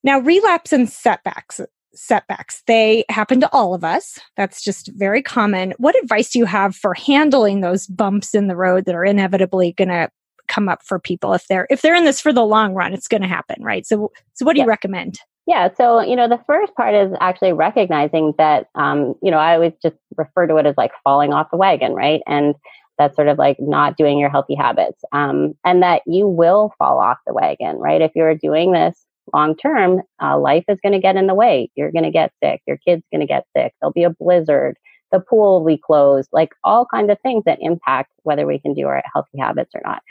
Now, 0.03 0.19
relapse 0.19 0.73
and 0.73 0.89
setbacks 0.89 1.59
setbacks. 1.97 2.63
They 2.67 3.03
happen 3.09 3.39
to 3.41 3.51
all 3.51 3.73
of 3.73 3.84
us. 3.84 4.19
That's 4.36 4.63
just 4.63 4.91
very 4.95 5.21
common. 5.21 5.73
What 5.78 5.97
advice 6.01 6.30
do 6.30 6.39
you 6.39 6.45
have 6.45 6.75
for 6.75 6.93
handling 6.93 7.61
those 7.61 7.88
bumps 7.88 8.34
in 8.34 8.47
the 8.47 8.55
road 8.55 8.86
that 8.86 8.95
are 8.95 9.05
inevitably 9.05 9.73
going 9.73 9.89
to 9.89 10.09
come 10.47 10.69
up 10.69 10.82
for 10.84 10.97
people 10.99 11.34
if 11.34 11.45
they're 11.47 11.67
if 11.69 11.82
they're 11.82 11.95
in 11.95 12.05
this 12.05 12.21
for 12.21 12.32
the 12.32 12.45
long 12.45 12.73
run? 12.73 12.93
It's 12.93 13.07
going 13.07 13.23
to 13.23 13.28
happen, 13.28 13.61
right? 13.63 13.86
So, 13.86 14.11
so 14.34 14.45
what 14.45 14.53
do 14.53 14.59
yeah. 14.59 14.65
you 14.65 14.69
recommend? 14.69 15.19
Yeah, 15.48 15.70
so 15.76 16.02
you 16.02 16.16
know, 16.18 16.28
the 16.28 16.41
first 16.45 16.76
part 16.76 16.93
is 16.93 17.14
actually 17.22 17.54
recognizing 17.54 18.34
that 18.38 18.68
um, 18.76 19.16
you 19.24 19.32
know 19.32 19.38
I 19.38 19.56
always 19.56 19.74
just 19.82 19.95
refer 20.18 20.45
to 20.48 20.58
it 20.58 20.66
as 20.66 20.76
like 20.78 20.91
falling 21.04 21.34
off 21.34 21.48
the 21.52 21.58
wagon, 21.58 21.93
right? 21.93 22.22
And 22.28 22.54
that's 22.98 23.16
sort 23.16 23.30
of 23.30 23.38
like 23.38 23.58
not 23.60 23.95
doing 23.98 24.20
your 24.20 24.30
healthy 24.30 24.56
habits, 24.56 25.02
um, 25.14 25.54
and 25.66 25.82
that 25.84 26.02
you 26.06 26.28
will 26.28 26.74
fall 26.78 27.00
off 27.00 27.18
the 27.26 27.34
wagon, 27.34 27.78
right? 27.78 28.02
If 28.02 28.12
you're 28.16 28.36
doing 28.36 28.74
this 28.74 29.06
long 29.34 29.56
term, 29.56 30.02
uh, 30.22 30.38
life 30.38 30.66
is 30.68 30.80
going 30.84 30.93
to 30.93 31.00
get 31.00 31.16
in 31.16 31.28
the 31.28 31.36
way. 31.36 31.72
You're 31.76 31.91
going 31.93 32.04
to 32.06 32.12
get 32.12 32.34
sick. 32.43 32.62
Your 32.68 32.78
kid's 32.86 33.04
going 33.12 33.22
to 33.22 33.28
get 33.28 33.45
sick. 33.56 33.74
There'll 33.82 33.93
be 33.93 34.04
a 34.04 34.10
blizzard. 34.10 34.76
The 35.14 35.22
pool 35.22 35.60
will 35.62 35.66
be 35.68 35.78
closed. 35.82 36.28
Like 36.34 36.50
all 36.66 36.86
kinds 36.93 37.10
of 37.10 37.20
things 37.22 37.43
that 37.45 37.60
impact 37.62 38.12
whether 38.24 38.45
we 38.45 38.60
can 38.60 38.74
do 38.74 38.88
our 38.88 39.02
healthy 39.14 39.38
habits 39.39 39.72
or 39.74 39.82
not. 39.86 40.02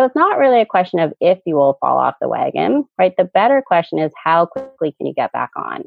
So 0.00 0.06
it's 0.06 0.16
not 0.16 0.38
really 0.38 0.62
a 0.62 0.66
question 0.66 0.98
of 0.98 1.12
if 1.20 1.40
you 1.44 1.56
will 1.56 1.76
fall 1.78 1.98
off 1.98 2.14
the 2.22 2.28
wagon, 2.28 2.86
right? 2.96 3.12
The 3.18 3.24
better 3.24 3.60
question 3.60 3.98
is 3.98 4.10
how 4.16 4.46
quickly 4.46 4.94
can 4.96 5.06
you 5.06 5.12
get 5.12 5.30
back 5.30 5.50
on? 5.56 5.82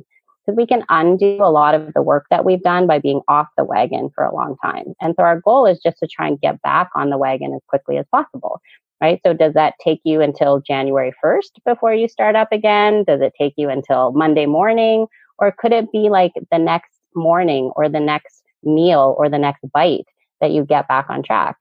Because 0.45 0.55
we 0.55 0.67
can 0.67 0.83
undo 0.89 1.39
a 1.41 1.49
lot 1.49 1.73
of 1.73 1.91
the 1.95 2.03
work 2.03 2.27
that 2.29 2.45
we've 2.45 2.61
done 2.61 2.85
by 2.85 2.99
being 2.99 3.21
off 3.27 3.47
the 3.57 3.63
wagon 3.63 4.11
for 4.13 4.23
a 4.23 4.31
long 4.31 4.55
time. 4.63 4.93
And 5.01 5.15
so 5.17 5.23
our 5.23 5.41
goal 5.41 5.65
is 5.65 5.79
just 5.83 5.97
to 5.97 6.07
try 6.07 6.27
and 6.27 6.39
get 6.39 6.61
back 6.61 6.91
on 6.95 7.09
the 7.09 7.17
wagon 7.17 7.55
as 7.55 7.61
quickly 7.67 7.97
as 7.97 8.05
possible, 8.11 8.61
right? 9.01 9.19
So 9.25 9.33
does 9.33 9.55
that 9.55 9.73
take 9.83 10.01
you 10.03 10.21
until 10.21 10.61
January 10.61 11.11
1st 11.25 11.63
before 11.65 11.95
you 11.95 12.07
start 12.07 12.35
up 12.35 12.49
again? 12.51 13.05
Does 13.05 13.19
it 13.19 13.33
take 13.35 13.55
you 13.57 13.67
until 13.69 14.11
Monday 14.11 14.45
morning? 14.45 15.07
Or 15.39 15.51
could 15.51 15.71
it 15.71 15.91
be 15.91 16.09
like 16.09 16.33
the 16.51 16.59
next 16.59 16.93
morning 17.15 17.71
or 17.75 17.89
the 17.89 17.99
next 17.99 18.43
meal 18.61 19.15
or 19.17 19.27
the 19.27 19.39
next 19.39 19.65
bite 19.73 20.05
that 20.39 20.51
you 20.51 20.65
get 20.65 20.87
back 20.87 21.07
on 21.09 21.23
track? 21.23 21.55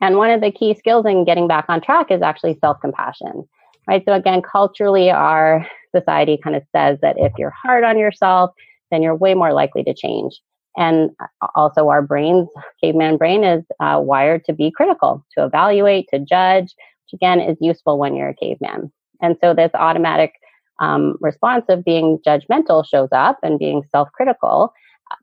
And 0.00 0.16
one 0.16 0.30
of 0.30 0.40
the 0.40 0.52
key 0.52 0.74
skills 0.74 1.06
in 1.06 1.24
getting 1.24 1.48
back 1.48 1.66
on 1.68 1.80
track 1.80 2.10
is 2.10 2.22
actually 2.22 2.58
self 2.60 2.80
compassion, 2.80 3.48
right? 3.88 4.02
So, 4.04 4.12
again, 4.12 4.42
culturally, 4.42 5.10
our 5.10 5.66
society 5.94 6.38
kind 6.42 6.56
of 6.56 6.62
says 6.74 6.98
that 7.02 7.16
if 7.18 7.32
you're 7.38 7.54
hard 7.62 7.84
on 7.84 7.98
yourself, 7.98 8.50
then 8.90 9.02
you're 9.02 9.16
way 9.16 9.34
more 9.34 9.52
likely 9.52 9.82
to 9.84 9.94
change. 9.94 10.40
And 10.76 11.10
also, 11.56 11.88
our 11.88 12.02
brains, 12.02 12.48
caveman 12.82 13.16
brain, 13.16 13.42
is 13.42 13.64
uh, 13.80 14.00
wired 14.02 14.44
to 14.44 14.52
be 14.52 14.70
critical, 14.70 15.24
to 15.36 15.44
evaluate, 15.44 16.06
to 16.12 16.20
judge, 16.20 16.74
which 17.04 17.14
again 17.14 17.40
is 17.40 17.56
useful 17.60 17.98
when 17.98 18.14
you're 18.14 18.28
a 18.28 18.34
caveman. 18.34 18.92
And 19.20 19.36
so, 19.40 19.52
this 19.54 19.72
automatic 19.74 20.32
um, 20.80 21.16
response 21.20 21.64
of 21.68 21.84
being 21.84 22.18
judgmental 22.24 22.86
shows 22.86 23.08
up 23.12 23.38
and 23.42 23.58
being 23.58 23.82
self 23.90 24.08
critical. 24.12 24.72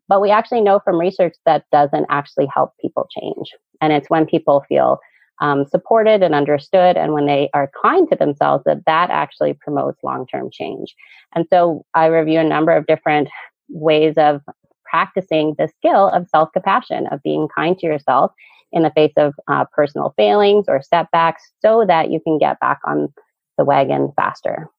But 0.08 0.22
we 0.22 0.32
actually 0.32 0.62
know 0.62 0.80
from 0.84 1.00
research 1.00 1.36
that 1.46 1.66
doesn't 1.72 2.06
actually 2.10 2.48
help 2.54 2.74
people 2.80 3.08
change. 3.10 3.52
And 3.82 3.94
it's 3.94 4.10
when 4.10 4.26
people 4.26 4.64
feel 4.68 5.00
um, 5.42 5.66
supported 5.66 6.24
and 6.24 6.34
understood 6.34 6.98
and 6.98 7.14
when 7.14 7.26
they 7.26 7.50
are 7.54 7.72
kind 7.82 8.10
to 8.10 8.16
themselves 8.16 8.64
that 8.66 8.86
that 8.86 9.10
actually 9.10 9.54
promotes 9.54 10.04
long-term 10.04 10.50
change 10.52 10.96
and 11.34 11.46
so 11.50 11.86
i 11.94 12.06
review 12.06 12.40
a 12.40 12.44
number 12.44 12.72
of 12.72 12.88
different 12.88 13.28
ways 13.70 14.14
of 14.18 14.42
practicing 14.90 15.56
the 15.58 15.68
skill 15.68 16.08
of 16.10 16.30
self-compassion 16.30 17.08
of 17.08 17.22
being 17.24 17.48
kind 17.54 17.78
to 17.78 17.86
yourself 17.86 18.32
in 18.72 18.84
the 18.84 18.92
face 18.92 19.14
of 19.18 19.34
uh, 19.48 19.66
personal 19.74 20.14
failings 20.16 20.66
or 20.68 20.82
setbacks 20.82 21.44
so 21.62 21.86
that 21.86 22.12
you 22.12 22.20
can 22.20 22.38
get 22.38 22.60
back 22.60 22.80
on 22.86 23.14
the 23.58 23.66
wagon 23.66 24.12
faster 24.16 24.70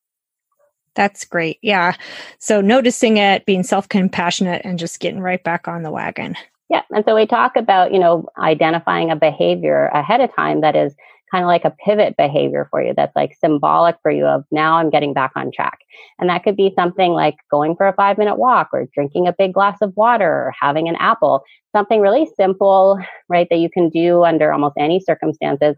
that's 0.97 1.25
great 1.25 1.59
yeah 1.63 1.95
so 2.39 2.61
noticing 2.61 3.19
it 3.19 3.47
being 3.47 3.63
self-compassionate 3.63 4.63
and 4.65 4.79
just 4.79 4.99
getting 4.99 5.21
right 5.21 5.45
back 5.45 5.69
on 5.69 5.83
the 5.83 5.91
wagon 5.91 6.35
yeah. 6.69 6.83
And 6.91 7.05
so 7.07 7.15
we 7.15 7.27
talk 7.27 7.57
about, 7.57 7.93
you 7.93 7.99
know, 7.99 8.27
identifying 8.39 9.11
a 9.11 9.17
behavior 9.17 9.87
ahead 9.95 10.21
of 10.21 10.35
time 10.35 10.63
that 10.63 10.75
is 10.75 10.95
kind 11.31 11.43
of 11.43 11.49
like 11.49 11.65
a 11.65 11.75
pivot 11.85 12.17
behavior 12.17 12.69
for 12.71 12.83
you 12.83 12.95
that's 12.97 13.15
like 13.17 13.37
symbolic 13.41 13.97
for 14.03 14.11
you 14.11 14.25
of 14.27 14.45
now 14.51 14.77
I'm 14.77 14.91
getting 14.91 15.13
back 15.13 15.33
on 15.37 15.51
track. 15.53 15.79
And 16.19 16.31
that 16.31 16.45
could 16.45 16.57
be 16.57 16.73
something 16.77 17.13
like 17.13 17.35
going 17.51 17.77
for 17.77 17.87
a 17.87 17.93
five 17.93 18.19
minute 18.19 18.37
walk 18.37 18.69
or 18.73 18.87
drinking 18.95 19.27
a 19.27 19.35
big 19.37 19.53
glass 19.53 19.79
of 19.81 19.97
water 19.97 20.29
or 20.29 20.55
having 20.61 20.89
an 20.89 20.97
apple, 20.97 21.43
something 21.73 22.01
really 22.01 22.29
simple, 22.37 22.99
right, 23.29 23.49
that 23.51 23.59
you 23.59 23.71
can 23.71 23.89
do 23.89 24.25
under 24.25 24.53
almost 24.53 24.77
any 24.79 25.01
circumstances 25.01 25.77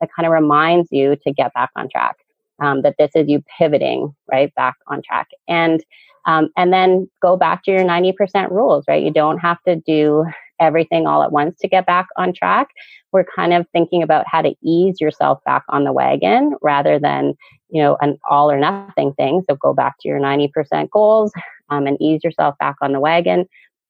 that 0.00 0.10
kind 0.14 0.26
of 0.26 0.32
reminds 0.32 0.88
you 0.90 1.16
to 1.24 1.32
get 1.32 1.52
back 1.54 1.70
on 1.76 1.88
track. 1.88 2.16
Um, 2.60 2.82
that 2.82 2.96
this 2.98 3.10
is 3.14 3.28
you 3.28 3.42
pivoting 3.58 4.14
right 4.30 4.52
back 4.54 4.74
on 4.88 5.00
track. 5.02 5.28
And 5.46 5.84
um, 6.26 6.50
and 6.56 6.72
then 6.72 7.08
go 7.22 7.36
back 7.36 7.64
to 7.64 7.70
your 7.70 7.84
90% 7.84 8.50
rules, 8.50 8.84
right? 8.86 9.02
You 9.02 9.10
don't 9.10 9.38
have 9.38 9.62
to 9.62 9.76
do 9.76 10.26
everything 10.60 11.06
all 11.06 11.22
at 11.22 11.32
once 11.32 11.58
to 11.60 11.68
get 11.68 11.86
back 11.86 12.06
on 12.16 12.34
track. 12.34 12.68
We're 13.12 13.24
kind 13.24 13.54
of 13.54 13.66
thinking 13.72 14.02
about 14.02 14.26
how 14.28 14.42
to 14.42 14.54
ease 14.62 15.00
yourself 15.00 15.38
back 15.44 15.62
on 15.68 15.84
the 15.84 15.92
wagon 15.92 16.54
rather 16.60 16.98
than, 16.98 17.34
you 17.70 17.82
know, 17.82 17.96
an 18.00 18.18
all 18.28 18.50
or 18.50 18.58
nothing 18.58 19.14
thing. 19.14 19.42
So 19.48 19.56
go 19.56 19.72
back 19.72 19.94
to 20.00 20.08
your 20.08 20.20
90% 20.20 20.90
goals 20.90 21.32
um, 21.70 21.86
and 21.86 22.00
ease 22.00 22.22
yourself 22.22 22.56
back 22.58 22.76
on 22.82 22.92
the 22.92 23.00
wagon. 23.00 23.46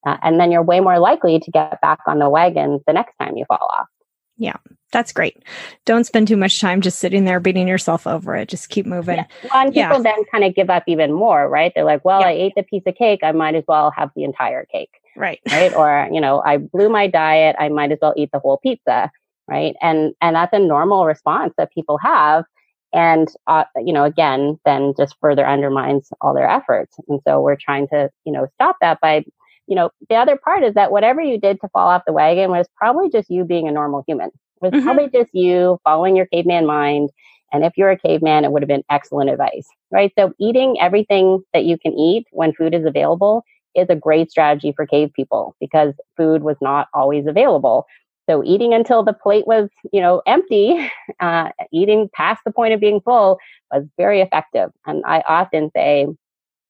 Uh, 0.07 0.17
and 0.23 0.39
then 0.39 0.53
you're 0.53 0.63
way 0.63 0.79
more 0.79 1.01
likely 1.01 1.41
to 1.41 1.51
get 1.51 1.81
back 1.81 1.99
on 2.07 2.21
the 2.21 2.29
wagon 2.29 2.81
the 2.87 2.93
next 2.93 3.17
time 3.17 3.37
you 3.37 3.45
fall 3.49 3.69
off. 3.73 3.87
Yeah, 4.39 4.57
that's 4.93 5.13
great. 5.13 5.43
Don't 5.85 6.05
spend 6.05 6.29
too 6.29 6.37
much 6.37 6.61
time 6.61 6.81
just 6.81 7.01
sitting 7.01 7.25
there 7.25 7.41
beating 7.41 7.67
yourself 7.67 8.07
over 8.07 8.37
it. 8.37 8.49
Just 8.49 8.69
keep 8.69 8.87
moving. 8.87 9.17
Yeah. 9.17 9.25
Well, 9.43 9.63
and 9.65 9.75
people 9.75 9.97
yeah. 9.97 9.99
then 9.99 10.25
kind 10.31 10.45
of 10.45 10.55
give 10.55 10.71
up 10.71 10.85
even 10.87 11.13
more, 11.13 11.49
right? 11.49 11.73
They're 11.75 11.85
like, 11.85 12.05
well, 12.05 12.21
yeah. 12.21 12.29
I 12.29 12.33
ate 12.33 12.53
the 12.57 12.63
piece 12.63 12.85
of 12.87 12.95
cake. 12.95 13.21
I 13.25 13.33
might 13.33 13.57
as 13.57 13.65
well 13.67 13.91
have 13.97 14.11
the 14.15 14.25
entire 14.25 14.65
cake. 14.67 14.91
Right. 15.17 15.41
Right. 15.51 15.75
or, 15.75 16.09
you 16.13 16.21
know, 16.21 16.41
I 16.47 16.59
blew 16.59 16.89
my 16.89 17.09
diet. 17.09 17.57
I 17.59 17.69
might 17.69 17.91
as 17.91 17.99
well 18.01 18.15
eat 18.17 18.31
the 18.33 18.39
whole 18.39 18.59
pizza. 18.59 19.11
Right. 19.49 19.75
And, 19.83 20.15
and 20.21 20.37
that's 20.37 20.53
a 20.53 20.59
normal 20.61 21.05
response 21.05 21.55
that 21.59 21.73
people 21.73 21.99
have. 21.99 22.45
And, 22.93 23.29
uh, 23.47 23.65
you 23.77 23.93
know, 23.93 24.05
again, 24.05 24.59
then 24.65 24.95
just 24.97 25.17
further 25.21 25.47
undermines 25.47 26.09
all 26.21 26.33
their 26.33 26.49
efforts. 26.49 26.97
And 27.09 27.21
so 27.27 27.41
we're 27.41 27.57
trying 27.57 27.89
to, 27.89 28.11
you 28.25 28.33
know, 28.33 28.47
stop 28.55 28.77
that 28.81 29.01
by 29.01 29.25
you 29.69 29.77
know, 29.77 29.91
the 30.09 30.17
other 30.17 30.37
part 30.37 30.65
is 30.65 30.75
that 30.75 30.91
whatever 30.91 31.21
you 31.21 31.39
did 31.39 31.61
to 31.61 31.69
fall 31.69 31.89
off 31.89 32.03
the 32.07 32.13
wagon 32.13 32.51
was 32.51 32.67
probably 32.77 33.11
just 33.11 33.31
you 33.31 33.45
being 33.45 33.69
a 33.69 33.73
normal 33.73 34.03
human. 34.09 34.29
It 34.29 34.33
was 34.63 34.73
mm-hmm. 34.73 34.85
probably 34.85 35.09
just 35.11 35.33
you 35.35 35.79
following 35.85 36.17
your 36.17 36.27
caveman 36.27 36.67
mind. 36.67 37.11
And 37.53 37.65
if 37.65 37.75
you're 37.77 37.91
a 37.91 37.99
caveman, 37.99 38.45
it 38.45 38.53
would 38.53 38.63
have 38.63 38.69
been 38.69 38.85
excellent 38.91 39.31
advice, 39.31 39.69
right? 39.91 40.13
So 40.19 40.33
eating 40.41 40.81
everything 40.81 41.43
that 41.53 41.65
you 41.65 41.79
can 41.79 41.93
eat 41.93 42.27
when 42.33 42.53
food 42.53 42.75
is 42.75 42.85
available 42.85 43.45
is 43.75 43.87
a 43.91 43.95
great 43.95 44.31
strategy 44.31 44.73
for 44.75 44.87
cave 44.87 45.13
people 45.15 45.55
because 45.61 45.95
food 46.17 46.43
was 46.43 46.57
not 46.61 46.89
always 46.95 47.27
available. 47.27 47.87
So 48.29 48.43
eating 48.45 48.75
until 48.75 49.03
the 49.03 49.13
plate 49.13 49.47
was, 49.47 49.69
you 49.93 50.01
know, 50.01 50.23
empty, 50.27 50.91
uh, 51.21 51.51
eating 51.73 52.09
past 52.15 52.41
the 52.45 52.53
point 52.53 52.75
of 52.75 52.81
being 52.81 53.01
full 53.01 53.39
was 53.73 53.85
very 53.97 54.21
effective. 54.21 54.71
And 54.87 55.03
I 55.07 55.23
often 55.29 55.71
say, 55.75 56.07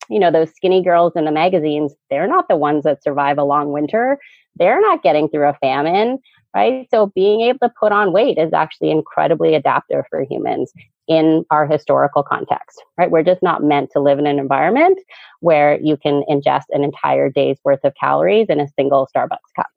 you 0.08 0.18
know, 0.18 0.30
those 0.30 0.50
skinny 0.54 0.82
girls 0.82 1.12
in 1.16 1.24
the 1.24 1.32
magazines, 1.32 1.94
they're 2.10 2.28
not 2.28 2.48
the 2.48 2.56
ones 2.56 2.84
that 2.84 3.02
survive 3.02 3.38
a 3.38 3.44
long 3.44 3.72
winter. 3.72 4.18
They're 4.56 4.80
not 4.80 5.02
getting 5.02 5.28
through 5.28 5.48
a 5.48 5.54
famine, 5.60 6.18
right? 6.54 6.86
So 6.90 7.12
being 7.14 7.42
able 7.42 7.60
to 7.60 7.72
put 7.78 7.92
on 7.92 8.12
weight 8.12 8.38
is 8.38 8.52
actually 8.52 8.90
incredibly 8.90 9.54
adaptive 9.54 10.04
for 10.10 10.22
humans 10.22 10.72
in 11.06 11.44
our 11.50 11.66
historical 11.66 12.22
context, 12.22 12.82
right? 12.98 13.10
We're 13.10 13.22
just 13.22 13.42
not 13.42 13.62
meant 13.62 13.90
to 13.92 14.00
live 14.00 14.18
in 14.18 14.26
an 14.26 14.38
environment 14.38 14.98
where 15.40 15.80
you 15.80 15.96
can 15.96 16.22
ingest 16.28 16.64
an 16.70 16.84
entire 16.84 17.30
day's 17.30 17.58
worth 17.64 17.84
of 17.84 17.94
calories 17.98 18.46
in 18.48 18.60
a 18.60 18.68
single 18.78 19.08
Starbucks 19.14 19.54
cup. 19.56 19.68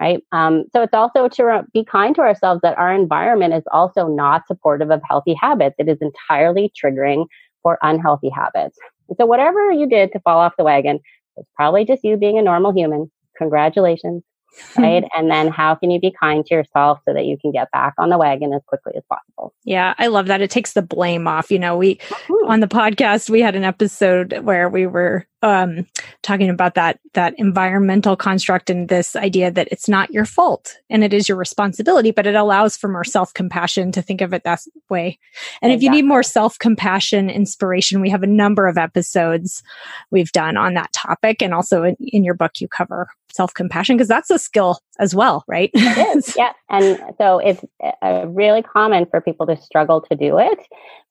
Right. 0.00 0.24
Um, 0.32 0.64
so 0.72 0.82
it's 0.82 0.92
also 0.92 1.28
to 1.28 1.64
be 1.72 1.84
kind 1.84 2.16
to 2.16 2.20
ourselves 2.20 2.60
that 2.62 2.76
our 2.76 2.92
environment 2.92 3.54
is 3.54 3.62
also 3.70 4.08
not 4.08 4.44
supportive 4.48 4.90
of 4.90 5.00
healthy 5.08 5.34
habits. 5.34 5.76
It 5.78 5.88
is 5.88 5.98
entirely 6.00 6.72
triggering 6.76 7.26
for 7.62 7.78
unhealthy 7.80 8.28
habits. 8.28 8.76
So 9.18 9.26
whatever 9.26 9.70
you 9.70 9.88
did 9.88 10.12
to 10.12 10.20
fall 10.20 10.38
off 10.38 10.54
the 10.56 10.64
wagon, 10.64 11.00
it's 11.36 11.48
probably 11.56 11.84
just 11.84 12.04
you 12.04 12.16
being 12.16 12.38
a 12.38 12.42
normal 12.42 12.72
human. 12.72 13.10
Congratulations. 13.36 14.22
right? 14.78 15.04
and 15.16 15.30
then 15.30 15.48
how 15.48 15.74
can 15.74 15.90
you 15.90 16.00
be 16.00 16.12
kind 16.18 16.44
to 16.46 16.54
yourself 16.54 17.00
so 17.04 17.12
that 17.12 17.24
you 17.24 17.36
can 17.36 17.50
get 17.50 17.70
back 17.72 17.94
on 17.98 18.08
the 18.08 18.18
wagon 18.18 18.52
as 18.52 18.62
quickly 18.66 18.92
as 18.96 19.02
possible? 19.08 19.52
Yeah, 19.64 19.94
I 19.98 20.06
love 20.06 20.26
that. 20.26 20.40
It 20.40 20.50
takes 20.50 20.72
the 20.74 20.82
blame 20.82 21.26
off. 21.26 21.50
You 21.50 21.58
know, 21.58 21.76
we 21.76 21.98
on 22.46 22.60
the 22.60 22.68
podcast 22.68 23.30
we 23.30 23.40
had 23.40 23.56
an 23.56 23.64
episode 23.64 24.38
where 24.42 24.68
we 24.68 24.86
were 24.86 25.26
um, 25.44 25.86
talking 26.22 26.48
about 26.48 26.74
that 26.74 26.98
that 27.12 27.34
environmental 27.36 28.16
construct 28.16 28.70
and 28.70 28.88
this 28.88 29.14
idea 29.14 29.50
that 29.50 29.68
it's 29.70 29.88
not 29.88 30.10
your 30.10 30.24
fault 30.24 30.78
and 30.88 31.04
it 31.04 31.12
is 31.12 31.28
your 31.28 31.36
responsibility, 31.36 32.10
but 32.10 32.26
it 32.26 32.34
allows 32.34 32.78
for 32.78 32.88
more 32.88 33.04
self 33.04 33.34
compassion 33.34 33.92
to 33.92 34.00
think 34.00 34.22
of 34.22 34.32
it 34.32 34.42
that 34.44 34.62
way. 34.88 35.18
And 35.60 35.70
exactly. 35.70 35.74
if 35.74 35.82
you 35.82 35.90
need 35.90 36.08
more 36.08 36.22
self 36.22 36.58
compassion, 36.58 37.28
inspiration, 37.28 38.00
we 38.00 38.08
have 38.08 38.22
a 38.22 38.26
number 38.26 38.66
of 38.66 38.78
episodes 38.78 39.62
we've 40.10 40.32
done 40.32 40.56
on 40.56 40.72
that 40.74 40.92
topic, 40.94 41.42
and 41.42 41.52
also 41.52 41.84
in, 41.84 41.96
in 42.00 42.24
your 42.24 42.34
book 42.34 42.60
you 42.60 42.66
cover 42.66 43.10
self 43.30 43.52
compassion 43.52 43.96
because 43.96 44.08
that's 44.08 44.30
a 44.30 44.38
skill 44.38 44.78
as 44.98 45.14
well, 45.14 45.44
right? 45.48 45.70
it 45.74 46.16
is, 46.16 46.34
yeah. 46.38 46.52
And 46.70 46.98
so 47.18 47.38
it's 47.38 47.64
uh, 48.02 48.26
really 48.28 48.62
common 48.62 49.06
for 49.10 49.20
people 49.20 49.46
to 49.46 49.56
struggle 49.56 50.00
to 50.02 50.16
do 50.16 50.38
it, 50.38 50.58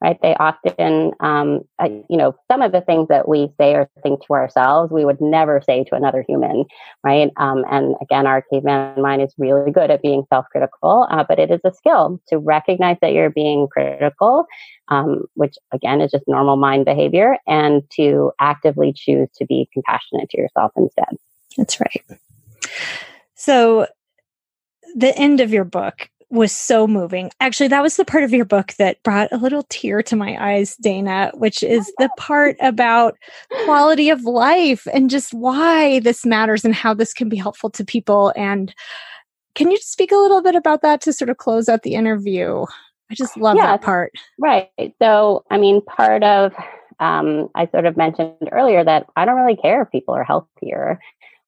right? 0.01 0.17
They 0.21 0.35
often, 0.35 1.11
um, 1.19 1.61
uh, 1.79 1.89
you 2.09 2.17
know, 2.17 2.35
some 2.51 2.61
of 2.61 2.71
the 2.71 2.81
things 2.81 3.07
that 3.09 3.27
we 3.27 3.49
say 3.57 3.73
or 3.73 3.89
think 4.01 4.25
to 4.25 4.33
ourselves, 4.33 4.91
we 4.91 5.05
would 5.05 5.21
never 5.21 5.61
say 5.61 5.83
to 5.85 5.95
another 5.95 6.23
human, 6.27 6.65
right? 7.03 7.31
Um, 7.37 7.65
and 7.69 7.95
again, 8.01 8.25
our 8.25 8.43
caveman 8.51 9.01
mind 9.01 9.21
is 9.21 9.33
really 9.37 9.71
good 9.71 9.91
at 9.91 10.01
being 10.01 10.23
self 10.29 10.45
critical, 10.51 11.07
uh, 11.09 11.23
but 11.27 11.39
it 11.39 11.51
is 11.51 11.61
a 11.63 11.73
skill 11.73 12.21
to 12.29 12.37
recognize 12.37 12.97
that 13.01 13.13
you're 13.13 13.29
being 13.29 13.67
critical, 13.67 14.45
um, 14.89 15.23
which 15.35 15.55
again 15.71 16.01
is 16.01 16.11
just 16.11 16.25
normal 16.27 16.55
mind 16.55 16.85
behavior, 16.85 17.37
and 17.47 17.83
to 17.91 18.31
actively 18.39 18.93
choose 18.93 19.29
to 19.35 19.45
be 19.45 19.69
compassionate 19.73 20.29
to 20.29 20.37
yourself 20.37 20.71
instead. 20.75 21.17
That's 21.57 21.79
right. 21.79 22.19
So, 23.43 23.87
the 24.95 25.13
end 25.17 25.41
of 25.41 25.51
your 25.51 25.65
book 25.65 26.09
was 26.29 26.53
so 26.53 26.87
moving. 26.87 27.29
Actually, 27.41 27.67
that 27.67 27.83
was 27.83 27.97
the 27.97 28.05
part 28.05 28.23
of 28.23 28.31
your 28.31 28.45
book 28.45 28.73
that 28.79 29.03
brought 29.03 29.27
a 29.33 29.37
little 29.37 29.65
tear 29.69 30.01
to 30.03 30.15
my 30.15 30.37
eyes, 30.39 30.77
Dayna, 30.81 31.37
which 31.37 31.61
is 31.61 31.91
the 31.97 32.09
part 32.17 32.55
about 32.61 33.17
quality 33.65 34.09
of 34.09 34.23
life 34.23 34.87
and 34.93 35.09
just 35.09 35.33
why 35.33 35.99
this 35.99 36.25
matters 36.25 36.63
and 36.63 36.73
how 36.73 36.93
this 36.93 37.13
can 37.13 37.27
be 37.27 37.35
helpful 37.35 37.69
to 37.71 37.83
people. 37.83 38.31
And 38.37 38.73
can 39.55 39.69
you 39.69 39.77
speak 39.81 40.13
a 40.13 40.17
little 40.17 40.41
bit 40.41 40.55
about 40.55 40.81
that 40.81 41.01
to 41.01 41.11
sort 41.11 41.29
of 41.29 41.35
close 41.35 41.67
out 41.67 41.83
the 41.83 41.95
interview? 41.95 42.65
I 43.11 43.15
just 43.15 43.35
love 43.35 43.57
yeah, 43.57 43.65
that 43.65 43.81
part. 43.81 44.13
Right. 44.39 44.69
So, 45.01 45.43
I 45.51 45.57
mean, 45.57 45.81
part 45.81 46.23
of, 46.23 46.53
um, 47.01 47.49
I 47.55 47.67
sort 47.67 47.87
of 47.87 47.97
mentioned 47.97 48.49
earlier 48.53 48.85
that 48.85 49.05
I 49.17 49.25
don't 49.25 49.35
really 49.35 49.57
care 49.57 49.81
if 49.81 49.91
people 49.91 50.13
are 50.13 50.23
healthier. 50.23 51.01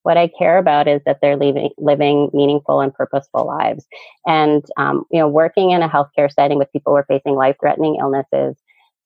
What 0.06 0.18
I 0.18 0.28
care 0.28 0.60
about 0.60 0.88
is 0.88 1.01
that 1.08 1.18
they're 1.20 1.36
living, 1.36 1.72
living 1.80 2.30
meaningful 2.32 2.80
and 2.80 2.93
purposeful 2.93 3.47
lives. 3.47 3.88
And, 4.28 4.64
um, 4.78 5.06
you 5.12 5.20
know, 5.20 5.28
working 5.28 5.72
in 5.72 5.82
a 5.82 5.89
healthcare 5.89 6.32
setting 6.32 6.60
with 6.60 6.72
people 6.72 6.93
who 6.93 6.97
are 6.97 7.08
facing 7.08 7.34
life 7.34 7.56
threatening 7.60 7.97
illnesses, 7.99 8.56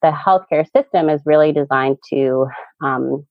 the 0.02 0.12
healthcare 0.12 0.70
system 0.76 1.08
is 1.10 1.22
really 1.26 1.54
designed 1.54 2.00
to 2.10 2.48
um, 2.84 3.26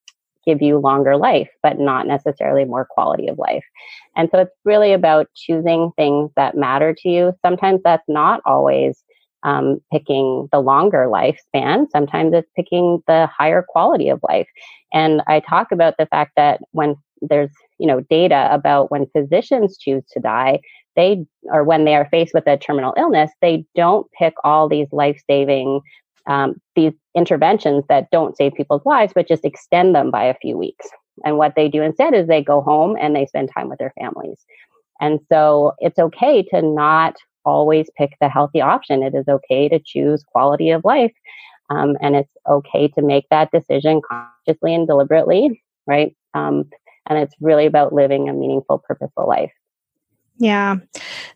give 0.47 0.63
you 0.63 0.79
longer 0.79 1.19
life, 1.19 1.51
but 1.63 1.79
not 1.79 2.07
necessarily 2.07 2.65
more 2.65 2.87
quality 2.89 3.29
of 3.29 3.37
life. 3.37 3.65
And 4.17 4.31
so 4.33 4.39
it's 4.39 4.57
really 4.65 4.95
about 4.95 5.27
choosing 5.37 5.91
things 5.95 6.31
that 6.37 6.57
matter 6.57 6.95
to 7.03 7.09
you. 7.11 7.35
Sometimes 7.45 7.83
that's 7.85 8.09
not 8.09 8.41
always 8.47 9.05
um, 9.43 9.81
picking 9.93 10.49
the 10.53 10.61
longer 10.61 11.07
lifespan. 11.07 11.85
Sometimes 11.93 12.33
it's 12.33 12.51
picking 12.57 13.03
the 13.07 13.27
higher 13.27 13.63
quality 13.69 14.09
of 14.09 14.21
life. 14.27 14.49
And 14.95 15.21
I 15.27 15.41
talk 15.41 15.71
about 15.71 15.97
the 15.99 16.07
fact 16.07 16.33
that 16.37 16.61
when 16.73 16.97
there's 17.23 17.51
you 17.79 17.87
know 17.87 18.01
data 18.11 18.49
about 18.53 18.91
when 18.91 19.07
physicians 19.17 19.77
choose 19.79 20.05
to 20.13 20.21
die 20.21 20.59
they 20.97 21.25
or 21.45 21.65
when 21.65 21.85
they 21.85 21.95
are 21.95 22.09
faced 22.11 22.35
with 22.35 22.47
a 22.47 22.57
terminal 22.57 22.95
illness 22.97 23.31
they 23.41 23.65
don't 23.75 24.11
pick 24.13 24.35
all 24.45 24.69
these 24.69 24.89
life-saving 24.93 25.81
um, 26.27 26.57
these 26.77 26.93
interventions 27.15 27.85
that 27.89 28.11
don't 28.11 28.37
save 28.37 28.55
people's 28.55 28.85
lives 28.85 29.13
but 29.15 29.29
just 29.29 29.45
extend 29.45 29.95
them 29.95 30.11
by 30.11 30.25
a 30.25 30.35
few 30.35 30.59
weeks. 30.59 30.87
And 31.25 31.39
what 31.39 31.55
they 31.57 31.69
do 31.69 31.83
instead 31.83 32.13
is 32.13 32.27
they 32.27 32.45
go 32.45 32.61
home 32.61 32.99
and 33.01 33.17
they 33.17 33.25
spend 33.25 33.51
time 33.53 33.71
with 33.71 33.79
their 33.79 33.95
families. 33.99 34.45
And 35.01 35.21
so 35.33 35.73
it's 35.79 35.99
okay 35.99 36.43
to 36.51 36.61
not 36.61 37.17
always 37.47 37.89
pick 37.97 38.11
the 38.21 38.29
healthy 38.29 38.61
option. 38.61 39.03
It 39.03 39.15
is 39.15 39.27
okay 39.27 39.71
to 39.71 39.81
choose 39.83 40.23
quality 40.23 40.71
of 40.71 40.85
life 40.85 41.15
um, 41.71 41.97
and 42.03 42.15
it's 42.15 42.35
okay 42.47 42.89
to 42.89 43.01
make 43.01 43.25
that 43.31 43.51
decision 43.51 44.03
consciously 44.07 44.75
and 44.75 44.87
deliberately 44.87 45.63
right? 45.89 46.15
Um, 46.35 46.67
and 47.09 47.19
it's 47.19 47.35
really 47.41 47.67
about 47.67 47.93
living 47.93 48.29
a 48.29 48.33
meaningful, 48.33 48.79
purposeful 48.79 49.27
life. 49.27 49.53
Yeah, 50.41 50.77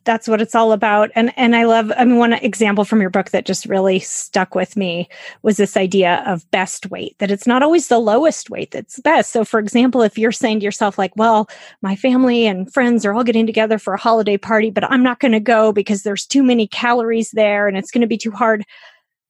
that's 0.05 0.29
what 0.29 0.41
it's 0.41 0.55
all 0.55 0.71
about. 0.71 1.11
And 1.17 1.33
and 1.37 1.57
I 1.57 1.65
love 1.65 1.91
I 1.97 2.05
mean 2.05 2.19
one 2.19 2.35
example 2.35 2.85
from 2.85 3.01
your 3.01 3.11
book 3.11 3.31
that 3.31 3.45
just 3.45 3.67
really 3.67 3.99
stuck 3.99 4.55
with 4.55 4.77
me 4.77 5.09
was 5.43 5.57
this 5.57 5.77
idea 5.77 6.23
of 6.25 6.49
best 6.53 6.89
weight 6.89 7.19
that 7.19 7.31
it's 7.31 7.47
not 7.47 7.65
always 7.65 7.89
the 7.89 7.99
lowest 7.99 8.49
weight 8.49 8.71
that's 8.71 9.01
best. 9.01 9.33
So 9.33 9.45
for 9.45 9.59
example, 9.59 10.03
if 10.03 10.17
you're 10.17 10.31
saying 10.31 10.61
to 10.61 10.65
yourself 10.65 10.99
like, 10.99 11.17
well, 11.17 11.49
my 11.83 11.97
family 11.97 12.47
and 12.47 12.73
friends 12.73 13.05
are 13.05 13.13
all 13.13 13.25
getting 13.25 13.45
together 13.45 13.77
for 13.77 13.93
a 13.93 14.01
holiday 14.01 14.37
party, 14.37 14.71
but 14.71 14.85
I'm 14.85 15.03
not 15.03 15.19
going 15.19 15.33
to 15.33 15.41
go 15.41 15.73
because 15.73 16.05
there's 16.05 16.25
too 16.25 16.45
many 16.45 16.69
calories 16.69 17.33
there 17.33 17.67
and 17.67 17.77
it's 17.77 17.91
going 17.91 18.03
to 18.03 18.07
be 18.07 18.19
too 18.19 18.31
hard 18.31 18.65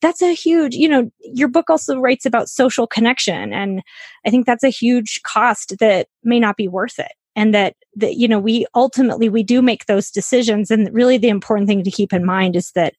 that's 0.02 0.20
a 0.20 0.34
huge 0.34 0.74
you 0.74 0.88
know 0.88 1.10
your 1.20 1.48
book 1.48 1.70
also 1.70 1.98
writes 1.98 2.26
about 2.26 2.48
social 2.48 2.86
connection 2.86 3.52
and 3.54 3.82
i 4.26 4.30
think 4.30 4.44
that's 4.44 4.64
a 4.64 4.68
huge 4.68 5.22
cost 5.22 5.78
that 5.78 6.08
may 6.22 6.38
not 6.38 6.56
be 6.56 6.68
worth 6.68 6.98
it 6.98 7.12
and 7.34 7.54
that 7.54 7.76
that 7.96 8.16
you 8.16 8.28
know 8.28 8.38
we 8.38 8.66
ultimately 8.74 9.28
we 9.28 9.42
do 9.42 9.62
make 9.62 9.86
those 9.86 10.10
decisions 10.10 10.70
and 10.70 10.92
really 10.92 11.16
the 11.16 11.28
important 11.28 11.68
thing 11.68 11.82
to 11.82 11.90
keep 11.90 12.12
in 12.12 12.26
mind 12.26 12.54
is 12.56 12.72
that 12.72 12.94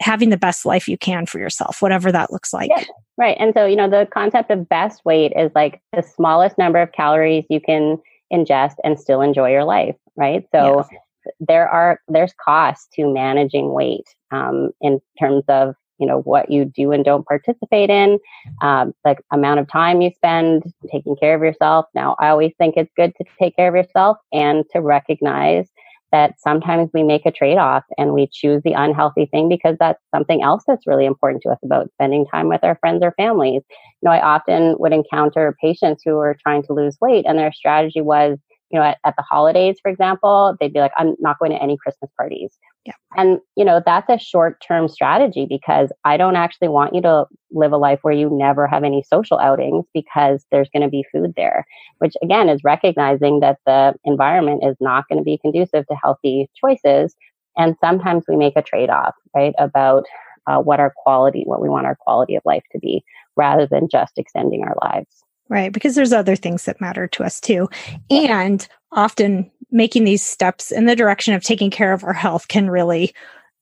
having 0.00 0.30
the 0.30 0.36
best 0.36 0.64
life 0.64 0.88
you 0.88 0.96
can 0.96 1.26
for 1.26 1.38
yourself 1.38 1.82
whatever 1.82 2.12
that 2.12 2.30
looks 2.30 2.52
like 2.52 2.70
yeah, 2.74 2.84
right 3.18 3.36
and 3.40 3.52
so 3.54 3.66
you 3.66 3.76
know 3.76 3.88
the 3.88 4.06
concept 4.12 4.50
of 4.50 4.68
best 4.68 5.04
weight 5.04 5.32
is 5.36 5.50
like 5.54 5.80
the 5.92 6.02
smallest 6.02 6.56
number 6.58 6.80
of 6.80 6.92
calories 6.92 7.44
you 7.50 7.60
can 7.60 7.98
ingest 8.32 8.74
and 8.84 9.00
still 9.00 9.20
enjoy 9.20 9.50
your 9.50 9.64
life 9.64 9.96
right 10.16 10.44
so 10.54 10.84
yes. 10.90 11.00
there 11.40 11.68
are 11.68 12.00
there's 12.08 12.32
costs 12.42 12.88
to 12.94 13.12
managing 13.12 13.72
weight 13.72 14.06
um, 14.30 14.70
in 14.80 15.00
terms 15.18 15.44
of 15.48 15.74
you 16.00 16.06
know 16.06 16.20
what 16.22 16.50
you 16.50 16.64
do 16.64 16.92
and 16.92 17.04
don't 17.04 17.26
participate 17.26 17.90
in 17.90 18.18
um, 18.62 18.92
the 19.04 19.16
amount 19.32 19.60
of 19.60 19.68
time 19.70 20.00
you 20.00 20.10
spend 20.16 20.62
taking 20.90 21.14
care 21.16 21.34
of 21.34 21.42
yourself 21.42 21.86
now 21.94 22.16
i 22.18 22.28
always 22.28 22.52
think 22.58 22.76
it's 22.76 22.92
good 22.96 23.12
to 23.16 23.24
take 23.38 23.54
care 23.56 23.68
of 23.68 23.74
yourself 23.74 24.16
and 24.32 24.64
to 24.72 24.80
recognize 24.80 25.70
that 26.12 26.34
sometimes 26.40 26.90
we 26.92 27.02
make 27.02 27.24
a 27.24 27.30
trade 27.30 27.58
off 27.58 27.84
and 27.96 28.12
we 28.12 28.28
choose 28.32 28.62
the 28.64 28.72
unhealthy 28.72 29.26
thing 29.26 29.48
because 29.48 29.76
that's 29.78 30.02
something 30.14 30.42
else 30.42 30.64
that's 30.66 30.86
really 30.86 31.06
important 31.06 31.42
to 31.42 31.50
us 31.50 31.58
about 31.64 31.90
spending 31.92 32.26
time 32.26 32.48
with 32.48 32.64
our 32.64 32.76
friends 32.76 33.02
or 33.02 33.14
families. 33.16 33.62
You 33.70 34.08
know, 34.08 34.10
I 34.10 34.20
often 34.20 34.76
would 34.78 34.92
encounter 34.92 35.56
patients 35.60 36.02
who 36.04 36.18
are 36.18 36.36
trying 36.42 36.62
to 36.64 36.72
lose 36.72 36.98
weight 37.00 37.26
and 37.28 37.38
their 37.38 37.52
strategy 37.52 38.00
was, 38.00 38.38
you 38.70 38.78
know, 38.78 38.84
at, 38.84 38.98
at 39.04 39.14
the 39.16 39.22
holidays, 39.22 39.78
for 39.82 39.90
example, 39.90 40.56
they'd 40.60 40.72
be 40.72 40.80
like, 40.80 40.92
I'm 40.96 41.16
not 41.18 41.38
going 41.38 41.50
to 41.50 41.62
any 41.62 41.76
Christmas 41.76 42.10
parties. 42.16 42.56
Yeah. 42.86 42.92
And, 43.16 43.40
you 43.56 43.64
know, 43.64 43.82
that's 43.84 44.08
a 44.08 44.18
short 44.18 44.62
term 44.66 44.88
strategy 44.88 45.46
because 45.48 45.90
I 46.04 46.16
don't 46.16 46.36
actually 46.36 46.68
want 46.68 46.94
you 46.94 47.02
to 47.02 47.26
live 47.50 47.72
a 47.72 47.76
life 47.76 47.98
where 48.02 48.14
you 48.14 48.30
never 48.32 48.66
have 48.66 48.84
any 48.84 49.02
social 49.02 49.38
outings 49.38 49.86
because 49.92 50.46
there's 50.50 50.70
going 50.72 50.82
to 50.82 50.88
be 50.88 51.04
food 51.12 51.34
there, 51.36 51.66
which 51.98 52.14
again 52.22 52.48
is 52.48 52.64
recognizing 52.64 53.40
that 53.40 53.58
the 53.66 53.94
environment 54.04 54.62
is 54.64 54.76
not 54.80 55.04
going 55.08 55.18
to 55.18 55.24
be 55.24 55.38
conducive 55.38 55.86
to 55.88 55.96
healthy 56.02 56.48
choices. 56.54 57.16
And 57.56 57.76
sometimes 57.80 58.24
we 58.28 58.36
make 58.36 58.56
a 58.56 58.62
trade 58.62 58.90
off, 58.90 59.14
right, 59.34 59.52
about 59.58 60.04
uh, 60.46 60.58
what 60.58 60.80
our 60.80 60.92
quality, 60.96 61.42
what 61.44 61.60
we 61.60 61.68
want 61.68 61.86
our 61.86 61.96
quality 61.96 62.36
of 62.36 62.42
life 62.44 62.62
to 62.72 62.78
be, 62.78 63.02
rather 63.36 63.66
than 63.66 63.88
just 63.88 64.16
extending 64.16 64.62
our 64.62 64.76
lives. 64.80 65.24
Right. 65.50 65.72
Because 65.72 65.96
there's 65.96 66.12
other 66.12 66.36
things 66.36 66.64
that 66.64 66.80
matter 66.80 67.08
to 67.08 67.24
us 67.24 67.40
too. 67.40 67.68
And 68.08 68.66
often 68.92 69.50
making 69.72 70.04
these 70.04 70.22
steps 70.22 70.70
in 70.70 70.86
the 70.86 70.96
direction 70.96 71.34
of 71.34 71.42
taking 71.42 71.70
care 71.70 71.92
of 71.92 72.04
our 72.04 72.12
health 72.12 72.48
can 72.48 72.70
really 72.70 73.12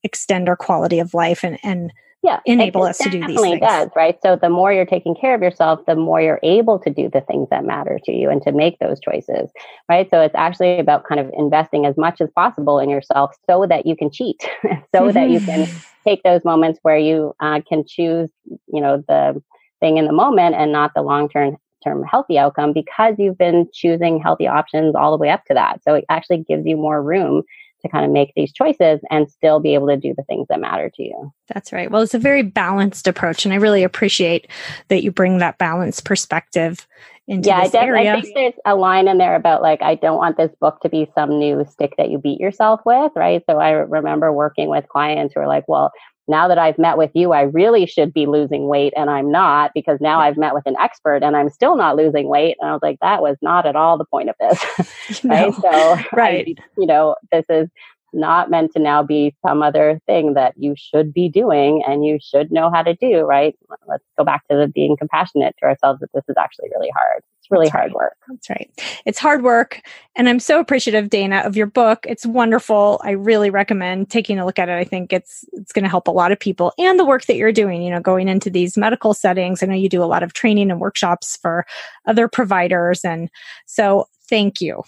extend 0.03 0.47
our 0.47 0.55
quality 0.55 0.99
of 0.99 1.13
life 1.15 1.43
and, 1.43 1.57
and 1.63 1.91
yeah, 2.21 2.41
enable 2.45 2.83
us 2.83 2.97
to 2.99 3.09
do 3.09 3.25
these 3.25 3.39
things. 3.39 3.61
does, 3.61 3.89
right? 3.95 4.17
So 4.21 4.35
the 4.35 4.49
more 4.49 4.73
you're 4.73 4.85
taking 4.85 5.15
care 5.15 5.33
of 5.33 5.41
yourself, 5.41 5.79
the 5.87 5.95
more 5.95 6.21
you're 6.21 6.39
able 6.43 6.77
to 6.79 6.89
do 6.89 7.09
the 7.09 7.21
things 7.21 7.47
that 7.49 7.63
matter 7.63 7.97
to 8.03 8.11
you 8.11 8.29
and 8.29 8.41
to 8.43 8.51
make 8.51 8.77
those 8.79 8.99
choices, 8.99 9.49
right? 9.89 10.09
So 10.09 10.21
it's 10.21 10.35
actually 10.35 10.79
about 10.79 11.05
kind 11.05 11.21
of 11.21 11.31
investing 11.37 11.85
as 11.85 11.97
much 11.97 12.19
as 12.19 12.29
possible 12.35 12.77
in 12.77 12.89
yourself 12.89 13.35
so 13.49 13.65
that 13.67 13.85
you 13.85 13.95
can 13.95 14.11
cheat, 14.11 14.45
so 14.93 15.11
that 15.11 15.29
you 15.29 15.39
can 15.39 15.67
take 16.03 16.21
those 16.23 16.43
moments 16.43 16.79
where 16.81 16.97
you 16.97 17.33
uh, 17.39 17.61
can 17.67 17.85
choose, 17.87 18.29
you 18.67 18.81
know, 18.81 19.03
the 19.07 19.41
thing 19.79 19.97
in 19.97 20.05
the 20.05 20.13
moment 20.13 20.55
and 20.55 20.73
not 20.73 20.91
the 20.93 21.01
long 21.01 21.29
term 21.29 21.57
term 21.83 22.03
healthy 22.03 22.37
outcome 22.37 22.73
because 22.73 23.15
you've 23.17 23.37
been 23.37 23.67
choosing 23.73 24.19
healthy 24.19 24.47
options 24.47 24.95
all 24.95 25.11
the 25.11 25.17
way 25.17 25.29
up 25.29 25.45
to 25.45 25.53
that. 25.53 25.81
So 25.83 25.95
it 25.95 26.05
actually 26.09 26.45
gives 26.47 26.65
you 26.65 26.77
more 26.77 27.01
room 27.01 27.43
to 27.81 27.89
kind 27.89 28.05
of 28.05 28.11
make 28.11 28.33
these 28.35 28.51
choices 28.51 28.99
and 29.09 29.29
still 29.29 29.59
be 29.59 29.73
able 29.73 29.87
to 29.87 29.97
do 29.97 30.13
the 30.15 30.23
things 30.23 30.47
that 30.49 30.59
matter 30.59 30.89
to 30.95 31.03
you. 31.03 31.33
That's 31.53 31.71
right. 31.71 31.89
Well, 31.89 32.01
it's 32.01 32.13
a 32.13 32.19
very 32.19 32.43
balanced 32.43 33.07
approach, 33.07 33.45
and 33.45 33.53
I 33.53 33.57
really 33.57 33.83
appreciate 33.83 34.47
that 34.89 35.03
you 35.03 35.11
bring 35.11 35.37
that 35.37 35.57
balanced 35.57 36.05
perspective 36.05 36.87
into 37.27 37.47
yeah, 37.47 37.63
this 37.63 37.75
I, 37.75 37.85
area. 37.85 38.15
I 38.15 38.21
think 38.21 38.33
there's 38.33 38.53
a 38.65 38.75
line 38.75 39.07
in 39.07 39.17
there 39.17 39.35
about 39.35 39.61
like 39.61 39.81
I 39.81 39.95
don't 39.95 40.17
want 40.17 40.35
this 40.35 40.51
book 40.59 40.81
to 40.81 40.89
be 40.89 41.09
some 41.15 41.39
new 41.39 41.65
stick 41.69 41.93
that 41.97 42.09
you 42.09 42.17
beat 42.17 42.39
yourself 42.39 42.81
with, 42.85 43.11
right? 43.15 43.43
So 43.49 43.59
I 43.59 43.71
remember 43.71 44.33
working 44.33 44.67
with 44.69 44.87
clients 44.89 45.33
who 45.33 45.41
are 45.41 45.47
like, 45.47 45.67
well, 45.67 45.91
now 46.29 46.47
that 46.47 46.57
I've 46.57 46.77
met 46.77 46.97
with 46.97 47.11
you, 47.13 47.33
I 47.33 47.41
really 47.41 47.85
should 47.85 48.13
be 48.13 48.25
losing 48.25 48.67
weight 48.67 48.93
and 48.95 49.09
I'm 49.09 49.31
not 49.31 49.71
because 49.73 49.99
now 49.99 50.19
I've 50.19 50.37
met 50.37 50.53
with 50.53 50.65
an 50.67 50.75
expert 50.79 51.23
and 51.23 51.35
I'm 51.35 51.49
still 51.49 51.75
not 51.75 51.95
losing 51.95 52.29
weight. 52.29 52.55
And 52.61 52.69
I 52.69 52.73
was 52.73 52.81
like, 52.83 52.99
that 53.01 53.21
was 53.21 53.35
not 53.41 53.65
at 53.65 53.75
all 53.75 53.97
the 53.97 54.05
point 54.05 54.29
of 54.29 54.35
this. 54.39 55.23
right. 55.23 55.53
So, 55.59 55.97
right. 56.13 56.57
I, 56.57 56.63
you 56.77 56.85
know, 56.85 57.15
this 57.31 57.45
is 57.49 57.69
not 58.13 58.49
meant 58.49 58.71
to 58.73 58.79
now 58.79 59.03
be 59.03 59.35
some 59.45 59.61
other 59.61 60.01
thing 60.05 60.33
that 60.33 60.53
you 60.57 60.75
should 60.77 61.13
be 61.13 61.29
doing 61.29 61.83
and 61.87 62.05
you 62.05 62.17
should 62.21 62.51
know 62.51 62.71
how 62.71 62.81
to 62.83 62.95
do, 62.95 63.21
right? 63.21 63.55
Let's 63.87 64.03
go 64.17 64.23
back 64.23 64.47
to 64.47 64.57
the 64.57 64.67
being 64.67 64.97
compassionate 64.97 65.55
to 65.59 65.65
ourselves 65.65 65.99
that 65.99 66.09
this 66.13 66.23
is 66.27 66.35
actually 66.37 66.69
really 66.75 66.89
hard. 66.89 67.23
It's 67.39 67.51
really 67.51 67.65
That's 67.65 67.75
hard 67.75 67.87
right. 67.87 67.95
work. 67.95 68.17
That's 68.27 68.49
right. 68.49 69.01
It's 69.05 69.19
hard 69.19 69.43
work. 69.43 69.81
And 70.15 70.27
I'm 70.27 70.39
so 70.39 70.59
appreciative, 70.59 71.09
Dayna, 71.09 71.45
of 71.45 71.55
your 71.55 71.67
book. 71.67 72.05
It's 72.07 72.25
wonderful. 72.25 72.99
I 73.03 73.11
really 73.11 73.49
recommend 73.49 74.09
taking 74.09 74.39
a 74.39 74.45
look 74.45 74.59
at 74.59 74.69
it. 74.69 74.73
I 74.73 74.83
think 74.83 75.13
it's 75.13 75.45
it's 75.53 75.71
going 75.71 75.83
to 75.83 75.89
help 75.89 76.07
a 76.07 76.11
lot 76.11 76.31
of 76.31 76.39
people 76.39 76.73
and 76.77 76.99
the 76.99 77.05
work 77.05 77.25
that 77.25 77.35
you're 77.35 77.51
doing, 77.51 77.81
you 77.81 77.91
know, 77.91 78.01
going 78.01 78.27
into 78.27 78.49
these 78.49 78.77
medical 78.77 79.13
settings. 79.13 79.63
I 79.63 79.67
know 79.67 79.75
you 79.75 79.89
do 79.89 80.03
a 80.03 80.05
lot 80.05 80.23
of 80.23 80.33
training 80.33 80.71
and 80.71 80.79
workshops 80.79 81.37
for 81.37 81.65
other 82.05 82.27
providers. 82.27 83.05
And 83.05 83.29
so 83.65 84.07
thank 84.29 84.61
you. 84.61 84.83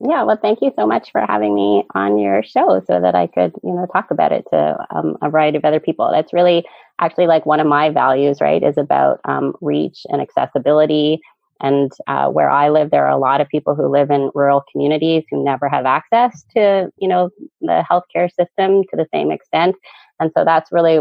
Yeah, 0.00 0.22
well, 0.22 0.38
thank 0.40 0.60
you 0.62 0.70
so 0.76 0.86
much 0.86 1.10
for 1.10 1.20
having 1.26 1.54
me 1.54 1.84
on 1.94 2.18
your 2.18 2.42
show 2.44 2.80
so 2.86 3.00
that 3.00 3.16
I 3.16 3.26
could, 3.26 3.52
you 3.64 3.72
know, 3.72 3.86
talk 3.92 4.10
about 4.12 4.30
it 4.30 4.44
to 4.52 4.76
um, 4.94 5.16
a 5.22 5.28
variety 5.28 5.58
of 5.58 5.64
other 5.64 5.80
people. 5.80 6.08
That's 6.12 6.32
really 6.32 6.64
actually 7.00 7.26
like 7.26 7.46
one 7.46 7.58
of 7.58 7.66
my 7.66 7.90
values, 7.90 8.40
right? 8.40 8.62
Is 8.62 8.78
about 8.78 9.20
um, 9.24 9.54
reach 9.60 10.06
and 10.08 10.20
accessibility. 10.22 11.20
And 11.60 11.90
uh, 12.06 12.28
where 12.28 12.48
I 12.48 12.68
live, 12.68 12.92
there 12.92 13.06
are 13.06 13.10
a 13.10 13.18
lot 13.18 13.40
of 13.40 13.48
people 13.48 13.74
who 13.74 13.88
live 13.88 14.10
in 14.12 14.30
rural 14.36 14.62
communities 14.70 15.24
who 15.28 15.42
never 15.44 15.68
have 15.68 15.84
access 15.84 16.44
to, 16.54 16.92
you 16.98 17.08
know, 17.08 17.30
the 17.60 17.84
healthcare 17.90 18.32
system 18.32 18.84
to 18.84 18.96
the 18.96 19.06
same 19.12 19.32
extent. 19.32 19.74
And 20.20 20.30
so 20.36 20.44
that's 20.44 20.70
really 20.70 21.00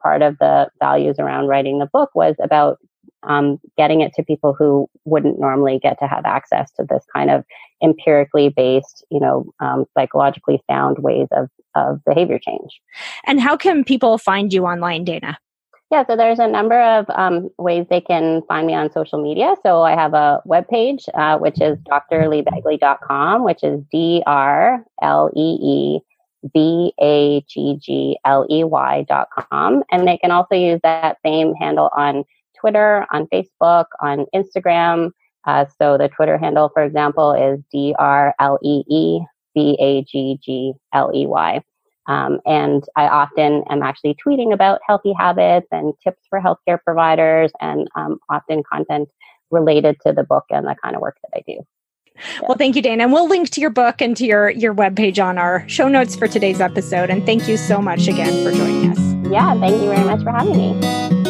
part 0.00 0.22
of 0.22 0.38
the 0.38 0.68
values 0.78 1.16
around 1.18 1.48
writing 1.48 1.80
the 1.80 1.90
book 1.92 2.10
was 2.14 2.36
about 2.40 2.78
um, 3.22 3.58
getting 3.76 4.00
it 4.00 4.12
to 4.14 4.22
people 4.22 4.54
who 4.54 4.88
wouldn't 5.04 5.38
normally 5.38 5.78
get 5.78 5.98
to 6.00 6.06
have 6.06 6.24
access 6.24 6.70
to 6.72 6.84
this 6.88 7.04
kind 7.14 7.30
of 7.30 7.44
empirically 7.82 8.48
based, 8.48 9.04
you 9.10 9.20
know, 9.20 9.52
um, 9.60 9.84
psychologically 9.96 10.60
sound 10.70 10.98
ways 10.98 11.28
of, 11.32 11.48
of 11.74 12.04
behavior 12.04 12.38
change. 12.38 12.80
And 13.26 13.40
how 13.40 13.56
can 13.56 13.84
people 13.84 14.18
find 14.18 14.52
you 14.52 14.64
online, 14.64 15.04
Dayna? 15.04 15.36
Yeah, 15.90 16.04
so 16.04 16.16
there's 16.16 16.40
a 16.40 16.48
number 16.48 16.80
of 16.80 17.06
um, 17.10 17.48
ways 17.58 17.86
they 17.88 18.00
can 18.00 18.42
find 18.48 18.66
me 18.66 18.74
on 18.74 18.90
social 18.90 19.22
media. 19.22 19.54
So 19.64 19.82
I 19.82 19.92
have 19.92 20.14
a 20.14 20.42
webpage, 20.46 21.08
uh, 21.14 21.38
which 21.38 21.60
is 21.60 21.78
drleebaggley.com, 21.78 23.44
which 23.44 23.62
is 23.62 23.80
D 23.92 24.22
R 24.26 24.84
L 25.00 25.30
E 25.36 25.58
E 25.62 26.00
B 26.52 26.92
A 27.00 27.40
G 27.48 27.78
G 27.80 28.18
L 28.24 28.46
E 28.50 28.64
Y.com. 28.64 29.84
And 29.92 30.08
they 30.08 30.18
can 30.18 30.32
also 30.32 30.56
use 30.56 30.80
that 30.82 31.18
same 31.24 31.54
handle 31.54 31.90
on 31.96 32.24
Twitter, 32.60 33.06
on 33.12 33.26
Facebook, 33.26 33.86
on 34.00 34.26
Instagram. 34.34 35.10
Uh, 35.46 35.64
so 35.80 35.96
the 35.96 36.08
Twitter 36.08 36.38
handle, 36.38 36.70
for 36.72 36.82
example, 36.82 37.32
is 37.32 37.60
D 37.70 37.94
R 37.98 38.34
L 38.40 38.58
E 38.62 38.82
E 38.88 39.20
B 39.54 39.76
A 39.80 40.02
G 40.02 40.38
G 40.42 40.72
L 40.92 41.10
E 41.14 41.26
Y. 41.26 41.62
Um, 42.08 42.40
and 42.46 42.84
I 42.94 43.08
often 43.08 43.64
am 43.68 43.82
actually 43.82 44.16
tweeting 44.24 44.52
about 44.52 44.80
healthy 44.86 45.12
habits 45.12 45.66
and 45.72 45.92
tips 46.02 46.22
for 46.30 46.40
healthcare 46.40 46.78
providers 46.82 47.50
and 47.60 47.88
um, 47.96 48.18
often 48.28 48.62
content 48.70 49.08
related 49.50 49.96
to 50.06 50.12
the 50.12 50.22
book 50.22 50.44
and 50.50 50.66
the 50.66 50.76
kind 50.82 50.94
of 50.94 51.02
work 51.02 51.16
that 51.22 51.38
I 51.38 51.42
do. 51.46 51.60
Well, 52.42 52.56
thank 52.56 52.76
you, 52.76 52.82
Dayna. 52.82 53.02
And 53.02 53.12
we'll 53.12 53.28
link 53.28 53.50
to 53.50 53.60
your 53.60 53.70
book 53.70 54.00
and 54.00 54.16
to 54.16 54.24
your, 54.24 54.50
your 54.50 54.74
webpage 54.74 55.22
on 55.22 55.36
our 55.36 55.68
show 55.68 55.88
notes 55.88 56.16
for 56.16 56.26
today's 56.26 56.60
episode. 56.60 57.10
And 57.10 57.26
thank 57.26 57.46
you 57.48 57.56
so 57.56 57.82
much 57.82 58.08
again 58.08 58.42
for 58.44 58.56
joining 58.56 58.90
us. 58.90 59.30
Yeah, 59.30 59.58
thank 59.60 59.82
you 59.82 59.88
very 59.88 60.04
much 60.04 60.22
for 60.22 60.30
having 60.30 60.56
me. 60.56 61.25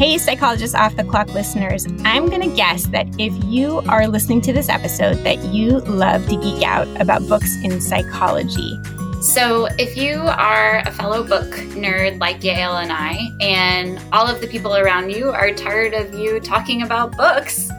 Hey, 0.00 0.16
Psychologist 0.16 0.74
Off 0.74 0.96
the 0.96 1.04
Clock 1.04 1.34
listeners, 1.34 1.86
I'm 2.06 2.30
going 2.30 2.40
to 2.40 2.56
guess 2.56 2.86
that 2.86 3.06
if 3.18 3.34
you 3.44 3.80
are 3.80 4.08
listening 4.08 4.40
to 4.40 4.50
this 4.50 4.70
episode, 4.70 5.16
that 5.24 5.44
you 5.52 5.80
love 5.80 6.26
to 6.28 6.40
geek 6.40 6.62
out 6.62 6.88
about 6.98 7.28
books 7.28 7.54
in 7.62 7.82
psychology. 7.82 8.80
So, 9.20 9.66
if 9.78 9.98
you 9.98 10.20
are 10.22 10.78
a 10.86 10.90
fellow 10.90 11.22
book 11.22 11.50
nerd 11.76 12.18
like 12.18 12.40
Yael 12.40 12.82
and 12.82 12.90
I, 12.90 13.30
and 13.42 14.00
all 14.10 14.26
of 14.26 14.40
the 14.40 14.46
people 14.46 14.74
around 14.74 15.10
you 15.10 15.28
are 15.28 15.52
tired 15.52 15.92
of 15.92 16.14
you 16.14 16.40
talking 16.40 16.80
about 16.80 17.14
books, 17.14 17.70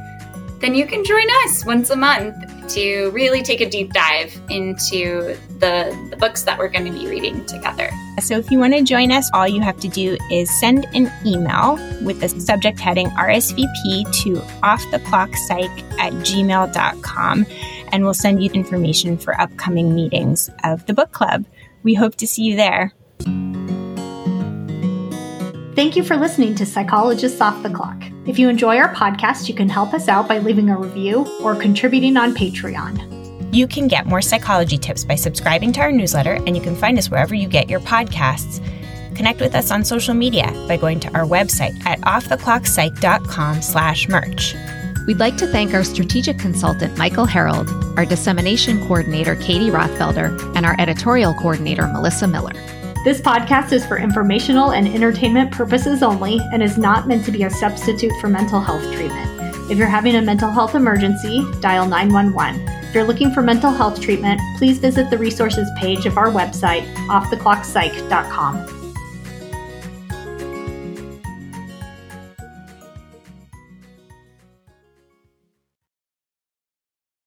then 0.60 0.76
you 0.76 0.86
can 0.86 1.04
join 1.04 1.26
us 1.44 1.66
once 1.66 1.90
a 1.90 1.96
month 1.96 2.36
to 2.74 3.10
really 3.12 3.42
take 3.42 3.62
a 3.62 3.70
deep 3.70 3.94
dive 3.94 4.40
into 4.50 5.38
the, 5.60 6.08
the 6.10 6.18
books 6.18 6.44
that 6.44 6.58
we're 6.58 6.70
going 6.70 6.86
to 6.86 6.92
be 6.92 7.08
reading 7.08 7.46
together. 7.46 7.90
So, 8.20 8.38
if 8.38 8.52
you 8.52 8.60
want 8.60 8.74
to 8.74 8.84
join 8.84 9.12
us, 9.12 9.30
all 9.34 9.48
you 9.48 9.62
have 9.62 9.80
to 9.80 9.88
do 9.88 10.18
is 10.30 10.50
send 10.60 10.86
an 10.94 11.12
email 11.26 11.76
with 12.04 12.20
the 12.20 12.30
subject 12.30 12.80
heading 12.80 13.08
RSVP 13.10 14.12
to 14.24 14.36
offtheclockpsych 14.64 16.00
at 16.00 16.14
gmail.com, 16.14 17.46
and 17.92 18.04
we'll 18.04 18.14
send 18.14 18.44
you 18.44 18.52
information 18.52 19.18
for 19.18 19.40
upcoming 19.40 19.96
meetings 19.96 20.50
of 20.64 20.86
the 20.86 20.94
book 20.94 21.12
club. 21.12 21.46
We 21.84 21.94
hope 21.94 22.16
to 22.18 22.28
see 22.28 22.44
you 22.44 22.56
there. 22.56 22.94
Thank 25.74 25.96
you 25.96 26.04
for 26.04 26.18
listening 26.18 26.54
to 26.56 26.66
Psychologists 26.66 27.40
Off 27.40 27.64
the 27.64 27.70
Clock. 27.70 28.04
If 28.26 28.38
you 28.38 28.50
enjoy 28.50 28.76
our 28.78 28.94
podcast, 28.94 29.48
you 29.48 29.56
can 29.56 29.70
help 29.70 29.94
us 29.94 30.10
out 30.10 30.28
by 30.28 30.40
leaving 30.40 30.70
a 30.70 30.78
review 30.78 31.26
or 31.42 31.56
contributing 31.56 32.18
on 32.18 32.36
Patreon. 32.36 33.56
You 33.56 33.68
can 33.68 33.88
get 33.88 34.06
more 34.06 34.22
psychology 34.22 34.78
tips 34.78 35.06
by 35.06 35.16
subscribing 35.16 35.72
to 35.74 35.80
our 35.80 35.94
newsletter, 35.94 36.34
and 36.34 36.58
you 36.58 36.62
can 36.62 36.76
find 36.76 36.98
us 36.98 37.10
wherever 37.10 37.34
you 37.34 37.48
get 37.48 37.70
your 37.70 37.80
podcasts. 37.80 38.60
Connect 39.16 39.40
with 39.40 39.56
us 39.56 39.72
on 39.72 39.86
social 39.86 40.14
media 40.14 40.52
by 40.68 40.76
going 40.76 41.00
to 41.00 41.14
our 41.18 41.26
website 41.26 41.74
at 41.86 42.02
offtheclockpsych.com 42.02 43.62
slash 43.62 44.10
merch. 44.10 44.56
We'd 45.08 45.20
like 45.20 45.38
to 45.38 45.48
thank 45.48 45.74
our 45.74 45.86
strategic 45.86 46.38
consultant, 46.38 46.98
Michael 46.98 47.26
Harold, 47.26 47.70
our 47.96 48.06
dissemination 48.06 48.82
coordinator, 48.88 49.38
Katie 49.38 49.70
Rothfelder, 49.70 50.54
and 50.58 50.66
our 50.66 50.76
editorial 50.80 51.34
coordinator, 51.34 51.88
Melissa 51.88 52.28
Miller. 52.28 52.52
This 53.04 53.20
podcast 53.20 53.74
is 53.74 53.84
for 53.84 53.98
informational 53.98 54.74
and 54.74 54.88
entertainment 54.88 55.52
purposes 55.52 56.04
only 56.04 56.40
and 56.54 56.62
is 56.62 56.78
not 56.78 57.08
meant 57.08 57.26
to 57.26 57.32
be 57.32 57.46
a 57.46 57.50
substitute 57.50 58.12
for 58.22 58.28
mental 58.28 58.62
health 58.62 58.84
treatment. 58.94 59.28
If 59.72 59.80
you're 59.80 59.88
having 59.88 60.18
a 60.18 60.22
mental 60.22 60.52
health 60.52 60.76
emergency, 60.76 61.44
dial 61.62 61.88
911. 61.88 62.62
If 62.84 62.94
you're 62.94 63.04
looking 63.04 63.34
for 63.34 63.42
mental 63.42 63.72
health 63.72 64.00
treatment, 64.00 64.40
please 64.60 64.78
visit 64.78 65.10
the 65.10 65.18
resources 65.18 65.68
page 65.78 66.06
of 66.06 66.20
our 66.20 66.28
website, 66.28 66.86
offtheclockpsych.com. 67.08 68.81